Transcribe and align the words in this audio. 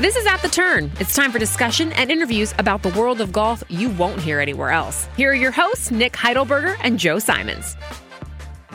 This 0.00 0.14
is 0.14 0.26
At 0.26 0.42
the 0.42 0.48
Turn. 0.48 0.92
It's 1.00 1.16
time 1.16 1.32
for 1.32 1.40
discussion 1.40 1.90
and 1.94 2.08
interviews 2.08 2.54
about 2.58 2.84
the 2.84 2.90
world 2.90 3.20
of 3.20 3.32
golf 3.32 3.64
you 3.68 3.90
won't 3.90 4.20
hear 4.20 4.38
anywhere 4.38 4.70
else. 4.70 5.08
Here 5.16 5.32
are 5.32 5.34
your 5.34 5.50
hosts, 5.50 5.90
Nick 5.90 6.12
Heidelberger 6.12 6.76
and 6.84 7.00
Joe 7.00 7.18
Simons. 7.18 7.76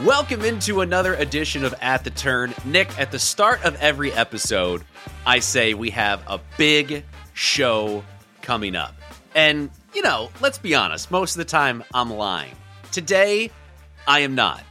Welcome 0.04 0.44
into 0.44 0.82
another 0.82 1.16
edition 1.16 1.64
of 1.64 1.74
At 1.80 2.04
the 2.04 2.10
Turn. 2.10 2.54
Nick, 2.66 3.00
at 3.00 3.12
the 3.12 3.20
start 3.20 3.64
of 3.64 3.78
every 3.78 4.12
episode, 4.12 4.84
I 5.26 5.40
say 5.40 5.74
we 5.74 5.92
have 5.92 6.22
a 6.28 6.42
big 6.58 7.06
show 7.34 8.04
coming 8.42 8.76
up. 8.76 8.94
And, 9.34 9.70
you 9.94 10.02
know, 10.02 10.30
let's 10.42 10.58
be 10.58 10.76
honest, 10.76 11.10
most 11.10 11.36
of 11.36 11.38
the 11.38 11.46
time 11.46 11.86
I'm 11.94 12.12
lying. 12.12 12.54
Today, 12.92 13.50
I 14.06 14.20
am 14.20 14.36
not. 14.36 14.62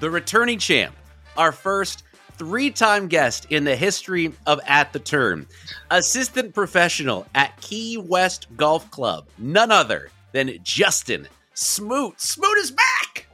The 0.00 0.10
returning 0.10 0.58
champ, 0.58 0.96
our 1.36 1.52
first 1.52 2.02
three 2.42 2.72
time 2.72 3.06
guest 3.06 3.46
in 3.50 3.62
the 3.62 3.76
history 3.76 4.32
of 4.46 4.60
At 4.66 4.92
the 4.92 4.98
Turn, 4.98 5.46
assistant 5.92 6.52
professional 6.52 7.24
at 7.36 7.60
Key 7.60 7.98
West 7.98 8.48
Golf 8.56 8.90
Club, 8.90 9.28
none 9.38 9.70
other 9.70 10.10
than 10.32 10.58
Justin 10.64 11.28
Smoot. 11.54 12.20
Smoot 12.20 12.58
is 12.58 12.72
back! 12.72 13.28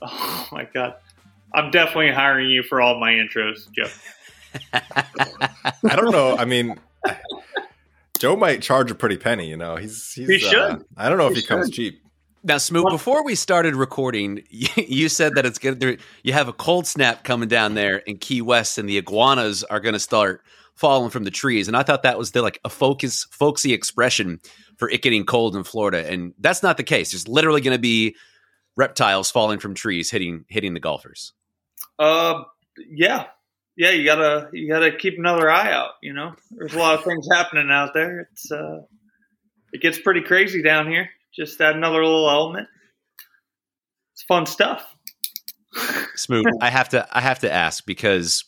Oh 0.00 0.48
my 0.50 0.64
god. 0.72 0.94
I'm 1.52 1.70
definitely 1.70 2.12
hiring 2.12 2.48
you 2.48 2.62
for 2.62 2.80
all 2.80 2.98
my 2.98 3.12
intros, 3.12 3.70
Joe. 3.72 3.90
I 4.72 5.94
don't 5.94 6.12
know. 6.12 6.34
I 6.38 6.46
mean, 6.46 6.78
Joe 8.18 8.36
might 8.36 8.62
charge 8.62 8.90
a 8.90 8.94
pretty 8.94 9.18
penny. 9.18 9.50
You 9.50 9.58
know, 9.58 9.76
he's, 9.76 10.14
he's 10.14 10.28
He 10.28 10.38
should. 10.38 10.58
Uh, 10.58 10.78
I 10.96 11.10
don't 11.10 11.18
know 11.18 11.26
if 11.26 11.34
He 11.34 11.42
he 11.42 11.46
comes 11.46 11.68
cheap. 11.70 12.00
Now, 12.46 12.58
Smoot, 12.58 12.86
before 12.90 13.24
we 13.24 13.34
started 13.34 13.74
recording, 13.74 14.44
you, 14.50 14.68
you 14.76 15.08
said 15.08 15.34
that 15.34 15.44
it's 15.44 15.58
going 15.58 15.80
to, 15.80 15.98
you 16.22 16.32
have 16.32 16.46
a 16.46 16.52
cold 16.52 16.86
snap 16.86 17.24
coming 17.24 17.48
down 17.48 17.74
there 17.74 17.96
in 17.96 18.18
Key 18.18 18.40
West, 18.40 18.78
and 18.78 18.88
the 18.88 18.98
iguanas 18.98 19.64
are 19.64 19.80
going 19.80 19.94
to 19.94 19.98
start 19.98 20.42
falling 20.76 21.10
from 21.10 21.24
the 21.24 21.30
trees. 21.32 21.66
And 21.66 21.76
I 21.76 21.82
thought 21.82 22.04
that 22.04 22.18
was 22.18 22.30
the 22.30 22.42
like 22.42 22.60
a 22.64 22.68
focus, 22.68 23.26
folksy 23.32 23.72
expression 23.72 24.40
for 24.76 24.88
it 24.88 25.02
getting 25.02 25.26
cold 25.26 25.56
in 25.56 25.64
Florida, 25.64 26.08
and 26.08 26.34
that's 26.38 26.62
not 26.62 26.76
the 26.76 26.84
case. 26.84 27.10
There's 27.10 27.26
literally 27.26 27.62
going 27.62 27.76
to 27.76 27.80
be 27.80 28.14
reptiles 28.76 29.30
falling 29.30 29.58
from 29.58 29.74
trees, 29.74 30.10
hitting 30.10 30.44
hitting 30.48 30.74
the 30.74 30.80
golfers. 30.80 31.32
Uh 31.98 32.42
yeah. 32.90 33.26
Yeah, 33.76 33.90
you 33.90 34.04
gotta 34.04 34.50
you 34.52 34.68
gotta 34.68 34.94
keep 34.96 35.18
another 35.18 35.50
eye 35.50 35.72
out, 35.72 35.92
you 36.02 36.12
know. 36.12 36.34
There's 36.50 36.74
a 36.74 36.78
lot 36.78 36.98
of 36.98 37.04
things 37.04 37.26
happening 37.30 37.70
out 37.70 37.94
there. 37.94 38.28
It's 38.32 38.52
uh 38.52 38.82
it 39.72 39.80
gets 39.80 39.98
pretty 39.98 40.20
crazy 40.20 40.62
down 40.62 40.88
here. 40.88 41.08
Just 41.38 41.60
add 41.60 41.76
another 41.76 42.02
little 42.02 42.28
element. 42.30 42.68
It's 44.14 44.22
fun 44.24 44.46
stuff. 44.46 44.96
Smoot, 46.14 46.46
I 46.60 46.70
have 46.70 46.88
to 46.90 47.06
I 47.12 47.20
have 47.20 47.40
to 47.40 47.52
ask 47.52 47.84
because 47.84 48.44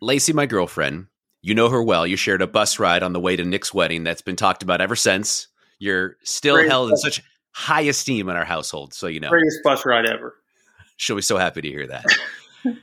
Lacey, 0.00 0.32
my 0.32 0.46
girlfriend, 0.46 1.08
you 1.42 1.54
know 1.54 1.68
her 1.68 1.82
well. 1.82 2.06
You 2.06 2.16
shared 2.16 2.40
a 2.40 2.46
bus 2.46 2.78
ride 2.78 3.02
on 3.02 3.12
the 3.12 3.20
way 3.20 3.36
to 3.36 3.44
Nick's 3.44 3.74
wedding 3.74 4.04
that's 4.04 4.22
been 4.22 4.36
talked 4.36 4.62
about 4.62 4.80
ever 4.80 4.96
since. 4.96 5.48
You're 5.78 6.16
still 6.22 6.54
Great. 6.54 6.70
held 6.70 6.90
in 6.90 6.96
such 6.96 7.22
high 7.52 7.82
esteem 7.82 8.30
in 8.30 8.36
our 8.36 8.44
household, 8.46 8.94
so 8.94 9.06
you 9.06 9.20
know. 9.20 9.28
Greatest 9.28 9.58
bus 9.62 9.84
ride 9.84 10.06
ever. 10.06 10.34
She'll 10.96 11.16
be 11.16 11.22
so 11.22 11.36
happy 11.36 11.60
to 11.60 11.68
hear 11.68 11.86
that. 11.88 12.06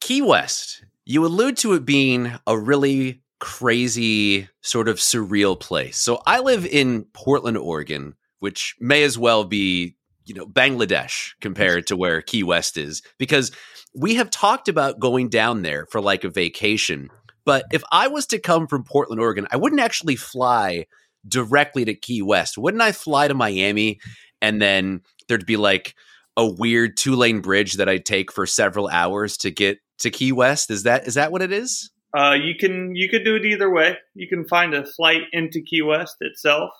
Key 0.00 0.22
West, 0.22 0.84
you 1.04 1.26
allude 1.26 1.56
to 1.58 1.72
it 1.72 1.84
being 1.84 2.32
a 2.46 2.56
really 2.56 3.23
crazy, 3.44 4.48
sort 4.62 4.88
of 4.88 4.96
surreal 4.96 5.60
place. 5.60 5.98
So 5.98 6.22
I 6.26 6.40
live 6.40 6.64
in 6.64 7.04
Portland, 7.12 7.58
Oregon, 7.58 8.14
which 8.38 8.74
may 8.80 9.02
as 9.02 9.18
well 9.18 9.44
be, 9.44 9.96
you 10.24 10.34
know, 10.34 10.46
Bangladesh 10.46 11.32
compared 11.42 11.86
to 11.88 11.96
where 11.96 12.22
Key 12.22 12.42
West 12.42 12.78
is, 12.78 13.02
because 13.18 13.52
we 13.94 14.14
have 14.14 14.30
talked 14.30 14.70
about 14.70 14.98
going 14.98 15.28
down 15.28 15.60
there 15.60 15.84
for 15.90 16.00
like 16.00 16.24
a 16.24 16.30
vacation. 16.30 17.10
But 17.44 17.66
if 17.70 17.84
I 17.92 18.08
was 18.08 18.24
to 18.28 18.38
come 18.38 18.66
from 18.66 18.82
Portland, 18.82 19.20
Oregon, 19.20 19.46
I 19.50 19.58
wouldn't 19.58 19.82
actually 19.82 20.16
fly 20.16 20.86
directly 21.28 21.84
to 21.84 21.92
Key 21.92 22.22
West. 22.22 22.56
Wouldn't 22.56 22.82
I 22.82 22.92
fly 22.92 23.28
to 23.28 23.34
Miami 23.34 24.00
and 24.40 24.60
then 24.60 25.02
there'd 25.28 25.44
be 25.44 25.58
like 25.58 25.94
a 26.34 26.46
weird 26.46 26.96
two 26.96 27.14
lane 27.14 27.42
bridge 27.42 27.74
that 27.74 27.90
I'd 27.90 28.06
take 28.06 28.32
for 28.32 28.46
several 28.46 28.88
hours 28.88 29.36
to 29.38 29.50
get 29.50 29.80
to 29.98 30.08
Key 30.08 30.32
West? 30.32 30.70
Is 30.70 30.84
that 30.84 31.06
is 31.06 31.12
that 31.14 31.30
what 31.30 31.42
it 31.42 31.52
is? 31.52 31.90
Uh, 32.14 32.34
you 32.34 32.54
can 32.54 32.94
you 32.94 33.08
could 33.08 33.24
do 33.24 33.34
it 33.36 33.44
either 33.44 33.68
way. 33.70 33.96
You 34.14 34.28
can 34.28 34.46
find 34.46 34.72
a 34.74 34.86
flight 34.86 35.22
into 35.32 35.60
Key 35.62 35.82
West 35.82 36.16
itself, 36.20 36.70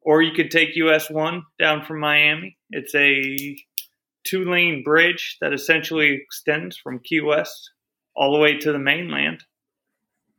or 0.00 0.22
you 0.22 0.32
could 0.32 0.50
take 0.50 0.70
US 0.76 1.10
one 1.10 1.42
down 1.58 1.84
from 1.84 2.00
Miami. 2.00 2.56
It's 2.70 2.94
a 2.94 3.56
two 4.24 4.44
lane 4.50 4.82
bridge 4.82 5.36
that 5.40 5.52
essentially 5.52 6.14
extends 6.14 6.78
from 6.78 7.00
Key 7.00 7.20
West 7.20 7.72
all 8.16 8.32
the 8.32 8.38
way 8.38 8.56
to 8.58 8.72
the 8.72 8.78
mainland, 8.78 9.44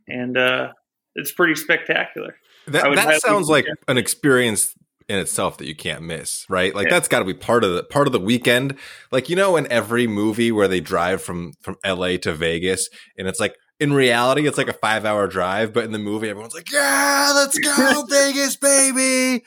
and 0.07 0.37
uh, 0.37 0.71
it's 1.13 1.31
pretty 1.31 1.55
spectacular. 1.55 2.35
That, 2.67 2.95
that 2.95 3.21
sounds 3.21 3.47
like 3.47 3.65
suggest- 3.65 3.83
an 3.87 3.97
experience 3.97 4.73
in 5.07 5.19
itself 5.19 5.59
that 5.59 5.67
you 5.67 5.75
can't 5.75 6.01
miss, 6.01 6.49
right? 6.49 6.73
Like 6.73 6.87
Yeah. 6.87 6.95
that's 6.95 7.07
got 7.07 7.19
to 7.19 7.25
be 7.25 7.33
part 7.35 7.63
of 7.63 7.75
the 7.75 7.83
part 7.83 8.07
of 8.07 8.13
the 8.13 8.19
weekend. 8.19 8.75
Like 9.11 9.29
you 9.29 9.35
know, 9.35 9.55
in 9.55 9.71
every 9.71 10.07
movie 10.07 10.51
where 10.51 10.67
they 10.67 10.79
drive 10.79 11.21
from 11.21 11.53
from 11.61 11.75
L.A. 11.83 12.17
to 12.19 12.33
Vegas, 12.33 12.89
and 13.19 13.27
it's 13.27 13.39
like 13.39 13.55
in 13.79 13.93
reality, 13.93 14.47
it's 14.47 14.57
like 14.57 14.67
a 14.67 14.73
five 14.73 15.05
hour 15.05 15.27
drive, 15.27 15.73
but 15.73 15.83
in 15.83 15.91
the 15.91 15.99
movie, 15.99 16.29
everyone's 16.29 16.53
like, 16.53 16.71
"Yeah, 16.71 17.31
let's 17.35 17.57
go 17.59 18.05
Vegas, 18.09 18.55
baby!" 18.55 19.43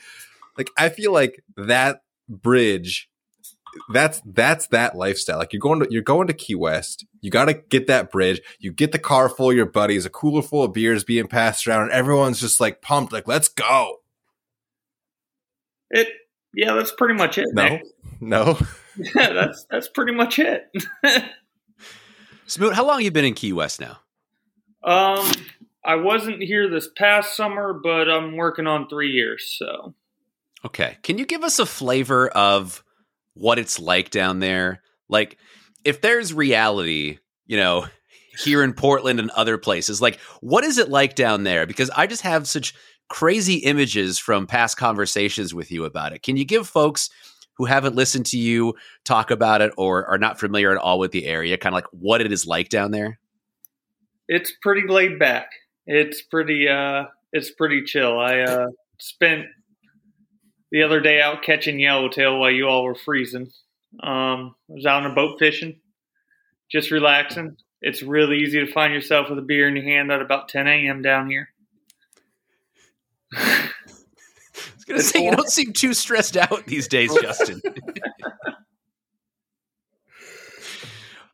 Like 0.57 0.69
I 0.77 0.89
feel 0.89 1.11
like 1.11 1.43
that 1.57 2.03
bridge. 2.27 3.09
That's 3.93 4.21
that's 4.25 4.67
that 4.67 4.95
lifestyle. 4.95 5.37
Like 5.37 5.53
you're 5.53 5.59
going 5.59 5.79
to 5.81 5.87
you're 5.89 6.01
going 6.01 6.27
to 6.27 6.33
Key 6.33 6.55
West. 6.55 7.05
You 7.21 7.31
got 7.31 7.45
to 7.45 7.53
get 7.53 7.87
that 7.87 8.11
bridge. 8.11 8.41
You 8.59 8.71
get 8.71 8.91
the 8.91 8.99
car 8.99 9.29
full 9.29 9.51
of 9.51 9.55
your 9.55 9.67
buddies, 9.67 10.05
a 10.05 10.09
cooler 10.09 10.41
full 10.41 10.63
of 10.63 10.73
beers 10.73 11.03
being 11.03 11.27
passed 11.27 11.67
around, 11.67 11.83
and 11.83 11.91
everyone's 11.91 12.39
just 12.39 12.59
like 12.59 12.81
pumped. 12.81 13.13
Like 13.13 13.27
let's 13.27 13.47
go. 13.47 13.97
It 15.91 16.07
yeah, 16.53 16.73
that's 16.73 16.91
pretty 16.91 17.13
much 17.13 17.37
it. 17.37 17.47
No, 17.53 17.63
Nick. 17.69 17.83
no. 18.21 18.57
Yeah, 19.15 19.31
that's 19.31 19.65
that's 19.69 19.87
pretty 19.87 20.11
much 20.11 20.39
it. 20.39 20.69
Smoot, 22.47 22.73
how 22.73 22.85
long 22.85 22.97
have 22.97 23.03
you 23.03 23.11
been 23.11 23.23
in 23.23 23.33
Key 23.33 23.53
West 23.53 23.79
now? 23.79 23.99
Um, 24.83 25.31
I 25.83 25.95
wasn't 25.95 26.41
here 26.41 26.69
this 26.69 26.87
past 26.95 27.35
summer, 27.35 27.73
but 27.73 28.09
I'm 28.09 28.35
working 28.35 28.67
on 28.67 28.87
three 28.87 29.11
years. 29.11 29.55
So 29.57 29.93
Okay. 30.65 30.97
Can 31.03 31.17
you 31.17 31.25
give 31.25 31.43
us 31.43 31.59
a 31.59 31.65
flavor 31.65 32.27
of 32.29 32.83
what 33.33 33.59
it's 33.59 33.79
like 33.79 34.09
down 34.09 34.39
there? 34.39 34.81
Like, 35.07 35.37
if 35.83 36.01
there's 36.01 36.33
reality, 36.33 37.19
you 37.45 37.57
know, 37.57 37.87
here 38.43 38.63
in 38.63 38.73
Portland 38.73 39.19
and 39.19 39.31
other 39.31 39.57
places, 39.57 40.01
like, 40.01 40.19
what 40.41 40.63
is 40.63 40.77
it 40.77 40.89
like 40.89 41.15
down 41.15 41.43
there? 41.43 41.65
Because 41.65 41.89
I 41.89 42.07
just 42.07 42.23
have 42.23 42.47
such 42.47 42.73
crazy 43.07 43.55
images 43.55 44.19
from 44.19 44.47
past 44.47 44.77
conversations 44.77 45.53
with 45.53 45.71
you 45.71 45.85
about 45.85 46.13
it. 46.13 46.21
Can 46.21 46.37
you 46.37 46.45
give 46.45 46.67
folks 46.67 47.09
who 47.55 47.65
haven't 47.65 47.95
listened 47.95 48.25
to 48.27 48.37
you 48.37 48.75
talk 49.03 49.31
about 49.31 49.61
it 49.61 49.71
or 49.77 50.05
are 50.05 50.17
not 50.17 50.39
familiar 50.39 50.71
at 50.71 50.77
all 50.77 50.99
with 50.99 51.11
the 51.11 51.25
area, 51.25 51.57
kind 51.57 51.73
of 51.73 51.77
like 51.77 51.87
what 51.91 52.21
it 52.21 52.31
is 52.31 52.45
like 52.45 52.69
down 52.69 52.91
there? 52.91 53.19
It's 54.29 54.53
pretty 54.61 54.87
laid 54.87 55.19
back. 55.19 55.51
It's 55.87 56.21
pretty 56.21 56.69
uh 56.69 57.05
it's 57.33 57.51
pretty 57.51 57.83
chill. 57.83 58.17
I 58.19 58.41
uh 58.41 58.67
spent 58.99 59.47
the 60.71 60.83
other 60.83 61.01
day 61.01 61.19
out 61.21 61.43
catching 61.43 61.79
yellowtail 61.79 62.39
while 62.39 62.51
you 62.51 62.67
all 62.67 62.83
were 62.85 62.95
freezing. 62.95 63.49
Um 64.03 64.55
I 64.69 64.73
was 64.73 64.85
out 64.85 65.03
on 65.03 65.11
a 65.11 65.15
boat 65.15 65.39
fishing. 65.39 65.81
just 66.71 66.91
relaxing. 66.91 67.57
It's 67.81 68.03
really 68.03 68.37
easy 68.39 68.59
to 68.65 68.71
find 68.71 68.93
yourself 68.93 69.29
with 69.29 69.39
a 69.39 69.43
beer 69.43 69.67
in 69.67 69.75
your 69.75 69.85
hand 69.85 70.11
at 70.11 70.21
about 70.21 70.49
10 70.49 70.67
a.m. 70.67 71.01
down 71.01 71.29
here. 71.29 71.49
I 73.35 73.69
was 74.75 74.85
gonna 74.85 75.01
say 75.01 75.23
you 75.25 75.31
don't 75.31 75.49
seem 75.49 75.73
too 75.73 75.93
stressed 75.93 76.37
out 76.37 76.65
these 76.67 76.87
days, 76.87 77.15
Justin. 77.21 77.61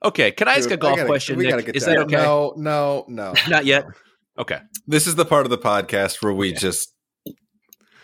okay, 0.05 0.31
can 0.31 0.47
I 0.47 0.55
ask 0.55 0.69
a 0.71 0.77
golf 0.77 0.95
gotta- 0.97 1.07
question? 1.07 1.37
We 1.37 1.43
Nick? 1.45 1.51
gotta 1.51 1.63
get 1.63 1.75
Is 1.75 1.85
down. 1.85 1.95
that 1.95 2.01
okay? 2.03 2.15
No, 2.15 2.53
no, 2.57 3.05
no. 3.07 3.33
Not 3.49 3.65
yet. 3.65 3.85
Okay. 4.37 4.59
This 4.87 5.07
is 5.07 5.15
the 5.15 5.25
part 5.25 5.45
of 5.45 5.49
the 5.49 5.57
podcast 5.57 6.21
where 6.21 6.33
we 6.33 6.53
just 6.53 6.93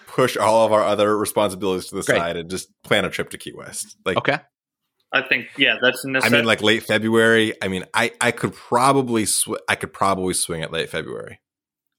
push 0.07 0.35
all 0.37 0.65
of 0.65 0.71
our 0.73 0.83
other 0.83 1.17
responsibilities 1.17 1.87
to 1.89 1.95
the 1.95 2.03
Great. 2.03 2.17
side 2.17 2.37
and 2.37 2.49
just 2.49 2.69
plan 2.83 3.05
a 3.05 3.09
trip 3.09 3.29
to 3.31 3.37
Key 3.37 3.53
West. 3.55 3.97
Like, 4.05 4.17
Okay. 4.17 4.37
I 5.13 5.21
think, 5.23 5.47
yeah, 5.57 5.75
that's 5.81 6.05
a 6.05 6.07
I 6.07 6.11
necessity. 6.11 6.37
mean, 6.37 6.45
like 6.45 6.61
late 6.61 6.83
February. 6.83 7.53
I 7.61 7.67
mean, 7.67 7.83
I 7.93 8.11
I 8.21 8.31
could 8.31 8.53
probably 8.53 9.25
sw- 9.25 9.59
I 9.67 9.75
could 9.75 9.91
probably 9.91 10.33
swing 10.33 10.61
it 10.61 10.71
late 10.71 10.89
February. 10.89 11.39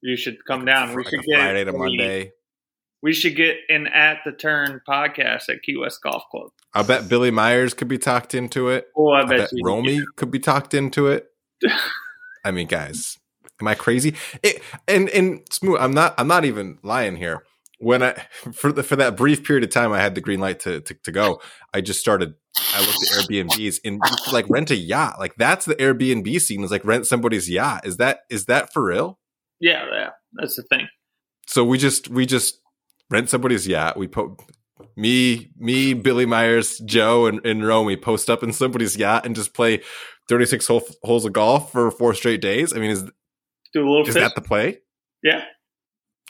you 0.01 0.17
should 0.17 0.37
come 0.45 0.65
down. 0.65 0.89
We 0.89 0.97
Like 1.03 1.09
should 1.11 1.19
a 1.19 1.23
get 1.23 1.39
Friday 1.39 1.63
to 1.63 1.69
a- 1.73 1.77
Monday. 1.77 2.31
We 3.03 3.13
should 3.13 3.35
get 3.35 3.57
an 3.67 3.87
at 3.87 4.19
the 4.23 4.31
turn 4.31 4.79
podcast 4.87 5.49
at 5.49 5.61
Key 5.61 5.75
West 5.75 6.01
Golf 6.01 6.23
Club. 6.31 6.51
I 6.73 6.83
bet 6.83 7.09
Billy 7.09 7.31
Myers 7.31 7.73
could 7.73 7.89
be 7.89 7.97
talked 7.97 8.33
into 8.33 8.69
it. 8.69 8.87
Oh, 8.95 9.09
I 9.09 9.23
I 9.23 9.25
bet, 9.25 9.37
bet 9.39 9.49
you. 9.51 9.61
Romy 9.65 10.01
could 10.15 10.31
be 10.31 10.39
talked 10.39 10.73
into 10.73 11.07
it. 11.07 11.27
I 12.45 12.51
mean, 12.51 12.65
guys, 12.65 13.19
am 13.59 13.67
I 13.67 13.75
crazy? 13.75 14.15
It, 14.41 14.63
and 14.87 15.09
and 15.09 15.41
Smoot. 15.51 15.81
I'm 15.81 15.91
not. 15.91 16.15
I'm 16.17 16.29
not 16.29 16.45
even 16.45 16.79
lying 16.81 17.17
here. 17.17 17.43
When 17.77 18.01
I 18.01 18.13
for 18.53 18.71
the, 18.71 18.83
for 18.83 18.95
that 18.95 19.17
brief 19.17 19.43
period 19.43 19.65
of 19.65 19.69
time, 19.69 19.91
I 19.91 19.99
had 19.99 20.15
the 20.15 20.21
green 20.21 20.39
light 20.39 20.61
to, 20.61 20.79
to 20.79 20.93
to 20.93 21.11
go. 21.11 21.41
I 21.73 21.81
just 21.81 21.99
started. 21.99 22.35
I 22.73 22.79
looked 22.79 23.03
at 23.03 23.17
Airbnbs 23.19 23.79
and 23.83 24.01
like 24.31 24.49
rent 24.49 24.71
a 24.71 24.77
yacht. 24.77 25.19
Like 25.19 25.35
that's 25.35 25.65
the 25.65 25.75
Airbnb 25.75 26.39
scene. 26.39 26.63
Is 26.63 26.71
like 26.71 26.85
rent 26.85 27.05
somebody's 27.05 27.49
yacht. 27.49 27.85
Is 27.85 27.97
that 27.97 28.19
is 28.29 28.45
that 28.45 28.71
for 28.71 28.85
real? 28.85 29.19
Yeah, 29.59 29.85
yeah, 29.91 30.09
that's 30.31 30.55
the 30.55 30.63
thing. 30.63 30.87
So 31.47 31.65
we 31.65 31.77
just 31.77 32.07
we 32.07 32.25
just 32.25 32.62
rent 33.09 33.29
somebody's 33.29 33.67
yacht. 33.67 33.97
We 33.97 34.07
put 34.07 34.31
me, 34.95 35.51
me, 35.57 35.93
Billy 35.93 36.25
Myers, 36.25 36.79
Joe, 36.79 37.25
and, 37.27 37.45
and 37.45 37.65
Romy 37.65 37.95
post 37.97 38.29
up 38.29 38.43
in 38.43 38.53
somebody's 38.53 38.95
yacht 38.97 39.25
and 39.25 39.35
just 39.35 39.53
play 39.53 39.81
36 40.29 40.67
hole, 40.67 40.83
holes 41.03 41.25
of 41.25 41.33
golf 41.33 41.71
for 41.71 41.89
four 41.91 42.13
straight 42.13 42.41
days. 42.41 42.73
I 42.73 42.79
mean, 42.79 42.91
is 42.91 43.03
Do 43.73 43.81
a 43.81 43.89
little 43.89 44.07
is 44.07 44.13
fit. 44.13 44.21
that 44.21 44.35
the 44.35 44.41
play? 44.41 44.79
yeah. 45.23 45.43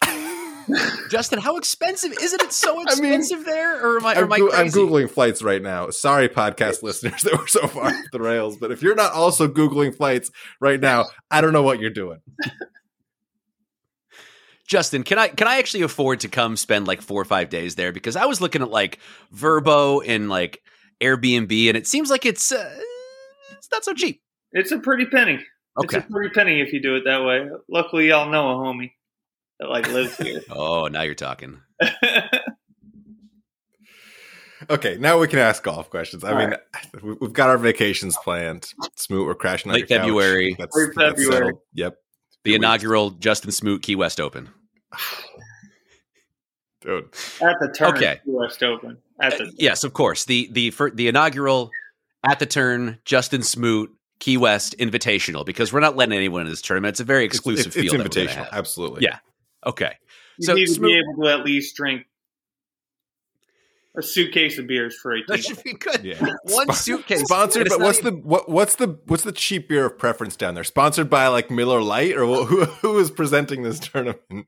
Justin, 1.09 1.39
how 1.39 1.57
expensive 1.57 2.13
isn't 2.21 2.41
it? 2.41 2.53
So 2.53 2.71
I 2.87 2.95
mean, 2.95 3.13
expensive 3.13 3.43
there, 3.45 3.85
or 3.85 3.97
am 3.97 4.05
I? 4.05 4.13
Or 4.13 4.17
I'm, 4.19 4.23
am 4.23 4.31
I 4.33 4.37
Goo- 4.37 4.51
I'm 4.53 4.67
googling 4.67 5.09
flights 5.09 5.41
right 5.43 5.61
now. 5.61 5.89
Sorry, 5.89 6.29
podcast 6.29 6.81
listeners 6.83 7.21
that 7.23 7.37
were 7.37 7.47
so 7.47 7.67
far 7.67 7.87
off 7.87 7.95
the 8.13 8.19
rails, 8.21 8.55
but 8.57 8.71
if 8.71 8.81
you're 8.81 8.95
not 8.95 9.11
also 9.11 9.47
googling 9.49 9.93
flights 9.95 10.31
right 10.61 10.79
now, 10.79 11.05
I 11.29 11.41
don't 11.41 11.51
know 11.51 11.63
what 11.63 11.79
you're 11.81 11.89
doing. 11.89 12.19
Justin, 14.73 15.03
can 15.03 15.19
I 15.19 15.27
can 15.27 15.47
I 15.47 15.59
actually 15.59 15.83
afford 15.83 16.21
to 16.21 16.27
come 16.29 16.57
spend 16.57 16.87
like 16.87 16.99
four 17.03 17.21
or 17.21 17.25
five 17.25 17.49
days 17.49 17.75
there? 17.75 17.91
Because 17.91 18.15
I 18.15 18.25
was 18.25 18.41
looking 18.41 18.63
at 18.63 18.71
like 18.71 18.97
Vrbo 19.35 20.03
and 20.03 20.29
like 20.29 20.61
Airbnb, 20.99 21.67
and 21.67 21.77
it 21.77 21.85
seems 21.85 22.09
like 22.09 22.25
it's 22.25 22.51
uh, 22.51 22.79
it's 23.51 23.69
not 23.71 23.85
so 23.85 23.93
cheap. 23.93 24.23
It's 24.51 24.71
a 24.71 24.79
pretty 24.79 25.05
penny. 25.05 25.39
Okay. 25.77 25.97
It's 25.99 26.07
a 26.07 26.09
pretty 26.11 26.33
penny 26.33 26.59
if 26.59 26.73
you 26.73 26.81
do 26.81 26.95
it 26.95 27.03
that 27.05 27.23
way. 27.23 27.47
Luckily, 27.69 28.07
y'all 28.09 28.31
know 28.31 28.49
a 28.49 28.55
homie 28.55 28.93
that 29.59 29.69
like 29.69 29.87
lives 29.91 30.17
here. 30.17 30.41
Oh, 30.49 30.87
now 30.87 31.03
you're 31.03 31.13
talking. 31.13 31.59
Okay, 34.69 34.95
now 34.97 35.19
we 35.19 35.27
can 35.27 35.39
ask 35.39 35.61
golf 35.61 35.89
questions. 35.89 36.23
I 36.23 36.31
All 36.31 36.37
mean, 36.37 36.53
we- 37.03 37.17
we've 37.19 37.33
got 37.33 37.49
our 37.49 37.57
vacations 37.57 38.15
planned. 38.23 38.65
Smoot, 38.95 39.27
we're 39.27 39.35
crashing 39.35 39.69
on 39.69 39.73
Late 39.75 39.89
your 39.89 39.99
couch. 39.99 40.05
February. 40.07 40.55
That's, 40.57 40.73
Late 40.75 40.89
that's 40.95 41.09
February. 41.21 41.33
settled. 41.47 41.59
Yep, 41.73 41.95
The 42.45 42.49
Two 42.49 42.51
weeks. 42.53 42.55
inaugural 42.63 43.09
Justin 43.11 43.51
Smoot 43.51 43.81
Key 43.83 43.95
West 43.97 44.21
Open. 44.21 44.47
dude. 46.81 47.05
At 47.41 47.55
the 47.59 47.73
turn, 47.75 47.95
Okay. 47.95 48.19
West 48.25 48.61
Open. 48.63 48.97
At 49.19 49.37
the 49.37 49.45
Uh, 49.45 49.51
yes, 49.57 49.83
of 49.83 49.93
course. 49.93 50.25
The 50.25 50.49
the 50.51 50.71
for, 50.71 50.89
the 50.91 51.07
inaugural 51.07 51.71
at 52.23 52.39
the 52.39 52.45
turn 52.45 52.99
Justin 53.05 53.43
Smoot 53.43 53.91
Key 54.19 54.37
West 54.37 54.75
Invitational 54.79 55.45
because 55.45 55.71
we're 55.73 55.79
not 55.81 55.95
letting 55.95 56.15
anyone 56.15 56.41
in 56.41 56.47
this 56.47 56.61
tournament. 56.61 56.93
It's 56.93 56.99
a 56.99 57.03
very 57.05 57.25
exclusive 57.25 57.67
It's, 57.67 57.75
it's, 57.75 57.91
field. 57.91 58.03
that 58.05 58.11
invitational. 58.11 58.49
Absolutely. 58.51 59.03
Yeah. 59.03 59.19
Okay. 59.65 59.93
you 60.39 60.45
So 60.47 60.53
need 60.55 60.65
to 60.67 60.73
Smoot- 60.73 60.87
be 60.89 60.97
able 60.99 61.23
to 61.23 61.29
at 61.29 61.45
least 61.45 61.75
drink 61.75 62.05
a 63.95 64.01
suitcase 64.01 64.57
of 64.57 64.65
beers 64.65 64.97
for 64.99 65.13
eighteen. 65.13 65.25
That 65.27 65.43
should 65.43 65.63
be 65.63 65.73
good. 65.73 66.03
Yeah. 66.03 66.19
One 66.45 66.65
Spon- 66.65 66.75
suitcase 66.75 67.21
Sponsored, 67.21 67.69
but 67.69 67.79
what's 67.79 67.99
even- 67.99 68.15
the 68.21 68.27
what, 68.27 68.49
what's 68.49 68.75
the 68.75 68.99
what's 69.05 69.23
the 69.23 69.31
cheap 69.31 69.69
beer 69.69 69.85
of 69.85 69.97
preference 69.99 70.35
down 70.35 70.55
there? 70.55 70.63
Sponsored 70.63 71.09
by 71.09 71.27
like 71.27 71.51
Miller 71.51 71.81
Lite 71.81 72.15
or 72.17 72.25
who 72.45 72.65
who 72.65 72.97
is 72.99 73.11
presenting 73.11 73.61
this 73.63 73.79
tournament? 73.79 74.47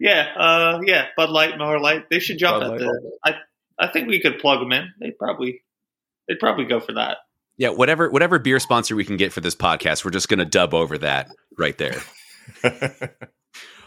Yeah, 0.00 0.26
uh, 0.36 0.80
yeah. 0.84 1.06
Bud 1.16 1.30
Light, 1.30 1.56
Miller 1.58 1.78
Lite. 1.78 2.08
They 2.10 2.18
should 2.18 2.38
jump 2.38 2.62
Bud 2.62 2.72
at 2.72 2.78
the. 2.78 3.10
I 3.24 3.34
I 3.78 3.88
think 3.88 4.08
we 4.08 4.20
could 4.20 4.38
plug 4.38 4.60
them 4.60 4.72
in. 4.72 4.92
They 5.00 5.10
probably 5.10 5.62
they'd 6.28 6.38
probably 6.38 6.64
go 6.64 6.80
for 6.80 6.94
that. 6.94 7.18
Yeah, 7.56 7.70
whatever 7.70 8.10
whatever 8.10 8.38
beer 8.38 8.60
sponsor 8.60 8.96
we 8.96 9.04
can 9.04 9.16
get 9.16 9.32
for 9.32 9.40
this 9.40 9.54
podcast, 9.54 10.04
we're 10.04 10.10
just 10.10 10.28
going 10.28 10.38
to 10.38 10.44
dub 10.44 10.74
over 10.74 10.98
that 10.98 11.28
right 11.58 11.76
there. 11.78 12.00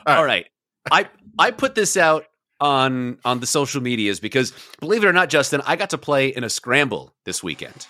All 0.06 0.26
right. 0.26 0.48
I 0.92 1.08
I 1.38 1.52
put 1.52 1.76
this 1.76 1.98
out 1.98 2.26
on 2.60 3.20
on 3.24 3.40
the 3.40 3.46
social 3.46 3.82
medias 3.82 4.20
because 4.20 4.54
believe 4.80 5.04
it 5.04 5.08
or 5.08 5.14
not, 5.14 5.30
Justin, 5.30 5.62
I 5.66 5.76
got 5.76 5.92
to 5.92 5.98
play 5.98 6.30
in 6.30 6.44
a 6.44 6.50
scramble 6.50 7.14
this 7.26 7.44
weekend. 7.44 7.88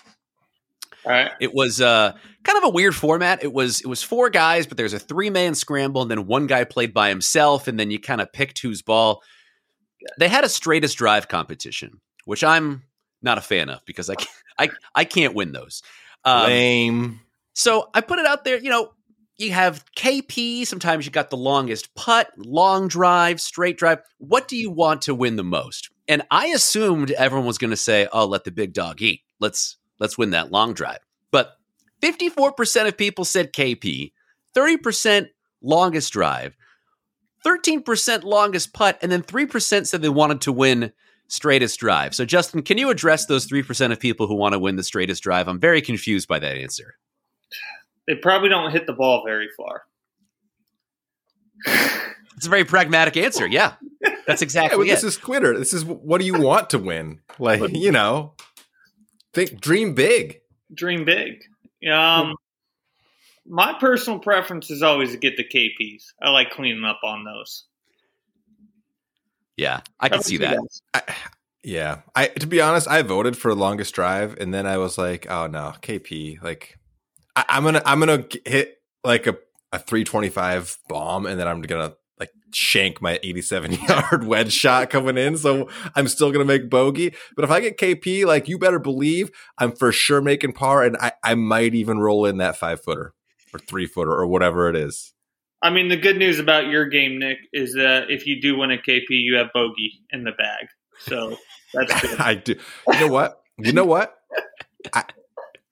All 1.04 1.12
right. 1.12 1.30
It 1.40 1.54
was 1.54 1.80
uh 1.80 2.12
kind 2.44 2.58
of 2.58 2.64
a 2.64 2.70
weird 2.70 2.94
format. 2.94 3.42
It 3.42 3.52
was 3.52 3.80
it 3.80 3.86
was 3.86 4.02
four 4.02 4.30
guys, 4.30 4.66
but 4.66 4.76
there's 4.76 4.92
a 4.92 4.98
three 4.98 5.30
man 5.30 5.54
scramble, 5.54 6.02
and 6.02 6.10
then 6.10 6.26
one 6.26 6.46
guy 6.46 6.64
played 6.64 6.92
by 6.92 7.08
himself, 7.08 7.68
and 7.68 7.78
then 7.78 7.90
you 7.90 7.98
kind 7.98 8.20
of 8.20 8.32
picked 8.32 8.60
whose 8.60 8.82
ball. 8.82 9.22
They 10.18 10.28
had 10.28 10.44
a 10.44 10.48
straightest 10.48 10.96
drive 10.96 11.28
competition, 11.28 12.00
which 12.24 12.42
I'm 12.42 12.82
not 13.22 13.38
a 13.38 13.42
fan 13.42 13.68
of 13.68 13.84
because 13.84 14.08
I 14.10 14.14
can't, 14.14 14.30
I 14.58 14.70
I 14.94 15.04
can't 15.04 15.34
win 15.34 15.52
those. 15.52 15.82
Um, 16.24 16.46
Lame. 16.46 17.20
so 17.54 17.88
I 17.94 18.02
put 18.02 18.18
it 18.18 18.26
out 18.26 18.44
there, 18.44 18.58
you 18.58 18.68
know, 18.68 18.92
you 19.38 19.52
have 19.52 19.84
KP, 19.96 20.66
sometimes 20.66 21.06
you 21.06 21.12
got 21.12 21.30
the 21.30 21.36
longest 21.36 21.94
putt, 21.94 22.30
long 22.36 22.88
drive, 22.88 23.40
straight 23.40 23.78
drive. 23.78 24.00
What 24.18 24.48
do 24.48 24.56
you 24.56 24.70
want 24.70 25.02
to 25.02 25.14
win 25.14 25.36
the 25.36 25.44
most? 25.44 25.88
And 26.06 26.22
I 26.30 26.48
assumed 26.48 27.10
everyone 27.12 27.46
was 27.46 27.56
going 27.56 27.70
to 27.70 27.76
say, 27.76 28.06
"Oh, 28.12 28.26
let 28.26 28.44
the 28.44 28.50
big 28.50 28.74
dog 28.74 29.00
eat. 29.00 29.22
Let's 29.38 29.78
let's 30.00 30.18
win 30.18 30.30
that 30.30 30.50
long 30.50 30.74
drive." 30.74 30.98
But 31.30 31.52
54% 32.02 32.88
of 32.88 32.96
people 32.96 33.24
said 33.24 33.52
KP, 33.52 34.12
30% 34.56 35.28
longest 35.62 36.12
drive, 36.12 36.56
13% 37.46 38.24
longest 38.24 38.72
putt, 38.72 38.98
and 39.02 39.12
then 39.12 39.22
3% 39.22 39.86
said 39.86 40.02
they 40.02 40.08
wanted 40.08 40.40
to 40.42 40.52
win 40.52 40.92
straightest 41.28 41.78
drive. 41.78 42.14
So 42.14 42.24
Justin, 42.24 42.62
can 42.62 42.76
you 42.78 42.90
address 42.90 43.26
those 43.26 43.46
3% 43.46 43.92
of 43.92 44.00
people 44.00 44.26
who 44.26 44.34
want 44.34 44.54
to 44.54 44.58
win 44.58 44.76
the 44.76 44.82
straightest 44.82 45.22
drive? 45.22 45.46
I'm 45.46 45.60
very 45.60 45.80
confused 45.80 46.26
by 46.26 46.38
that 46.40 46.56
answer. 46.56 46.94
They 48.08 48.16
probably 48.16 48.48
don't 48.48 48.72
hit 48.72 48.86
the 48.86 48.92
ball 48.92 49.22
very 49.24 49.48
far. 49.56 49.82
It's 52.36 52.46
a 52.46 52.50
very 52.50 52.64
pragmatic 52.64 53.16
answer. 53.16 53.46
Yeah, 53.46 53.74
that's 54.26 54.40
Yeah, 54.42 54.44
exactly 54.46 54.78
but 54.78 54.86
it. 54.86 54.90
this 54.90 55.04
is 55.04 55.16
Twitter. 55.18 55.58
This 55.58 55.72
is 55.74 55.84
what 55.84 56.20
do 56.20 56.26
you 56.26 56.40
want 56.40 56.70
to 56.70 56.78
win? 56.78 57.20
Like 57.38 57.60
you 57.74 57.92
know, 57.92 58.34
think 59.32 59.60
dream 59.60 59.94
big. 59.94 60.40
Dream 60.72 61.04
big. 61.04 61.42
Um, 61.90 62.34
my 63.46 63.74
personal 63.78 64.18
preference 64.18 64.70
is 64.70 64.82
always 64.82 65.12
to 65.12 65.18
get 65.18 65.36
the 65.36 65.44
KPs. 65.44 66.04
I 66.22 66.30
like 66.30 66.50
cleaning 66.50 66.84
up 66.84 67.00
on 67.02 67.24
those. 67.24 67.64
yeah, 69.56 69.80
I 69.98 70.08
can 70.08 70.22
see 70.22 70.38
that. 70.38 70.58
I, 70.94 71.02
yeah, 71.62 72.00
I 72.14 72.28
to 72.28 72.46
be 72.46 72.60
honest, 72.60 72.88
I 72.88 73.02
voted 73.02 73.36
for 73.36 73.54
longest 73.54 73.94
drive, 73.94 74.36
and 74.40 74.54
then 74.54 74.66
I 74.66 74.78
was 74.78 74.96
like, 74.96 75.30
oh 75.30 75.46
no, 75.46 75.74
KP. 75.82 76.42
Like, 76.42 76.78
I, 77.36 77.44
I'm 77.48 77.64
gonna 77.64 77.82
I'm 77.84 77.98
gonna 78.00 78.24
hit 78.46 78.78
like 79.04 79.26
a 79.26 79.36
a 79.72 79.78
325 79.78 80.78
bomb, 80.88 81.26
and 81.26 81.38
then 81.38 81.46
I'm 81.46 81.62
gonna 81.62 81.94
shank 82.52 83.00
my 83.00 83.18
87 83.22 83.72
yard 83.88 84.24
wedge 84.24 84.52
shot 84.52 84.90
coming 84.90 85.18
in. 85.18 85.36
So 85.36 85.68
I'm 85.94 86.08
still 86.08 86.32
gonna 86.32 86.44
make 86.44 86.70
bogey. 86.70 87.14
But 87.36 87.44
if 87.44 87.50
I 87.50 87.60
get 87.60 87.78
KP, 87.78 88.24
like 88.26 88.48
you 88.48 88.58
better 88.58 88.78
believe 88.78 89.30
I'm 89.58 89.72
for 89.72 89.92
sure 89.92 90.20
making 90.20 90.52
par, 90.52 90.84
and 90.84 90.96
I 90.98 91.12
I 91.22 91.34
might 91.34 91.74
even 91.74 91.98
roll 91.98 92.26
in 92.26 92.38
that 92.38 92.56
five 92.56 92.82
footer 92.82 93.14
or 93.52 93.58
three 93.60 93.86
footer 93.86 94.12
or 94.12 94.26
whatever 94.26 94.68
it 94.68 94.76
is. 94.76 95.12
I 95.62 95.70
mean, 95.70 95.88
the 95.88 95.96
good 95.96 96.16
news 96.16 96.38
about 96.38 96.68
your 96.68 96.86
game, 96.86 97.18
Nick, 97.18 97.38
is 97.52 97.74
that 97.74 98.10
if 98.10 98.26
you 98.26 98.40
do 98.40 98.56
win 98.56 98.70
a 98.70 98.78
KP, 98.78 99.04
you 99.10 99.36
have 99.36 99.48
bogey 99.52 100.00
in 100.10 100.24
the 100.24 100.32
bag. 100.32 100.68
So 101.00 101.36
that's 101.74 102.00
good. 102.00 102.18
I 102.18 102.34
do. 102.34 102.54
You 102.88 103.00
know 103.00 103.08
what? 103.08 103.42
You 103.58 103.72
know 103.72 103.84
what? 103.84 104.16
I 104.94 105.04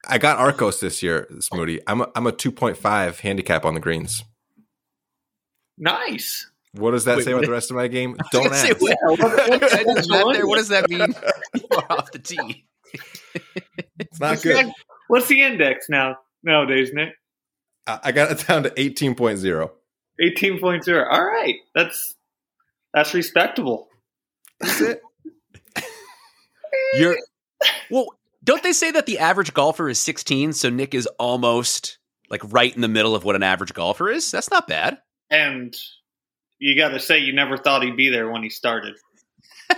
I 0.06 0.18
got 0.18 0.38
Arccos 0.38 0.80
this 0.80 1.02
year, 1.02 1.26
Smoody. 1.38 1.80
I'm 1.86 2.00
a, 2.02 2.10
I'm 2.14 2.26
a 2.26 2.32
2.5 2.32 3.20
handicap 3.20 3.64
on 3.64 3.74
the 3.74 3.80
greens. 3.80 4.24
nice. 5.76 6.50
What 6.78 6.92
does 6.92 7.04
that 7.04 7.16
Wait, 7.18 7.24
say 7.24 7.32
what- 7.34 7.38
about 7.40 7.46
the 7.46 7.52
rest 7.52 7.70
of 7.70 7.76
my 7.76 7.88
game? 7.88 8.16
Don't 8.32 8.48
was 8.50 8.58
say, 8.58 8.70
ask. 8.70 8.80
wait, 8.80 8.96
What's 9.02 9.22
I 9.22 9.58
just 9.84 10.08
going 10.10 10.26
met 10.26 10.32
there. 10.34 10.46
What 10.46 10.58
does 10.58 10.68
that 10.68 10.88
mean? 10.88 11.00
Off 11.90 12.12
the 12.12 12.18
tee. 12.18 12.66
It's 13.98 14.20
not 14.20 14.30
What's 14.30 14.42
good. 14.42 14.56
ex- 14.56 14.70
What's 15.08 15.26
the 15.28 15.42
index 15.42 15.88
now 15.88 16.16
nowadays, 16.42 16.90
Nick? 16.92 17.10
I 17.86 17.98
I 18.04 18.12
got 18.12 18.30
it 18.30 18.46
down 18.46 18.62
to 18.64 18.70
18.0. 18.70 19.70
Eighteen 20.20 20.58
point 20.60 20.84
zero. 20.84 21.06
All 21.10 21.24
right, 21.24 21.54
that's 21.74 22.14
that's 22.92 23.14
respectable. 23.14 23.88
That's 24.60 24.80
it. 24.80 25.00
You're 26.94 27.16
well. 27.90 28.06
Don't 28.44 28.62
they 28.62 28.72
say 28.72 28.90
that 28.92 29.04
the 29.06 29.18
average 29.18 29.52
golfer 29.52 29.88
is 29.90 30.00
16? 30.00 30.54
So 30.54 30.70
Nick 30.70 30.94
is 30.94 31.06
almost 31.18 31.98
like 32.30 32.40
right 32.50 32.74
in 32.74 32.80
the 32.80 32.88
middle 32.88 33.14
of 33.14 33.22
what 33.24 33.36
an 33.36 33.42
average 33.42 33.74
golfer 33.74 34.08
is. 34.08 34.30
That's 34.30 34.50
not 34.50 34.66
bad. 34.66 34.98
And 35.30 35.76
you 36.58 36.76
got 36.76 36.88
to 36.90 37.00
say, 37.00 37.18
you 37.18 37.32
never 37.32 37.56
thought 37.56 37.82
he'd 37.82 37.96
be 37.96 38.08
there 38.10 38.30
when 38.30 38.42
he 38.42 38.50
started. 38.50 38.94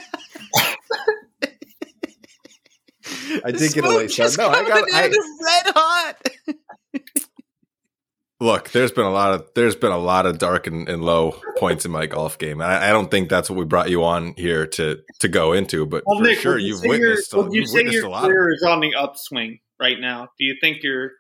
I 3.45 3.51
did 3.53 3.73
get 3.73 3.85
a 3.85 3.89
late 3.89 4.11
start. 4.11 4.37
No, 4.39 4.49
I 4.49 4.63
got. 4.67 4.81
coming 4.89 4.95
I, 4.95 5.05
in 5.07 5.13
red 5.13 5.75
hot. 5.75 6.17
look, 8.41 8.71
there's 8.71 8.93
been 8.93 9.05
a 9.07 9.11
lot 9.11 9.33
of 9.35 9.49
there's 9.55 9.77
been 9.77 9.93
a 9.93 9.99
lot 9.99 10.27
of 10.27 10.39
dark 10.39 10.67
and, 10.67 10.89
and 10.89 11.03
low 11.05 11.41
points 11.59 11.85
in 11.85 11.91
my 11.93 12.07
golf 12.07 12.39
game. 12.39 12.61
I, 12.61 12.89
I 12.89 12.91
don't 12.91 13.11
think 13.11 13.29
that's 13.29 13.49
what 13.49 13.59
we 13.59 13.65
brought 13.65 13.91
you 13.91 14.05
on 14.05 14.35
here 14.37 14.67
to 14.67 14.99
to 15.21 15.29
go 15.29 15.53
into, 15.53 15.87
but 15.87 16.03
Well, 16.07 16.19
for 16.19 16.25
Nick, 16.25 16.39
sure 16.39 16.59
you 16.59 16.69
you've 16.69 16.79
say 16.81 16.89
witnessed. 16.89 17.33
your, 17.33 17.43
a- 17.47 17.53
you 17.53 17.61
you've 17.61 17.69
say 17.69 17.79
witnessed 17.79 17.97
your 17.97 18.07
a 18.07 18.11
lot. 18.11 18.25
career 18.25 18.53
is 18.53 18.63
on 18.63 18.81
the 18.81 18.95
upswing 18.95 19.61
right 19.81 19.99
now? 20.01 20.29
Do 20.39 20.45
you 20.45 20.57
think 20.61 20.83
you're? 20.83 21.13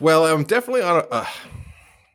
well, 0.00 0.26
I'm 0.26 0.44
definitely 0.44 0.82
on 0.82 0.96
a. 0.98 1.06
Uh, 1.08 1.26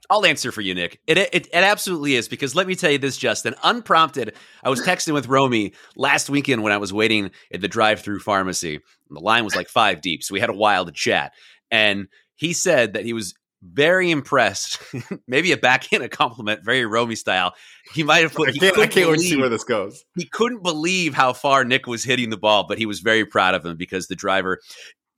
I'll 0.10 0.26
answer 0.26 0.52
for 0.52 0.62
you, 0.62 0.76
Nick. 0.76 1.00
It, 1.08 1.18
it 1.18 1.34
it 1.34 1.54
absolutely 1.54 2.16
is 2.16 2.28
because 2.28 2.56
let 2.56 2.68
me 2.68 2.76
tell 2.76 2.92
you 2.92 2.98
this, 2.98 3.18
Justin. 3.18 3.56
Unprompted, 3.64 4.36
I 4.64 4.70
was 4.70 4.82
texting 4.82 5.14
with 5.14 5.28
Romy 5.28 5.74
last 5.96 6.30
weekend 6.30 6.64
when 6.64 6.74
I 6.74 6.78
was 6.78 6.92
waiting 6.92 7.32
at 7.54 7.62
the 7.62 7.68
drive-through 7.68 8.20
pharmacy. 8.20 8.76
And 8.76 9.18
the 9.18 9.22
line 9.22 9.44
was 9.44 9.56
like 9.56 9.70
five 9.70 10.02
deep, 10.02 10.24
so 10.24 10.34
we 10.34 10.40
had 10.40 10.50
a 10.50 10.54
while 10.54 10.86
to 10.86 10.92
chat. 10.92 11.34
And 11.72 12.08
he 12.36 12.54
said 12.54 12.94
that 12.94 13.06
he 13.06 13.14
was 13.14 13.34
very 13.64 14.12
impressed, 14.12 14.82
maybe 15.28 15.52
a 15.54 15.58
backhand 15.58 16.04
a 16.04 16.10
compliment, 16.10 16.64
very 16.64 16.86
Romy 16.86 17.16
style. 17.16 17.54
He 17.94 18.04
might 18.04 18.24
have 18.24 18.34
put. 18.34 18.50
I 18.50 18.52
can't. 18.52 18.78
I 18.78 18.88
can't 18.88 19.10
wait 19.10 19.20
to 19.20 19.22
see 19.22 19.38
where 19.38 19.50
this 19.50 19.64
goes. 19.64 20.04
he 20.18 20.26
couldn't 20.26 20.64
believe 20.64 21.14
how 21.14 21.34
far 21.34 21.64
Nick 21.64 21.88
was 21.88 22.04
hitting 22.04 22.30
the 22.30 22.38
ball, 22.38 22.66
but 22.68 22.78
he 22.78 22.86
was 22.86 23.00
very 23.00 23.26
proud 23.26 23.56
of 23.56 23.66
him 23.66 23.78
because 23.78 24.08
the 24.08 24.16
driver. 24.16 24.60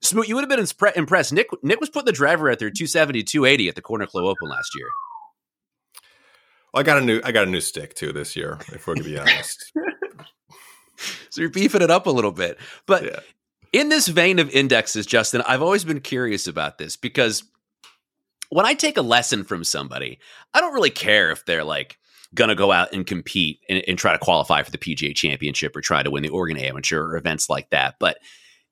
Smoot, 0.02 0.28
you 0.28 0.34
would 0.34 0.42
have 0.42 0.48
been 0.50 0.60
impre- 0.60 0.96
impressed. 0.96 1.32
Nick 1.32 1.48
Nick 1.62 1.80
was 1.80 1.88
putting 1.90 2.06
the 2.06 2.12
driver 2.12 2.48
at 2.50 2.58
their 2.58 2.70
270, 2.70 3.22
280 3.24 3.68
at 3.68 3.74
the 3.74 3.82
Corner 3.82 4.06
Club 4.06 4.24
Open 4.24 4.48
last 4.48 4.70
year. 4.76 4.86
Well, 6.72 6.80
I 6.80 6.84
got 6.84 6.98
a 6.98 7.00
new. 7.00 7.20
I 7.24 7.32
got 7.32 7.46
a 7.48 7.50
new 7.50 7.60
stick 7.60 7.94
too 7.94 8.12
this 8.12 8.36
year. 8.36 8.58
If 8.72 8.86
we're 8.86 8.94
gonna 8.94 9.04
be 9.06 9.18
honest. 9.18 9.72
So 11.28 11.42
you're 11.42 11.50
beefing 11.50 11.82
it 11.82 11.90
up 11.90 12.06
a 12.06 12.10
little 12.10 12.32
bit. 12.32 12.58
But 12.86 13.04
Yeah. 13.04 13.20
in 13.74 13.90
this 13.90 14.08
vein 14.08 14.38
of 14.38 14.48
indexes, 14.48 15.04
Justin, 15.04 15.42
I've 15.42 15.60
always 15.60 15.84
been 15.84 16.00
curious 16.00 16.46
about 16.46 16.78
this 16.78 16.96
because 16.96 17.44
when 18.48 18.64
I 18.64 18.72
take 18.72 18.96
a 18.96 19.02
lesson 19.02 19.44
from 19.44 19.62
somebody, 19.62 20.18
I 20.54 20.60
don't 20.62 20.72
really 20.72 20.88
care 20.88 21.30
if 21.30 21.44
they're 21.44 21.64
like 21.64 21.98
going 22.34 22.48
to 22.48 22.54
go 22.54 22.72
out 22.72 22.94
and 22.94 23.06
compete 23.06 23.60
and, 23.68 23.82
and 23.86 23.98
try 23.98 24.12
to 24.12 24.18
qualify 24.18 24.62
for 24.62 24.70
the 24.70 24.78
PGA 24.78 25.14
championship 25.14 25.76
or 25.76 25.82
try 25.82 26.02
to 26.02 26.10
win 26.10 26.22
the 26.22 26.30
Oregon 26.30 26.56
Amateur 26.56 27.02
or 27.02 27.16
events 27.18 27.50
like 27.50 27.68
that. 27.68 27.96
But 28.00 28.16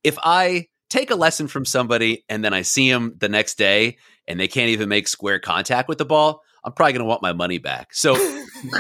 if 0.02 0.16
I 0.24 0.68
take 0.94 1.10
a 1.10 1.16
lesson 1.16 1.48
from 1.48 1.64
somebody 1.64 2.24
and 2.28 2.44
then 2.44 2.54
I 2.54 2.62
see 2.62 2.90
them 2.90 3.16
the 3.18 3.28
next 3.28 3.58
day 3.58 3.98
and 4.28 4.38
they 4.38 4.46
can't 4.46 4.70
even 4.70 4.88
make 4.88 5.08
square 5.08 5.40
contact 5.40 5.88
with 5.88 5.98
the 5.98 6.04
ball, 6.04 6.42
I'm 6.62 6.72
probably 6.72 6.92
going 6.92 7.04
to 7.04 7.08
want 7.08 7.20
my 7.20 7.32
money 7.32 7.58
back. 7.58 7.92
So, 7.92 8.14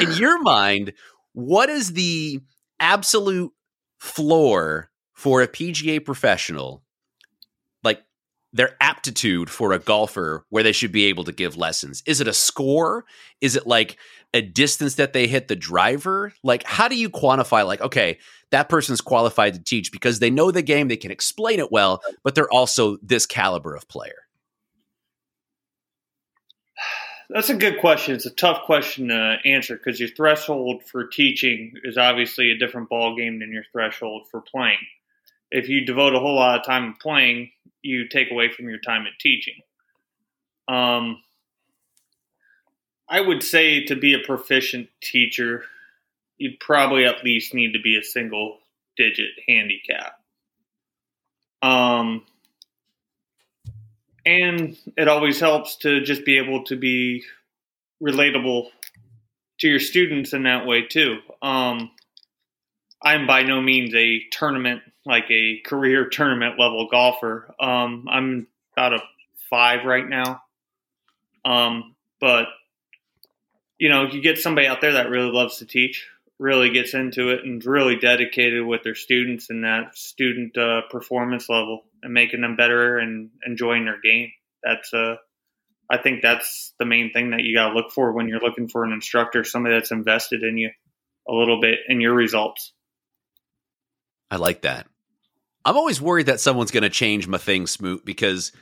in 0.00 0.12
your 0.16 0.40
mind, 0.40 0.92
what 1.32 1.68
is 1.68 1.92
the 1.92 2.40
absolute 2.78 3.52
floor 3.98 4.90
for 5.12 5.42
a 5.42 5.48
PGA 5.48 6.04
professional, 6.04 6.84
like 7.82 8.00
their 8.52 8.76
aptitude 8.80 9.50
for 9.50 9.72
a 9.72 9.80
golfer 9.80 10.46
where 10.50 10.62
they 10.62 10.72
should 10.72 10.92
be 10.92 11.06
able 11.06 11.24
to 11.24 11.32
give 11.32 11.56
lessons? 11.56 12.02
Is 12.06 12.20
it 12.20 12.28
a 12.28 12.32
score? 12.32 13.04
Is 13.40 13.56
it 13.56 13.66
like 13.66 13.98
a 14.32 14.40
distance 14.40 14.94
that 14.94 15.12
they 15.12 15.26
hit 15.26 15.48
the 15.48 15.56
driver? 15.56 16.32
Like, 16.44 16.62
how 16.62 16.86
do 16.86 16.96
you 16.96 17.10
quantify, 17.10 17.66
like, 17.66 17.80
okay, 17.80 18.18
that 18.54 18.68
person's 18.68 19.00
qualified 19.00 19.52
to 19.54 19.60
teach 19.60 19.90
because 19.90 20.20
they 20.20 20.30
know 20.30 20.52
the 20.52 20.62
game, 20.62 20.86
they 20.86 20.96
can 20.96 21.10
explain 21.10 21.58
it 21.58 21.72
well, 21.72 22.00
but 22.22 22.36
they're 22.36 22.50
also 22.52 22.96
this 23.02 23.26
caliber 23.26 23.74
of 23.74 23.88
player? 23.88 24.28
That's 27.30 27.50
a 27.50 27.56
good 27.56 27.80
question. 27.80 28.14
It's 28.14 28.26
a 28.26 28.30
tough 28.30 28.62
question 28.64 29.08
to 29.08 29.38
answer 29.44 29.76
because 29.76 29.98
your 29.98 30.10
threshold 30.10 30.84
for 30.84 31.08
teaching 31.08 31.72
is 31.82 31.98
obviously 31.98 32.52
a 32.52 32.58
different 32.58 32.88
ball 32.88 33.16
game 33.16 33.40
than 33.40 33.52
your 33.52 33.64
threshold 33.72 34.28
for 34.30 34.40
playing. 34.40 34.78
If 35.50 35.68
you 35.68 35.84
devote 35.84 36.14
a 36.14 36.20
whole 36.20 36.36
lot 36.36 36.60
of 36.60 36.64
time 36.64 36.94
playing, 37.00 37.50
you 37.82 38.06
take 38.08 38.30
away 38.30 38.50
from 38.50 38.68
your 38.68 38.78
time 38.78 39.04
at 39.06 39.18
teaching. 39.18 39.54
Um, 40.68 41.20
I 43.08 43.20
would 43.20 43.42
say 43.42 43.84
to 43.86 43.96
be 43.96 44.14
a 44.14 44.20
proficient 44.24 44.90
teacher, 45.02 45.64
you'd 46.38 46.60
probably 46.60 47.04
at 47.04 47.24
least 47.24 47.54
need 47.54 47.72
to 47.72 47.80
be 47.80 47.96
a 47.96 48.02
single 48.02 48.58
digit 48.96 49.30
handicap. 49.48 50.18
Um, 51.62 52.24
and 54.26 54.76
it 54.96 55.08
always 55.08 55.40
helps 55.40 55.76
to 55.78 56.00
just 56.02 56.24
be 56.24 56.38
able 56.38 56.64
to 56.64 56.76
be 56.76 57.24
relatable 58.02 58.68
to 59.60 59.68
your 59.68 59.80
students 59.80 60.32
in 60.32 60.44
that 60.44 60.66
way 60.66 60.86
too. 60.86 61.18
Um, 61.42 61.90
I'm 63.02 63.26
by 63.26 63.42
no 63.42 63.60
means 63.60 63.94
a 63.94 64.22
tournament 64.30 64.82
like 65.06 65.30
a 65.30 65.60
career 65.64 66.08
tournament 66.08 66.58
level 66.58 66.88
golfer. 66.90 67.54
Um, 67.60 68.06
I'm 68.10 68.46
about 68.72 68.94
a 68.94 69.02
five 69.50 69.84
right 69.84 70.08
now. 70.08 70.42
Um, 71.44 71.94
but 72.20 72.46
you 73.78 73.88
know, 73.90 74.06
you 74.06 74.22
get 74.22 74.38
somebody 74.38 74.66
out 74.66 74.80
there 74.80 74.94
that 74.94 75.10
really 75.10 75.30
loves 75.30 75.58
to 75.58 75.66
teach, 75.66 76.08
really 76.38 76.70
gets 76.70 76.94
into 76.94 77.30
it, 77.30 77.44
and 77.44 77.64
really 77.64 77.96
dedicated 77.96 78.64
with 78.64 78.82
their 78.82 78.94
students 78.94 79.50
and 79.50 79.64
that 79.64 79.96
student 79.96 80.56
uh, 80.58 80.82
performance 80.90 81.48
level 81.48 81.84
and 82.02 82.12
making 82.12 82.40
them 82.40 82.56
better 82.56 82.98
and 82.98 83.30
enjoying 83.46 83.84
their 83.84 84.00
game. 84.02 84.30
That's 84.62 84.92
uh, 84.92 85.16
I 85.90 85.98
think 85.98 86.22
that's 86.22 86.72
the 86.78 86.86
main 86.86 87.12
thing 87.12 87.30
that 87.30 87.42
you 87.42 87.54
got 87.54 87.68
to 87.68 87.74
look 87.74 87.92
for 87.92 88.12
when 88.12 88.28
you're 88.28 88.40
looking 88.40 88.68
for 88.68 88.84
an 88.84 88.92
instructor, 88.92 89.44
somebody 89.44 89.74
that's 89.74 89.90
invested 89.90 90.42
in 90.42 90.58
you 90.58 90.70
a 91.28 91.32
little 91.32 91.60
bit 91.60 91.78
in 91.88 92.00
your 92.00 92.14
results. 92.14 92.72
I 94.30 94.36
like 94.36 94.62
that. 94.62 94.86
I'm 95.64 95.76
always 95.76 96.00
worried 96.00 96.26
that 96.26 96.40
someone's 96.40 96.70
going 96.70 96.82
to 96.82 96.90
change 96.90 97.26
my 97.26 97.38
thing, 97.38 97.66
Smoot, 97.66 98.04
because 98.04 98.52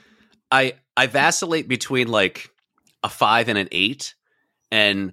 I 0.51 0.75
I 0.97 1.07
vacillate 1.07 1.69
between 1.69 2.09
like 2.09 2.51
a 3.03 3.09
five 3.09 3.49
and 3.49 3.59
an 3.59 3.69
eight, 3.73 4.15
and 4.71 5.13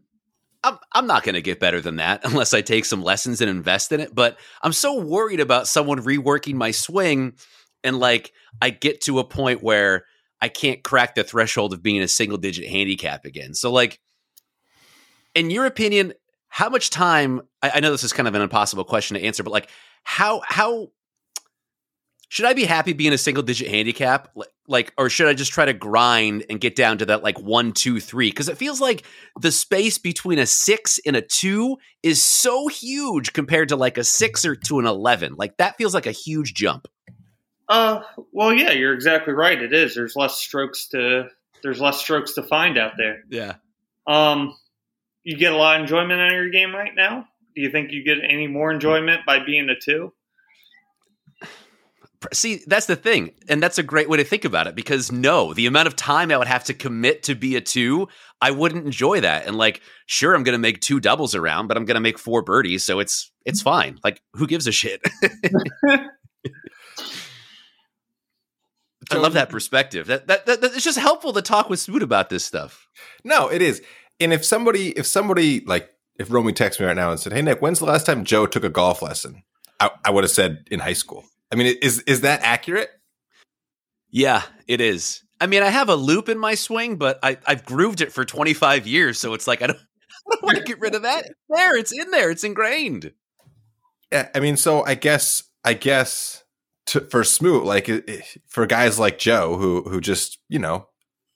I'm 0.63 0.77
I'm 0.91 1.07
not 1.07 1.23
going 1.23 1.35
to 1.35 1.41
get 1.41 1.59
better 1.59 1.81
than 1.81 1.97
that 1.97 2.21
unless 2.25 2.53
I 2.53 2.61
take 2.61 2.85
some 2.85 3.01
lessons 3.01 3.41
and 3.41 3.49
invest 3.49 3.91
in 3.91 3.99
it. 3.99 4.13
But 4.13 4.37
I'm 4.61 4.73
so 4.73 4.99
worried 4.99 5.39
about 5.39 5.67
someone 5.67 6.01
reworking 6.01 6.55
my 6.55 6.71
swing, 6.71 7.33
and 7.83 7.99
like 7.99 8.31
I 8.61 8.69
get 8.69 9.01
to 9.01 9.19
a 9.19 9.23
point 9.23 9.63
where 9.63 10.05
I 10.41 10.49
can't 10.49 10.83
crack 10.83 11.15
the 11.15 11.23
threshold 11.23 11.73
of 11.73 11.83
being 11.83 12.01
a 12.01 12.07
single 12.07 12.37
digit 12.37 12.67
handicap 12.67 13.25
again. 13.25 13.53
So 13.53 13.71
like, 13.71 13.99
in 15.35 15.49
your 15.49 15.65
opinion, 15.65 16.13
how 16.47 16.69
much 16.69 16.89
time? 16.89 17.41
I, 17.61 17.71
I 17.75 17.79
know 17.79 17.91
this 17.91 18.03
is 18.03 18.13
kind 18.13 18.27
of 18.27 18.35
an 18.35 18.41
impossible 18.41 18.83
question 18.83 19.15
to 19.15 19.23
answer, 19.23 19.43
but 19.43 19.51
like 19.51 19.69
how 20.03 20.41
how 20.45 20.89
should 22.29 22.45
I 22.45 22.53
be 22.53 22.63
happy 22.63 22.93
being 22.93 23.11
a 23.11 23.17
single 23.17 23.43
digit 23.43 23.67
handicap? 23.67 24.29
Like, 24.67 24.93
or 24.99 25.09
should 25.09 25.27
I 25.27 25.33
just 25.33 25.51
try 25.51 25.65
to 25.65 25.73
grind 25.73 26.45
and 26.47 26.61
get 26.61 26.75
down 26.75 26.99
to 26.99 27.07
that 27.07 27.23
like 27.23 27.39
one, 27.39 27.73
two, 27.73 27.99
three? 27.99 28.29
Because 28.29 28.49
it 28.49 28.57
feels 28.57 28.79
like 28.79 29.03
the 29.41 29.51
space 29.51 29.97
between 29.97 30.37
a 30.37 30.45
six 30.45 30.99
and 31.05 31.15
a 31.15 31.23
two 31.23 31.77
is 32.03 32.21
so 32.21 32.67
huge 32.67 33.33
compared 33.33 33.69
to 33.69 33.75
like 33.75 33.97
a 33.97 34.03
six 34.03 34.45
or 34.45 34.55
to 34.55 34.77
an 34.77 34.85
eleven. 34.85 35.33
Like 35.37 35.57
that 35.57 35.75
feels 35.77 35.95
like 35.95 36.05
a 36.05 36.11
huge 36.11 36.53
jump. 36.53 36.87
Uh, 37.67 38.01
well, 38.31 38.53
yeah, 38.53 38.71
you're 38.71 38.93
exactly 38.93 39.33
right. 39.33 39.61
It 39.61 39.73
is. 39.73 39.95
There's 39.95 40.15
less 40.15 40.37
strokes 40.37 40.87
to 40.89 41.29
there's 41.63 41.81
less 41.81 41.99
strokes 41.99 42.33
to 42.33 42.43
find 42.43 42.77
out 42.77 42.93
there. 42.95 43.23
Yeah. 43.27 43.55
Um, 44.05 44.55
you 45.23 45.35
get 45.35 45.51
a 45.51 45.57
lot 45.57 45.77
of 45.77 45.81
enjoyment 45.81 46.21
out 46.21 46.27
of 46.27 46.33
your 46.33 46.49
game 46.49 46.75
right 46.75 46.93
now. 46.95 47.27
Do 47.55 47.61
you 47.61 47.71
think 47.71 47.91
you 47.91 48.03
get 48.03 48.17
any 48.23 48.47
more 48.47 48.71
enjoyment 48.71 49.21
by 49.25 49.43
being 49.43 49.67
a 49.69 49.75
two? 49.79 50.13
See, 52.33 52.61
that's 52.67 52.85
the 52.85 52.97
thing. 52.97 53.31
And 53.47 53.63
that's 53.63 53.77
a 53.77 53.83
great 53.83 54.09
way 54.09 54.17
to 54.17 54.25
think 54.25 54.43
about 54.43 54.67
it 54.67 54.75
because 54.75 55.11
no, 55.11 55.53
the 55.53 55.67
amount 55.67 55.87
of 55.87 55.95
time 55.95 56.31
I 56.31 56.37
would 56.37 56.47
have 56.47 56.65
to 56.65 56.73
commit 56.73 57.23
to 57.23 57.35
be 57.35 57.55
a 57.55 57.61
two, 57.61 58.09
I 58.41 58.51
wouldn't 58.51 58.85
enjoy 58.85 59.21
that. 59.21 59.47
And 59.47 59.57
like, 59.57 59.81
sure, 60.05 60.35
I'm 60.35 60.43
going 60.43 60.53
to 60.53 60.59
make 60.59 60.81
two 60.81 60.99
doubles 60.99 61.33
around, 61.33 61.67
but 61.67 61.77
I'm 61.77 61.85
going 61.85 61.95
to 61.95 62.01
make 62.01 62.19
four 62.19 62.41
birdies. 62.41 62.83
So 62.83 62.99
it's, 62.99 63.31
it's 63.45 63.61
fine. 63.61 63.99
Like, 64.03 64.21
who 64.33 64.47
gives 64.47 64.67
a 64.67 64.71
shit? 64.73 65.01
I 69.11 69.15
love 69.15 69.33
that 69.33 69.49
perspective. 69.49 70.07
That, 70.07 70.27
that, 70.27 70.45
that, 70.45 70.61
that 70.61 70.73
it's 70.73 70.83
just 70.83 70.99
helpful 70.99 71.33
to 71.33 71.41
talk 71.41 71.69
with 71.69 71.79
Smoot 71.79 72.03
about 72.03 72.29
this 72.29 72.43
stuff. 72.43 72.87
No, 73.23 73.47
it 73.47 73.61
is. 73.61 73.81
And 74.19 74.33
if 74.33 74.43
somebody, 74.45 74.89
if 74.89 75.07
somebody 75.07 75.61
like, 75.61 75.89
if 76.19 76.31
Romy 76.31 76.51
texts 76.51 76.79
me 76.79 76.85
right 76.85 76.95
now 76.95 77.11
and 77.11 77.19
said, 77.19 77.31
"Hey 77.31 77.41
Nick, 77.41 77.61
when's 77.61 77.79
the 77.79 77.85
last 77.85 78.05
time 78.05 78.25
Joe 78.25 78.45
took 78.45 78.65
a 78.65 78.69
golf 78.69 79.01
lesson?" 79.01 79.43
I, 79.79 79.89
I 80.03 80.11
would 80.11 80.25
have 80.25 80.31
said 80.31 80.67
in 80.69 80.81
high 80.81 80.93
school. 80.93 81.23
I 81.51 81.55
mean, 81.55 81.75
is 81.81 82.01
is 82.01 82.21
that 82.21 82.41
accurate? 82.43 82.89
Yeah, 84.11 84.43
it 84.67 84.81
is. 84.81 85.23
I 85.41 85.47
mean, 85.47 85.63
I 85.63 85.69
have 85.69 85.89
a 85.89 85.95
loop 85.95 86.29
in 86.29 86.37
my 86.37 86.55
swing, 86.55 86.97
but 86.97 87.19
I, 87.23 87.37
I've 87.45 87.63
grooved 87.63 88.01
it 88.01 88.11
for 88.11 88.25
25 88.25 88.87
years, 88.87 89.19
so 89.19 89.33
it's 89.33 89.47
like 89.47 89.61
I 89.61 89.67
don't, 89.67 89.77
I 90.31 90.35
don't 90.35 90.43
want 90.43 90.57
to 90.57 90.63
get 90.63 90.79
rid 90.79 90.95
of 90.95 91.03
that. 91.03 91.25
There, 91.49 91.77
it's 91.77 91.91
in 91.91 92.11
there, 92.11 92.29
it's 92.29 92.43
ingrained. 92.43 93.13
Yeah, 94.11 94.29
I 94.33 94.39
mean, 94.39 94.57
so 94.57 94.83
I 94.85 94.95
guess 94.95 95.43
I 95.63 95.73
guess 95.73 96.43
to, 96.87 97.01
for 97.01 97.23
Smoot, 97.23 97.63
like 97.63 97.89
for 98.47 98.65
guys 98.65 98.99
like 98.99 99.19
Joe, 99.19 99.55
who 99.57 99.83
who 99.83 100.01
just 100.01 100.39
you 100.49 100.59
know, 100.59 100.87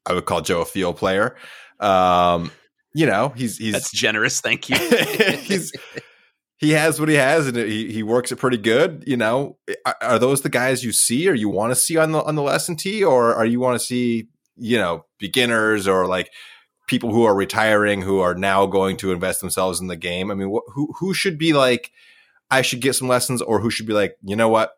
I 0.06 0.14
would 0.14 0.26
call 0.26 0.42
Joe 0.42 0.62
a 0.62 0.66
field 0.66 0.98
player. 0.98 1.36
Um, 1.80 2.52
you 2.94 3.06
know, 3.06 3.30
he's 3.30 3.58
he's 3.58 3.74
That's 3.74 3.92
generous. 3.92 4.42
Thank 4.42 4.70
you. 4.70 4.76
he's 5.38 5.72
he 6.58 6.72
has 6.72 7.00
what 7.00 7.10
he 7.10 7.16
has, 7.16 7.48
and 7.48 7.58
he 7.58 7.92
he 7.92 8.04
works 8.04 8.32
it 8.32 8.38
pretty 8.38 8.58
good. 8.58 9.04
You 9.06 9.18
know, 9.18 9.58
are, 9.86 9.96
are 10.02 10.20
those 10.20 10.42
the 10.42 10.50
guys 10.50 10.84
you 10.84 10.92
see, 10.92 11.28
or 11.28 11.34
you 11.34 11.50
want 11.50 11.72
to 11.72 11.76
see 11.76 11.98
on 11.98 12.12
the 12.12 12.24
on 12.24 12.36
the 12.36 12.42
lesson 12.42 12.76
tee, 12.76 13.04
or 13.04 13.34
are 13.34 13.46
you 13.46 13.60
want 13.60 13.80
to 13.80 13.86
see 13.86 14.28
you 14.56 14.78
know 14.78 15.06
beginners 15.20 15.88
or 15.88 16.08
like 16.08 16.30
people 16.88 17.12
who 17.12 17.24
are 17.24 17.36
retiring 17.36 18.02
who 18.02 18.20
are 18.20 18.36
now 18.36 18.66
going 18.66 18.98
to 18.98 19.12
invest 19.12 19.42
themselves 19.42 19.82
in 19.82 19.88
the 19.88 19.96
game? 19.96 20.32
I 20.32 20.36
mean, 20.36 20.54
wh- 20.54 20.72
who 20.74 20.94
who 21.00 21.14
should 21.14 21.38
be 21.38 21.54
like, 21.54 21.92
I 22.50 22.62
should 22.62 22.82
get 22.82 22.94
some 22.94 23.08
lessons, 23.08 23.42
or 23.42 23.60
who 23.60 23.70
should 23.70 23.88
be 23.88 23.94
like, 23.94 24.16
you 24.22 24.36
know 24.36 24.50
what, 24.50 24.74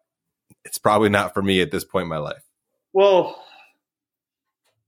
it's 0.63 0.77
probably 0.77 1.09
not 1.09 1.33
for 1.33 1.41
me 1.41 1.61
at 1.61 1.71
this 1.71 1.83
point 1.83 2.03
in 2.03 2.09
my 2.09 2.17
life. 2.17 2.43
Well, 2.93 3.43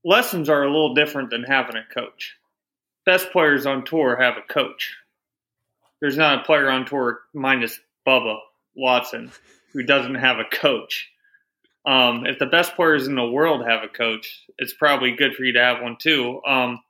lessons 0.04 0.48
are 0.48 0.62
a 0.62 0.70
little 0.70 0.94
different 0.94 1.30
than 1.30 1.44
having 1.44 1.76
a 1.76 1.94
coach. 1.94 2.36
Best 3.04 3.30
players 3.30 3.66
on 3.66 3.84
tour 3.84 4.16
have 4.20 4.36
a 4.36 4.52
coach. 4.52 4.96
There's 6.00 6.16
not 6.16 6.40
a 6.40 6.44
player 6.44 6.70
on 6.70 6.86
tour 6.86 7.20
minus 7.34 7.78
Bubba 8.06 8.38
Watson 8.76 9.32
who 9.72 9.82
doesn't 9.82 10.14
have 10.14 10.38
a 10.38 10.44
coach. 10.44 11.08
Um, 11.86 12.26
if 12.26 12.38
the 12.38 12.46
best 12.46 12.76
players 12.76 13.06
in 13.06 13.14
the 13.14 13.26
world 13.26 13.66
have 13.66 13.82
a 13.82 13.88
coach, 13.88 14.44
it's 14.58 14.74
probably 14.74 15.12
good 15.12 15.34
for 15.34 15.44
you 15.44 15.54
to 15.54 15.62
have 15.62 15.82
one 15.82 15.96
too. 16.00 16.40
Um, 16.46 16.80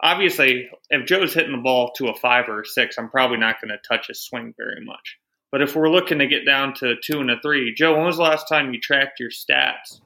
obviously, 0.00 0.70
if 0.90 1.06
Joe's 1.06 1.34
hitting 1.34 1.52
the 1.52 1.62
ball 1.62 1.92
to 1.96 2.08
a 2.08 2.14
five 2.14 2.48
or 2.48 2.60
a 2.60 2.66
six, 2.66 2.98
I'm 2.98 3.10
probably 3.10 3.38
not 3.38 3.60
going 3.60 3.70
to 3.70 3.88
touch 3.88 4.08
his 4.08 4.20
swing 4.20 4.54
very 4.56 4.84
much. 4.84 5.18
But 5.50 5.62
if 5.62 5.76
we're 5.76 5.90
looking 5.90 6.18
to 6.18 6.26
get 6.26 6.44
down 6.44 6.74
to 6.74 6.94
two 7.02 7.20
and 7.20 7.30
a 7.30 7.40
three, 7.40 7.74
Joe, 7.74 7.94
when 7.94 8.06
was 8.06 8.16
the 8.16 8.22
last 8.22 8.48
time 8.48 8.72
you 8.72 8.80
tracked 8.80 9.20
your 9.20 9.30
stats 9.30 10.00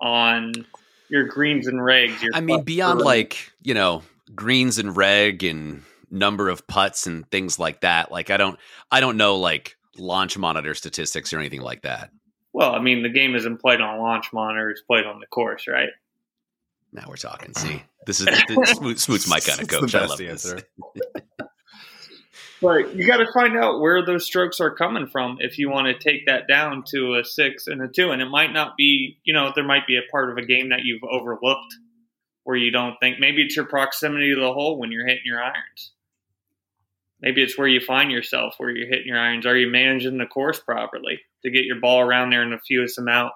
on 0.00 0.52
your 1.08 1.24
greens 1.24 1.66
and 1.66 1.78
regs? 1.78 2.20
Your 2.22 2.32
I 2.34 2.40
mean, 2.40 2.62
beyond 2.62 3.00
like, 3.00 3.52
you 3.62 3.74
know, 3.74 4.02
greens 4.34 4.78
and 4.78 4.96
reg 4.96 5.44
and 5.44 5.82
number 6.10 6.48
of 6.48 6.66
putts 6.66 7.06
and 7.06 7.28
things 7.30 7.58
like 7.58 7.80
that, 7.80 8.10
like 8.10 8.30
I 8.30 8.36
don't 8.36 8.58
I 8.90 9.00
don't 9.00 9.16
know 9.16 9.36
like 9.36 9.76
launch 9.98 10.36
monitor 10.38 10.74
statistics 10.74 11.32
or 11.32 11.38
anything 11.38 11.62
like 11.62 11.82
that. 11.82 12.10
well, 12.52 12.74
I 12.74 12.80
mean, 12.80 13.02
the 13.02 13.08
game 13.08 13.34
isn't 13.34 13.60
played 13.60 13.80
on 13.80 13.98
launch 13.98 14.32
monitor; 14.32 14.70
it's 14.70 14.82
played 14.82 15.06
on 15.06 15.20
the 15.20 15.26
course, 15.26 15.66
right? 15.68 15.90
Now 16.92 17.04
we're 17.08 17.16
talking. 17.16 17.54
See, 17.54 17.82
this 18.06 18.20
is 18.20 18.26
this, 18.48 18.70
Smoot, 18.70 18.98
Smoot's 18.98 19.28
my 19.28 19.40
kind 19.40 19.60
of 19.60 19.64
It's 19.64 19.74
the 19.74 19.80
coach. 19.80 19.94
I 19.94 19.98
best 20.00 20.10
love 20.10 20.18
this. 20.18 20.52
answer. 20.52 20.62
But 22.62 22.96
you 22.96 23.06
got 23.06 23.18
to 23.18 23.30
find 23.34 23.56
out 23.56 23.80
where 23.80 24.04
those 24.04 24.24
strokes 24.24 24.60
are 24.60 24.74
coming 24.74 25.06
from 25.06 25.36
if 25.40 25.58
you 25.58 25.68
want 25.68 25.88
to 25.88 25.98
take 25.98 26.26
that 26.26 26.48
down 26.48 26.84
to 26.88 27.16
a 27.20 27.24
six 27.24 27.66
and 27.66 27.82
a 27.82 27.88
two. 27.88 28.10
And 28.12 28.22
it 28.22 28.30
might 28.30 28.52
not 28.52 28.76
be, 28.78 29.18
you 29.24 29.34
know, 29.34 29.52
there 29.54 29.64
might 29.64 29.86
be 29.86 29.96
a 29.98 30.10
part 30.10 30.30
of 30.30 30.38
a 30.38 30.46
game 30.46 30.70
that 30.70 30.80
you've 30.82 31.02
overlooked 31.04 31.74
where 32.44 32.56
you 32.56 32.70
don't 32.70 32.96
think 32.98 33.18
maybe 33.20 33.42
it's 33.42 33.56
your 33.56 33.66
proximity 33.66 34.34
to 34.34 34.40
the 34.40 34.52
hole 34.52 34.78
when 34.78 34.90
you're 34.90 35.06
hitting 35.06 35.22
your 35.26 35.42
irons. 35.42 35.92
Maybe 37.20 37.42
it's 37.42 37.56
where 37.56 37.68
you 37.68 37.80
find 37.80 38.10
yourself 38.10 38.54
where 38.58 38.70
you're 38.70 38.88
hitting 38.88 39.06
your 39.06 39.18
irons. 39.18 39.46
Are 39.46 39.56
you 39.56 39.70
managing 39.70 40.18
the 40.18 40.26
course 40.26 40.60
properly 40.60 41.20
to 41.44 41.50
get 41.50 41.64
your 41.64 41.80
ball 41.80 42.00
around 42.00 42.30
there 42.30 42.42
in 42.42 42.50
the 42.50 42.60
fewest 42.66 42.98
amount 42.98 43.32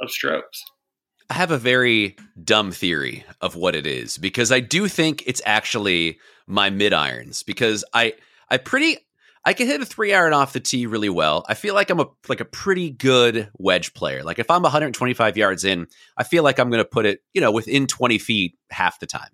of 0.00 0.10
strokes? 0.10 0.62
I 1.30 1.34
have 1.34 1.50
a 1.50 1.58
very 1.58 2.16
dumb 2.42 2.70
theory 2.70 3.24
of 3.40 3.56
what 3.56 3.74
it 3.74 3.86
is 3.86 4.18
because 4.18 4.52
I 4.52 4.60
do 4.60 4.88
think 4.88 5.22
it's 5.26 5.40
actually 5.46 6.18
my 6.46 6.68
mid 6.68 6.92
irons 6.92 7.42
because 7.42 7.84
I 7.94 8.14
I 8.50 8.58
pretty 8.58 8.98
I 9.46 9.52
can 9.52 9.66
hit 9.66 9.80
a 9.80 9.86
three 9.86 10.12
iron 10.12 10.32
off 10.32 10.52
the 10.52 10.60
tee 10.60 10.86
really 10.86 11.08
well. 11.08 11.44
I 11.48 11.54
feel 11.54 11.74
like 11.74 11.88
I'm 11.90 12.00
a 12.00 12.06
like 12.28 12.40
a 12.40 12.44
pretty 12.44 12.90
good 12.90 13.50
wedge 13.58 13.94
player. 13.94 14.22
Like 14.22 14.38
if 14.38 14.50
I'm 14.50 14.62
125 14.62 15.36
yards 15.36 15.64
in, 15.64 15.86
I 16.16 16.24
feel 16.24 16.44
like 16.44 16.58
I'm 16.58 16.68
going 16.70 16.82
to 16.82 16.88
put 16.88 17.06
it 17.06 17.20
you 17.32 17.40
know 17.40 17.52
within 17.52 17.86
20 17.86 18.18
feet 18.18 18.58
half 18.70 19.00
the 19.00 19.06
time. 19.06 19.30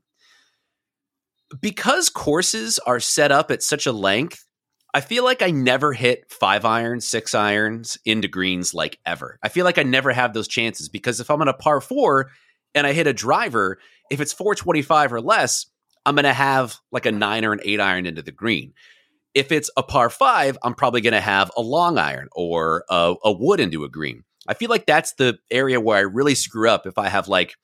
Because 1.60 2.08
courses 2.08 2.78
are 2.80 3.00
set 3.00 3.32
up 3.32 3.50
at 3.50 3.62
such 3.62 3.86
a 3.86 3.92
length, 3.92 4.44
I 4.92 5.00
feel 5.00 5.24
like 5.24 5.42
I 5.42 5.50
never 5.50 5.92
hit 5.92 6.30
five 6.30 6.64
irons, 6.64 7.06
six 7.06 7.34
irons 7.34 7.98
into 8.04 8.28
greens 8.28 8.74
like 8.74 8.98
ever. 9.06 9.38
I 9.42 9.48
feel 9.48 9.64
like 9.64 9.78
I 9.78 9.84
never 9.84 10.12
have 10.12 10.32
those 10.32 10.48
chances 10.48 10.88
because 10.88 11.20
if 11.20 11.30
I'm 11.30 11.40
on 11.40 11.48
a 11.48 11.54
par 11.54 11.80
four 11.80 12.30
and 12.74 12.86
I 12.86 12.92
hit 12.92 13.06
a 13.06 13.12
driver, 13.12 13.78
if 14.10 14.20
it's 14.20 14.32
425 14.32 15.12
or 15.12 15.20
less, 15.20 15.66
I'm 16.04 16.14
going 16.16 16.24
to 16.24 16.32
have 16.32 16.78
like 16.90 17.06
a 17.06 17.12
nine 17.12 17.44
or 17.44 17.52
an 17.52 17.60
eight 17.62 17.80
iron 17.80 18.06
into 18.06 18.22
the 18.22 18.32
green. 18.32 18.72
If 19.34 19.52
it's 19.52 19.70
a 19.76 19.82
par 19.82 20.10
five, 20.10 20.58
I'm 20.62 20.74
probably 20.74 21.02
going 21.02 21.12
to 21.12 21.20
have 21.20 21.52
a 21.56 21.62
long 21.62 21.98
iron 21.98 22.28
or 22.32 22.84
a, 22.90 23.14
a 23.24 23.32
wood 23.32 23.60
into 23.60 23.84
a 23.84 23.88
green. 23.88 24.24
I 24.48 24.54
feel 24.54 24.70
like 24.70 24.86
that's 24.86 25.12
the 25.12 25.38
area 25.50 25.80
where 25.80 25.98
I 25.98 26.00
really 26.00 26.34
screw 26.34 26.68
up 26.68 26.86
if 26.86 26.98
I 26.98 27.08
have 27.08 27.28
like, 27.28 27.54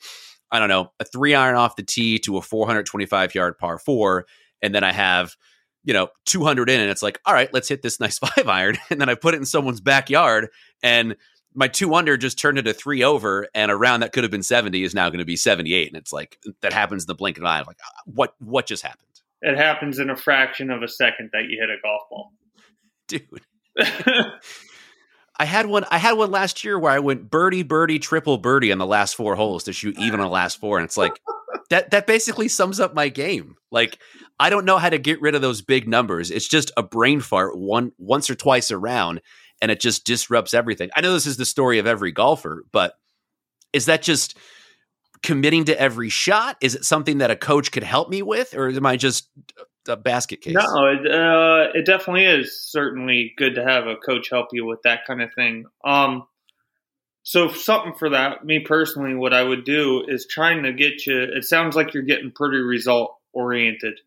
I 0.50 0.58
don't 0.58 0.68
know, 0.68 0.92
a 1.00 1.04
three 1.04 1.34
iron 1.34 1.56
off 1.56 1.76
the 1.76 1.82
tee 1.82 2.18
to 2.20 2.36
a 2.36 2.42
425 2.42 3.34
yard 3.34 3.58
par 3.58 3.78
four, 3.78 4.26
and 4.62 4.74
then 4.74 4.84
I 4.84 4.92
have 4.92 5.36
you 5.86 5.94
know, 5.94 6.08
200 6.26 6.68
in, 6.68 6.80
and 6.80 6.90
it's 6.90 7.02
like, 7.02 7.20
all 7.24 7.32
right, 7.32 7.48
let's 7.54 7.68
hit 7.68 7.80
this 7.80 8.00
nice 8.00 8.18
five 8.36 8.48
iron. 8.48 8.76
And 8.90 9.00
then 9.00 9.08
I 9.08 9.14
put 9.14 9.34
it 9.34 9.38
in 9.38 9.46
someone's 9.46 9.80
backyard, 9.80 10.48
and 10.82 11.16
my 11.54 11.68
two 11.68 11.94
under 11.94 12.18
just 12.18 12.38
turned 12.38 12.58
into 12.58 12.74
three 12.74 13.02
over, 13.02 13.48
and 13.54 13.70
a 13.70 13.76
round 13.76 14.02
that 14.02 14.12
could 14.12 14.24
have 14.24 14.30
been 14.30 14.42
70 14.42 14.82
is 14.82 14.94
now 14.94 15.08
going 15.08 15.20
to 15.20 15.24
be 15.24 15.36
78. 15.36 15.88
And 15.88 15.96
it's 15.96 16.12
like, 16.12 16.38
that 16.60 16.74
happens 16.74 17.04
in 17.04 17.06
the 17.06 17.14
blink 17.14 17.38
of 17.38 17.44
an 17.44 17.46
eye. 17.46 17.60
I'm 17.60 17.64
like, 17.66 17.78
"Ah, 17.82 18.02
what, 18.04 18.34
what 18.40 18.66
just 18.66 18.82
happened? 18.82 19.02
It 19.40 19.56
happens 19.56 19.98
in 19.98 20.10
a 20.10 20.16
fraction 20.16 20.70
of 20.70 20.82
a 20.82 20.88
second 20.88 21.30
that 21.32 21.44
you 21.48 21.58
hit 21.60 21.70
a 21.70 21.76
golf 21.82 22.02
ball. 22.10 22.32
Dude. 23.08 23.22
I 25.38 25.44
had 25.44 25.66
one. 25.66 25.84
I 25.90 25.98
had 25.98 26.12
one 26.12 26.30
last 26.30 26.64
year 26.64 26.78
where 26.78 26.92
I 26.92 26.98
went 26.98 27.30
birdie, 27.30 27.62
birdie, 27.62 27.98
triple 27.98 28.38
birdie 28.38 28.72
on 28.72 28.78
the 28.78 28.86
last 28.86 29.14
four 29.14 29.34
holes 29.36 29.64
to 29.64 29.72
shoot 29.72 29.98
even 29.98 30.20
on 30.20 30.26
the 30.26 30.32
last 30.32 30.58
four, 30.58 30.78
and 30.78 30.84
it's 30.84 30.96
like 30.96 31.20
that. 31.70 31.90
That 31.90 32.06
basically 32.06 32.48
sums 32.48 32.80
up 32.80 32.94
my 32.94 33.08
game. 33.08 33.56
Like 33.70 33.98
I 34.40 34.50
don't 34.50 34.64
know 34.64 34.78
how 34.78 34.90
to 34.90 34.98
get 34.98 35.20
rid 35.20 35.34
of 35.34 35.42
those 35.42 35.62
big 35.62 35.88
numbers. 35.88 36.30
It's 36.30 36.48
just 36.48 36.72
a 36.76 36.82
brain 36.82 37.20
fart 37.20 37.56
one 37.56 37.92
once 37.98 38.30
or 38.30 38.34
twice 38.34 38.70
around, 38.70 39.20
and 39.60 39.70
it 39.70 39.80
just 39.80 40.06
disrupts 40.06 40.54
everything. 40.54 40.90
I 40.96 41.00
know 41.00 41.12
this 41.12 41.26
is 41.26 41.36
the 41.36 41.44
story 41.44 41.78
of 41.78 41.86
every 41.86 42.12
golfer, 42.12 42.64
but 42.72 42.94
is 43.72 43.86
that 43.86 44.02
just 44.02 44.36
committing 45.22 45.64
to 45.64 45.78
every 45.78 46.08
shot? 46.08 46.56
Is 46.60 46.74
it 46.74 46.84
something 46.84 47.18
that 47.18 47.30
a 47.30 47.36
coach 47.36 47.72
could 47.72 47.82
help 47.82 48.08
me 48.08 48.22
with, 48.22 48.54
or 48.54 48.68
am 48.68 48.86
I 48.86 48.96
just 48.96 49.28
a 49.88 49.96
basket 49.96 50.40
case? 50.40 50.54
No, 50.54 50.86
it, 50.86 51.10
uh, 51.10 51.70
it 51.74 51.86
definitely 51.86 52.24
is 52.24 52.60
certainly 52.60 53.34
good 53.36 53.54
to 53.56 53.64
have 53.64 53.86
a 53.86 53.96
coach 53.96 54.30
help 54.30 54.48
you 54.52 54.64
with 54.66 54.82
that 54.82 55.06
kind 55.06 55.22
of 55.22 55.32
thing. 55.34 55.66
Um, 55.84 56.26
so 57.22 57.48
something 57.48 57.94
for 57.94 58.10
that, 58.10 58.44
me 58.44 58.60
personally, 58.60 59.14
what 59.14 59.34
I 59.34 59.42
would 59.42 59.64
do 59.64 60.04
is 60.06 60.26
trying 60.30 60.62
to 60.62 60.72
get 60.72 61.06
you. 61.06 61.20
It 61.20 61.44
sounds 61.44 61.74
like 61.74 61.92
you're 61.92 62.04
getting 62.04 62.30
pretty 62.30 62.58
result 62.58 63.16
oriented 63.32 63.98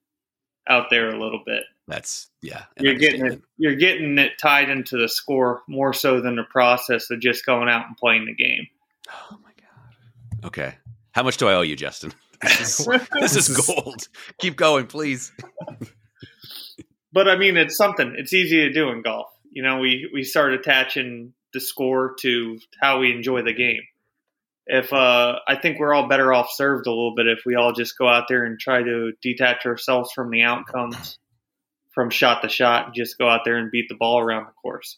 out 0.69 0.85
there 0.89 1.09
a 1.09 1.19
little 1.19 1.41
bit. 1.45 1.63
That's 1.87 2.29
yeah. 2.41 2.63
You're 2.79 2.93
getting 2.93 3.25
it. 3.25 3.41
You're 3.57 3.75
getting 3.75 4.17
it 4.19 4.33
tied 4.39 4.69
into 4.69 4.97
the 4.97 5.09
score 5.09 5.63
more 5.67 5.91
so 5.91 6.21
than 6.21 6.35
the 6.35 6.43
process 6.43 7.09
of 7.09 7.19
just 7.19 7.45
going 7.45 7.67
out 7.67 7.87
and 7.87 7.97
playing 7.97 8.25
the 8.25 8.35
game. 8.35 8.67
Oh 9.09 9.37
my 9.43 9.51
god. 9.59 10.47
Okay. 10.47 10.75
How 11.11 11.23
much 11.23 11.37
do 11.37 11.47
I 11.47 11.55
owe 11.55 11.61
you, 11.61 11.75
Justin? 11.75 12.13
This 12.41 12.79
is, 12.79 12.87
this 13.11 13.35
is 13.35 13.67
gold. 13.67 14.07
Keep 14.39 14.55
going, 14.55 14.87
please. 14.87 15.31
but 17.13 17.27
I 17.27 17.37
mean, 17.37 17.57
it's 17.57 17.75
something. 17.75 18.15
It's 18.17 18.33
easy 18.33 18.57
to 18.57 18.71
do 18.71 18.89
in 18.89 19.01
golf. 19.01 19.27
You 19.51 19.63
know, 19.63 19.79
we 19.79 20.09
we 20.13 20.23
start 20.23 20.53
attaching 20.53 21.33
the 21.53 21.59
score 21.59 22.15
to 22.21 22.59
how 22.79 22.99
we 22.99 23.11
enjoy 23.11 23.41
the 23.41 23.53
game. 23.53 23.81
If 24.67 24.93
uh, 24.93 25.39
I 25.47 25.55
think 25.55 25.79
we're 25.79 25.93
all 25.93 26.07
better 26.07 26.31
off 26.31 26.51
served 26.51 26.85
a 26.85 26.91
little 26.91 27.15
bit 27.15 27.27
if 27.27 27.39
we 27.45 27.55
all 27.55 27.73
just 27.73 27.97
go 27.97 28.07
out 28.07 28.25
there 28.29 28.45
and 28.45 28.59
try 28.59 28.83
to 28.83 29.13
detach 29.21 29.65
ourselves 29.65 30.11
from 30.13 30.29
the 30.29 30.43
outcomes, 30.43 31.17
from 31.91 32.11
shot 32.11 32.43
to 32.43 32.49
shot, 32.49 32.85
and 32.85 32.95
just 32.95 33.17
go 33.17 33.27
out 33.27 33.41
there 33.45 33.57
and 33.57 33.71
beat 33.71 33.89
the 33.89 33.95
ball 33.95 34.19
around 34.19 34.45
the 34.45 34.51
course. 34.61 34.95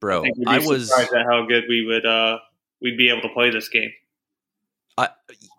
Bro, 0.00 0.22
be 0.22 0.32
I 0.46 0.58
was 0.58 0.88
surprised 0.88 1.12
at 1.14 1.26
how 1.26 1.46
good 1.46 1.64
we 1.68 1.84
would 1.84 2.06
uh, 2.06 2.38
we'd 2.80 2.96
be 2.96 3.10
able 3.10 3.22
to 3.22 3.34
play 3.34 3.50
this 3.50 3.68
game. 3.68 3.90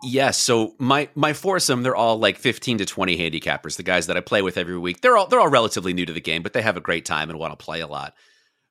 Yes. 0.05 0.37
So 0.37 0.75
my 0.77 1.09
my 1.15 1.33
foursome, 1.33 1.81
they're 1.81 1.95
all 1.95 2.17
like 2.17 2.37
fifteen 2.37 2.77
to 2.77 2.85
twenty 2.85 3.17
handicappers. 3.17 3.75
The 3.75 3.83
guys 3.83 4.07
that 4.07 4.15
I 4.15 4.21
play 4.21 4.41
with 4.43 4.57
every 4.57 4.77
week, 4.77 5.01
they're 5.01 5.17
all 5.17 5.27
they're 5.27 5.39
all 5.39 5.49
relatively 5.49 5.93
new 5.93 6.05
to 6.05 6.13
the 6.13 6.21
game, 6.21 6.43
but 6.43 6.53
they 6.53 6.61
have 6.61 6.77
a 6.77 6.81
great 6.81 7.05
time 7.05 7.29
and 7.29 7.39
want 7.39 7.57
to 7.57 7.63
play 7.63 7.81
a 7.81 7.87
lot. 7.87 8.13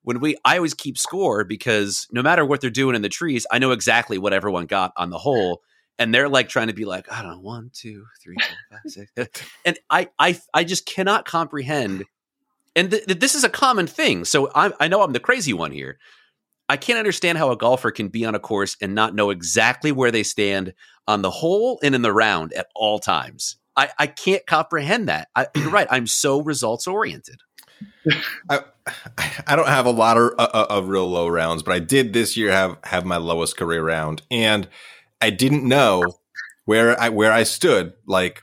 When 0.03 0.21
we, 0.21 0.37
I 0.45 0.57
always 0.57 0.75
keep 0.75 0.99
score 0.99 1.43
because 1.45 2.07
no 2.13 2.23
matter 2.23 2.45
what 2.45 2.61
they're 2.61 2.71
doing 2.71 2.95
in 2.95 3.03
the 3.03 3.09
trees, 3.09 3.47
I 3.51 3.59
know 3.59 3.73
exactly 3.73 4.19
what 4.19 4.35
everyone 4.35 4.67
got 4.67 4.93
on 4.97 5.11
the 5.11 5.19
hole, 5.19 5.63
and 5.99 6.15
they're 6.15 6.29
like 6.29 6.49
trying 6.49 6.69
to 6.69 6.75
be 6.75 6.85
like, 6.85 7.11
I 7.11 7.23
don't 7.23 7.33
know, 7.33 7.41
one, 7.41 7.71
two, 7.73 8.05
three, 8.23 8.37
four, 8.39 8.79
five, 8.79 9.07
six, 9.17 9.43
and 9.65 9.79
I 9.91 10.11
I 10.19 10.39
I 10.53 10.65
just 10.65 10.87
cannot 10.87 11.25
comprehend. 11.25 12.05
And 12.77 12.91
th- 12.91 13.07
th- 13.07 13.19
this 13.19 13.35
is 13.35 13.45
a 13.45 13.49
common 13.49 13.87
thing. 13.87 14.25
So 14.25 14.51
I 14.55 14.73
I 14.79 14.89
know 14.89 15.03
I'm 15.03 15.13
the 15.13 15.21
crazy 15.21 15.53
one 15.53 15.73
here. 15.73 15.99
I 16.69 16.77
can't 16.77 16.99
understand 16.99 17.39
how 17.39 17.51
a 17.51 17.57
golfer 17.57 17.91
can 17.91 18.09
be 18.09 18.25
on 18.25 18.35
a 18.35 18.39
course 18.39 18.77
and 18.81 18.95
not 18.95 19.15
know 19.15 19.31
exactly 19.31 19.93
where 19.93 20.11
they 20.11 20.23
stand 20.23 20.73
on 21.07 21.23
the 21.23 21.31
hole 21.31 21.79
and 21.83 21.95
in 21.95 22.03
the 22.03 22.13
round 22.13 22.53
at 22.55 22.69
all 22.75 22.99
times. 22.99 23.57
I, 23.77 23.91
I 23.99 24.07
can't 24.07 24.47
comprehend 24.47 25.09
that. 25.09 25.29
I, 25.35 25.47
you're 25.55 25.71
right. 25.71 25.89
I'm 25.91 26.07
so 26.07 26.41
results 26.41 26.87
oriented. 26.87 27.41
I, 28.51 28.61
I 29.47 29.57
don't 29.57 29.69
have 29.69 29.87
a 29.87 29.91
lot 29.91 30.17
of, 30.17 30.33
uh, 30.39 30.67
of 30.71 30.89
real 30.89 31.09
low 31.09 31.29
rounds, 31.29 31.63
but 31.63 31.75
I 31.75 31.79
did 31.81 32.13
this 32.13 32.37
year 32.37 32.51
have 32.51 32.79
have 32.85 33.05
my 33.05 33.17
lowest 33.17 33.57
career 33.57 33.83
round, 33.83 34.23
and 34.31 34.69
I 35.21 35.31
didn't 35.31 35.67
know 35.67 36.05
where 36.67 36.99
I 37.01 37.09
where 37.09 37.33
I 37.33 37.43
stood. 37.43 37.95
Like 38.07 38.43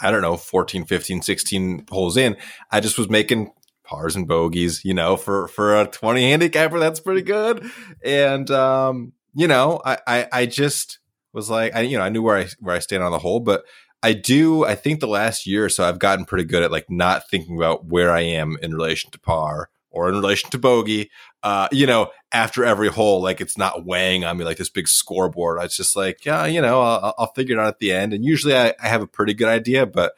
I 0.00 0.10
don't 0.10 0.22
know, 0.22 0.36
14, 0.36 0.86
15, 0.86 1.22
16 1.22 1.86
holes 1.90 2.16
in. 2.16 2.36
I 2.70 2.80
just 2.80 2.98
was 2.98 3.10
making 3.10 3.52
pars 3.90 4.14
and 4.14 4.28
bogeys, 4.28 4.84
you 4.84 4.94
know, 4.94 5.16
for 5.16 5.48
for 5.48 5.80
a 5.80 5.86
20 5.86 6.22
handicapper, 6.22 6.78
that's 6.78 7.00
pretty 7.00 7.22
good. 7.22 7.68
And 8.04 8.50
um, 8.50 9.12
you 9.34 9.48
know, 9.48 9.80
I, 9.84 9.98
I 10.06 10.28
I 10.32 10.46
just 10.46 11.00
was 11.32 11.50
like, 11.50 11.74
I 11.74 11.80
you 11.80 11.98
know, 11.98 12.04
I 12.04 12.08
knew 12.08 12.22
where 12.22 12.38
I 12.38 12.46
where 12.60 12.76
I 12.76 12.78
stand 12.78 13.02
on 13.02 13.12
the 13.12 13.18
hole, 13.18 13.40
but 13.40 13.64
I 14.02 14.12
do. 14.14 14.64
I 14.64 14.76
think 14.76 15.00
the 15.00 15.08
last 15.08 15.46
year 15.46 15.64
or 15.64 15.68
so, 15.68 15.84
I've 15.84 15.98
gotten 15.98 16.24
pretty 16.24 16.44
good 16.44 16.62
at 16.62 16.70
like 16.70 16.88
not 16.88 17.28
thinking 17.28 17.56
about 17.56 17.86
where 17.86 18.12
I 18.12 18.20
am 18.20 18.56
in 18.62 18.72
relation 18.72 19.10
to 19.10 19.18
par 19.18 19.68
or 19.90 20.08
in 20.08 20.14
relation 20.14 20.50
to 20.50 20.58
bogey. 20.58 21.10
Uh, 21.42 21.68
you 21.72 21.86
know, 21.86 22.10
after 22.32 22.64
every 22.64 22.88
hole, 22.88 23.20
like 23.20 23.40
it's 23.40 23.58
not 23.58 23.84
weighing 23.84 24.24
on 24.24 24.38
me 24.38 24.44
like 24.44 24.56
this 24.56 24.70
big 24.70 24.88
scoreboard. 24.88 25.62
It's 25.62 25.76
just 25.76 25.96
like, 25.96 26.24
yeah, 26.24 26.46
you 26.46 26.62
know, 26.62 26.80
I'll, 26.80 27.14
I'll 27.18 27.32
figure 27.34 27.58
it 27.58 27.60
out 27.60 27.68
at 27.68 27.78
the 27.78 27.92
end. 27.92 28.12
And 28.12 28.24
usually, 28.24 28.56
I, 28.56 28.72
I 28.80 28.88
have 28.88 29.02
a 29.02 29.06
pretty 29.06 29.34
good 29.34 29.48
idea, 29.48 29.84
but 29.84 30.12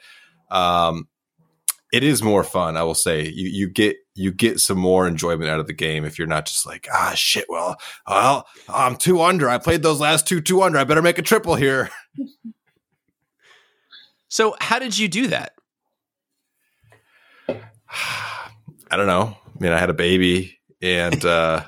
um, 0.51 1.09
it 1.93 2.03
is 2.03 2.23
more 2.23 2.43
fun. 2.43 2.77
I 2.77 2.83
will 2.83 2.95
say 2.95 3.29
you 3.29 3.49
you 3.49 3.69
get 3.69 3.97
you 4.15 4.33
get 4.33 4.59
some 4.59 4.79
more 4.79 5.07
enjoyment 5.07 5.51
out 5.51 5.61
of 5.61 5.67
the 5.67 5.73
game 5.73 6.05
if 6.05 6.19
you're 6.19 6.27
not 6.27 6.47
just 6.47 6.67
like 6.67 6.89
ah 6.93 7.13
shit. 7.15 7.45
Well, 7.49 7.77
well, 8.09 8.47
I'm 8.69 8.97
two 8.97 9.21
under. 9.21 9.49
I 9.49 9.59
played 9.59 9.83
those 9.83 10.01
last 10.01 10.27
two 10.27 10.41
two 10.41 10.63
under. 10.63 10.79
I 10.79 10.85
better 10.85 11.03
make 11.03 11.19
a 11.19 11.23
triple 11.23 11.55
here. 11.55 11.91
So, 14.33 14.57
how 14.59 14.79
did 14.79 14.99
you 14.99 15.09
do 15.09 15.27
that? 15.27 15.53
I 17.51 18.97
don't 18.97 19.07
know. 19.07 19.37
I 19.47 19.63
mean, 19.63 19.73
I 19.73 19.79
had 19.79 19.91
a 19.91 19.93
baby, 19.93 20.59
and 20.81 21.23
uh, 21.23 21.65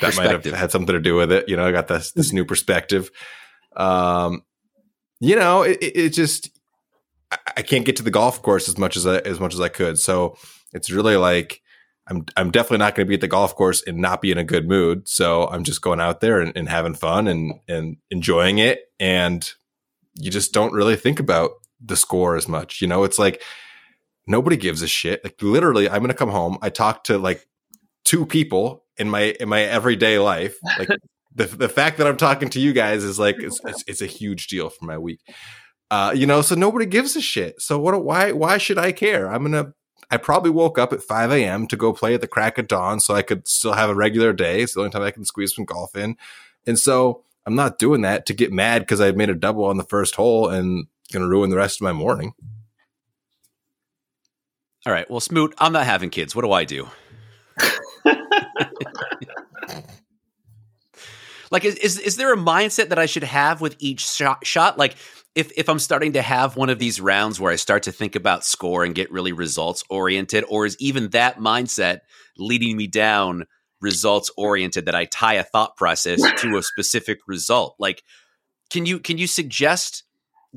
that 0.00 0.16
might 0.16 0.30
have 0.30 0.44
had 0.44 0.70
something 0.70 0.94
to 0.94 1.00
do 1.00 1.16
with 1.16 1.32
it. 1.32 1.48
You 1.48 1.56
know, 1.56 1.66
I 1.66 1.72
got 1.72 1.88
this 1.88 2.12
this 2.12 2.32
new 2.32 2.44
perspective. 2.44 3.10
Um, 3.74 4.44
you 5.18 5.34
know, 5.34 5.62
it, 5.62 5.78
it 5.80 6.10
just 6.10 6.55
I, 7.56 7.62
can't 7.62 7.84
get 7.84 7.96
to 7.96 8.02
the 8.02 8.10
golf 8.10 8.42
course 8.42 8.68
as 8.68 8.78
much 8.78 8.96
as 8.96 9.06
I, 9.06 9.18
as 9.18 9.40
much 9.40 9.54
as 9.54 9.60
I 9.60 9.68
could. 9.68 9.98
So 9.98 10.36
it's 10.72 10.90
really 10.90 11.16
like 11.16 11.60
I'm 12.08 12.24
I'm 12.36 12.50
definitely 12.50 12.78
not 12.78 12.94
going 12.94 13.06
to 13.06 13.08
be 13.08 13.14
at 13.14 13.20
the 13.20 13.28
golf 13.28 13.54
course 13.54 13.82
and 13.86 13.98
not 13.98 14.20
be 14.20 14.30
in 14.30 14.38
a 14.38 14.44
good 14.44 14.68
mood. 14.68 15.08
So 15.08 15.48
I'm 15.48 15.64
just 15.64 15.82
going 15.82 16.00
out 16.00 16.20
there 16.20 16.40
and, 16.40 16.56
and 16.56 16.68
having 16.68 16.94
fun 16.94 17.26
and 17.26 17.54
and 17.68 17.96
enjoying 18.10 18.58
it. 18.58 18.80
And 19.00 19.48
you 20.14 20.30
just 20.30 20.52
don't 20.52 20.72
really 20.72 20.96
think 20.96 21.20
about 21.20 21.52
the 21.84 21.96
score 21.96 22.36
as 22.36 22.48
much. 22.48 22.80
You 22.80 22.88
know, 22.88 23.04
it's 23.04 23.18
like 23.18 23.42
nobody 24.26 24.56
gives 24.56 24.82
a 24.82 24.88
shit. 24.88 25.22
Like 25.24 25.42
literally, 25.42 25.90
I'm 25.90 26.00
gonna 26.00 26.14
come 26.14 26.30
home. 26.30 26.58
I 26.62 26.70
talk 26.70 27.04
to 27.04 27.18
like 27.18 27.46
two 28.04 28.24
people 28.24 28.84
in 28.96 29.10
my 29.10 29.34
in 29.40 29.48
my 29.48 29.62
everyday 29.62 30.18
life. 30.18 30.56
Like 30.78 30.88
the 31.34 31.46
the 31.46 31.68
fact 31.68 31.98
that 31.98 32.06
I'm 32.06 32.16
talking 32.16 32.48
to 32.50 32.60
you 32.60 32.72
guys 32.72 33.02
is 33.02 33.18
like 33.18 33.36
it's 33.38 33.60
it's, 33.64 33.84
it's 33.86 34.00
a 34.00 34.06
huge 34.06 34.46
deal 34.46 34.70
for 34.70 34.84
my 34.84 34.96
week. 34.96 35.20
Uh, 35.90 36.12
you 36.14 36.26
know, 36.26 36.42
so 36.42 36.54
nobody 36.54 36.86
gives 36.86 37.14
a 37.16 37.20
shit. 37.20 37.60
So 37.60 37.78
what? 37.78 38.02
Why? 38.04 38.32
Why 38.32 38.58
should 38.58 38.78
I 38.78 38.92
care? 38.92 39.30
I'm 39.30 39.42
gonna. 39.42 39.72
I 40.08 40.18
probably 40.18 40.50
woke 40.50 40.78
up 40.78 40.92
at 40.92 41.02
5 41.02 41.32
a.m. 41.32 41.66
to 41.66 41.76
go 41.76 41.92
play 41.92 42.14
at 42.14 42.20
the 42.20 42.28
crack 42.28 42.58
of 42.58 42.68
dawn, 42.68 43.00
so 43.00 43.14
I 43.14 43.22
could 43.22 43.48
still 43.48 43.72
have 43.72 43.90
a 43.90 43.94
regular 43.94 44.32
day. 44.32 44.62
It's 44.62 44.74
the 44.74 44.80
only 44.80 44.92
time 44.92 45.02
I 45.02 45.10
can 45.10 45.24
squeeze 45.24 45.54
some 45.54 45.64
golf 45.64 45.96
in, 45.96 46.16
and 46.66 46.78
so 46.78 47.24
I'm 47.46 47.54
not 47.54 47.78
doing 47.78 48.02
that 48.02 48.26
to 48.26 48.34
get 48.34 48.52
mad 48.52 48.82
because 48.82 49.00
I 49.00 49.12
made 49.12 49.30
a 49.30 49.34
double 49.34 49.64
on 49.64 49.76
the 49.76 49.84
first 49.84 50.16
hole 50.16 50.48
and 50.48 50.88
going 51.12 51.22
to 51.22 51.28
ruin 51.28 51.50
the 51.50 51.56
rest 51.56 51.80
of 51.80 51.84
my 51.84 51.92
morning. 51.92 52.34
All 54.84 54.92
right. 54.92 55.08
Well, 55.08 55.20
Smoot, 55.20 55.54
I'm 55.58 55.72
not 55.72 55.86
having 55.86 56.10
kids. 56.10 56.34
What 56.34 56.42
do 56.44 56.50
I 56.52 56.64
do? 56.64 56.88
like, 61.50 61.64
is, 61.64 61.76
is, 61.76 61.98
is 62.00 62.16
there 62.16 62.32
a 62.32 62.36
mindset 62.36 62.88
that 62.88 62.98
I 62.98 63.06
should 63.06 63.24
have 63.24 63.60
with 63.60 63.76
each 63.78 64.06
shot? 64.06 64.44
shot? 64.46 64.76
Like, 64.76 64.96
if 65.36 65.52
if 65.56 65.68
I'm 65.68 65.78
starting 65.78 66.14
to 66.14 66.22
have 66.22 66.56
one 66.56 66.70
of 66.70 66.78
these 66.78 67.00
rounds 67.00 67.38
where 67.38 67.52
I 67.52 67.56
start 67.56 67.84
to 67.84 67.92
think 67.92 68.16
about 68.16 68.44
score 68.44 68.82
and 68.84 68.94
get 68.94 69.12
really 69.12 69.32
results 69.32 69.84
oriented, 69.88 70.44
or 70.48 70.66
is 70.66 70.76
even 70.80 71.10
that 71.10 71.38
mindset 71.38 72.00
leading 72.36 72.76
me 72.76 72.88
down 72.88 73.44
results 73.80 74.30
oriented 74.36 74.86
that 74.86 74.94
I 74.94 75.04
tie 75.04 75.34
a 75.34 75.44
thought 75.44 75.76
process 75.76 76.20
to 76.38 76.56
a 76.56 76.62
specific 76.62 77.20
result? 77.28 77.76
Like, 77.78 78.02
can 78.70 78.86
you 78.86 78.98
can 78.98 79.18
you 79.18 79.28
suggest 79.28 80.02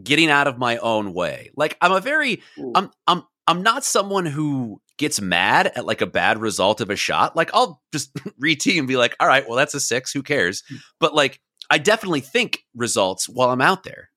getting 0.03 0.29
out 0.29 0.47
of 0.47 0.57
my 0.57 0.77
own 0.77 1.13
way. 1.13 1.51
Like 1.55 1.77
I'm 1.81 1.91
a 1.91 1.99
very 1.99 2.41
I'm 2.75 2.91
I'm 3.07 3.23
I'm 3.47 3.63
not 3.63 3.83
someone 3.83 4.25
who 4.25 4.81
gets 4.97 5.21
mad 5.21 5.71
at 5.75 5.85
like 5.85 6.01
a 6.01 6.07
bad 6.07 6.39
result 6.39 6.81
of 6.81 6.89
a 6.89 6.95
shot. 6.95 7.35
Like 7.35 7.51
I'll 7.53 7.81
just 7.91 8.13
retee 8.41 8.77
and 8.77 8.87
be 8.87 8.97
like, 8.97 9.15
all 9.19 9.27
right, 9.27 9.47
well 9.47 9.57
that's 9.57 9.73
a 9.73 9.79
six, 9.79 10.11
who 10.11 10.23
cares? 10.23 10.63
Hmm. 10.69 10.75
But 10.99 11.15
like 11.15 11.41
I 11.69 11.77
definitely 11.77 12.21
think 12.21 12.59
results 12.75 13.27
while 13.27 13.49
I'm 13.49 13.61
out 13.61 13.83
there. 13.83 14.09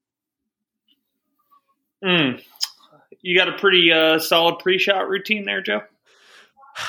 Mm. 2.02 2.42
You 3.20 3.36
got 3.36 3.48
a 3.48 3.58
pretty 3.58 3.92
uh, 3.92 4.18
solid 4.18 4.58
pre-shot 4.58 5.08
routine 5.08 5.44
there, 5.44 5.62
Joe. 5.62 5.82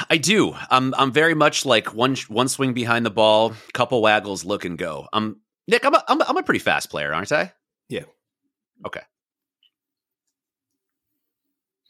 I 0.09 0.17
do. 0.17 0.55
I'm 0.69 0.93
I'm 0.95 1.11
very 1.11 1.33
much 1.33 1.65
like 1.65 1.93
one 1.93 2.15
one 2.27 2.47
swing 2.47 2.73
behind 2.73 3.05
the 3.05 3.11
ball, 3.11 3.53
couple 3.73 4.01
waggles, 4.01 4.45
look 4.45 4.63
and 4.65 4.77
go. 4.77 5.07
I'm 5.11 5.41
Nick. 5.67 5.85
I'm 5.85 5.93
a, 5.93 6.03
I'm 6.07 6.21
a, 6.21 6.25
I'm 6.29 6.37
a 6.37 6.43
pretty 6.43 6.59
fast 6.59 6.89
player, 6.89 7.13
aren't 7.13 7.31
I? 7.31 7.51
Yeah. 7.89 8.05
Okay. 8.85 9.01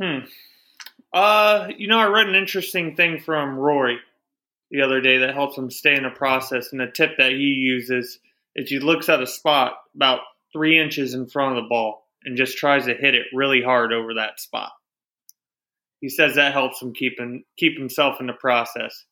Hmm. 0.01 0.25
Uh, 1.13 1.67
you 1.77 1.87
know, 1.87 1.99
I 1.99 2.07
read 2.07 2.27
an 2.27 2.35
interesting 2.35 2.95
thing 2.95 3.19
from 3.19 3.55
Rory 3.55 3.99
the 4.71 4.81
other 4.81 4.99
day 4.99 5.19
that 5.19 5.35
helps 5.35 5.55
him 5.55 5.69
stay 5.69 5.95
in 5.95 6.03
the 6.03 6.09
process. 6.09 6.71
And 6.71 6.81
the 6.81 6.87
tip 6.87 7.17
that 7.19 7.31
he 7.31 7.37
uses 7.37 8.19
is 8.55 8.69
he 8.69 8.79
looks 8.79 9.07
at 9.07 9.21
a 9.21 9.27
spot 9.27 9.73
about 9.93 10.21
three 10.51 10.79
inches 10.79 11.13
in 11.13 11.27
front 11.27 11.55
of 11.55 11.63
the 11.63 11.69
ball 11.69 12.02
and 12.25 12.37
just 12.37 12.57
tries 12.57 12.85
to 12.85 12.93
hit 12.93 13.15
it 13.15 13.25
really 13.33 13.61
hard 13.61 13.93
over 13.93 14.15
that 14.15 14.39
spot. 14.39 14.71
He 16.01 16.09
says 16.09 16.35
that 16.35 16.53
helps 16.53 16.81
him 16.81 16.93
keep 16.93 17.19
him, 17.19 17.43
keep 17.57 17.77
himself 17.77 18.19
in 18.19 18.27
the 18.27 18.33
process. 18.33 19.05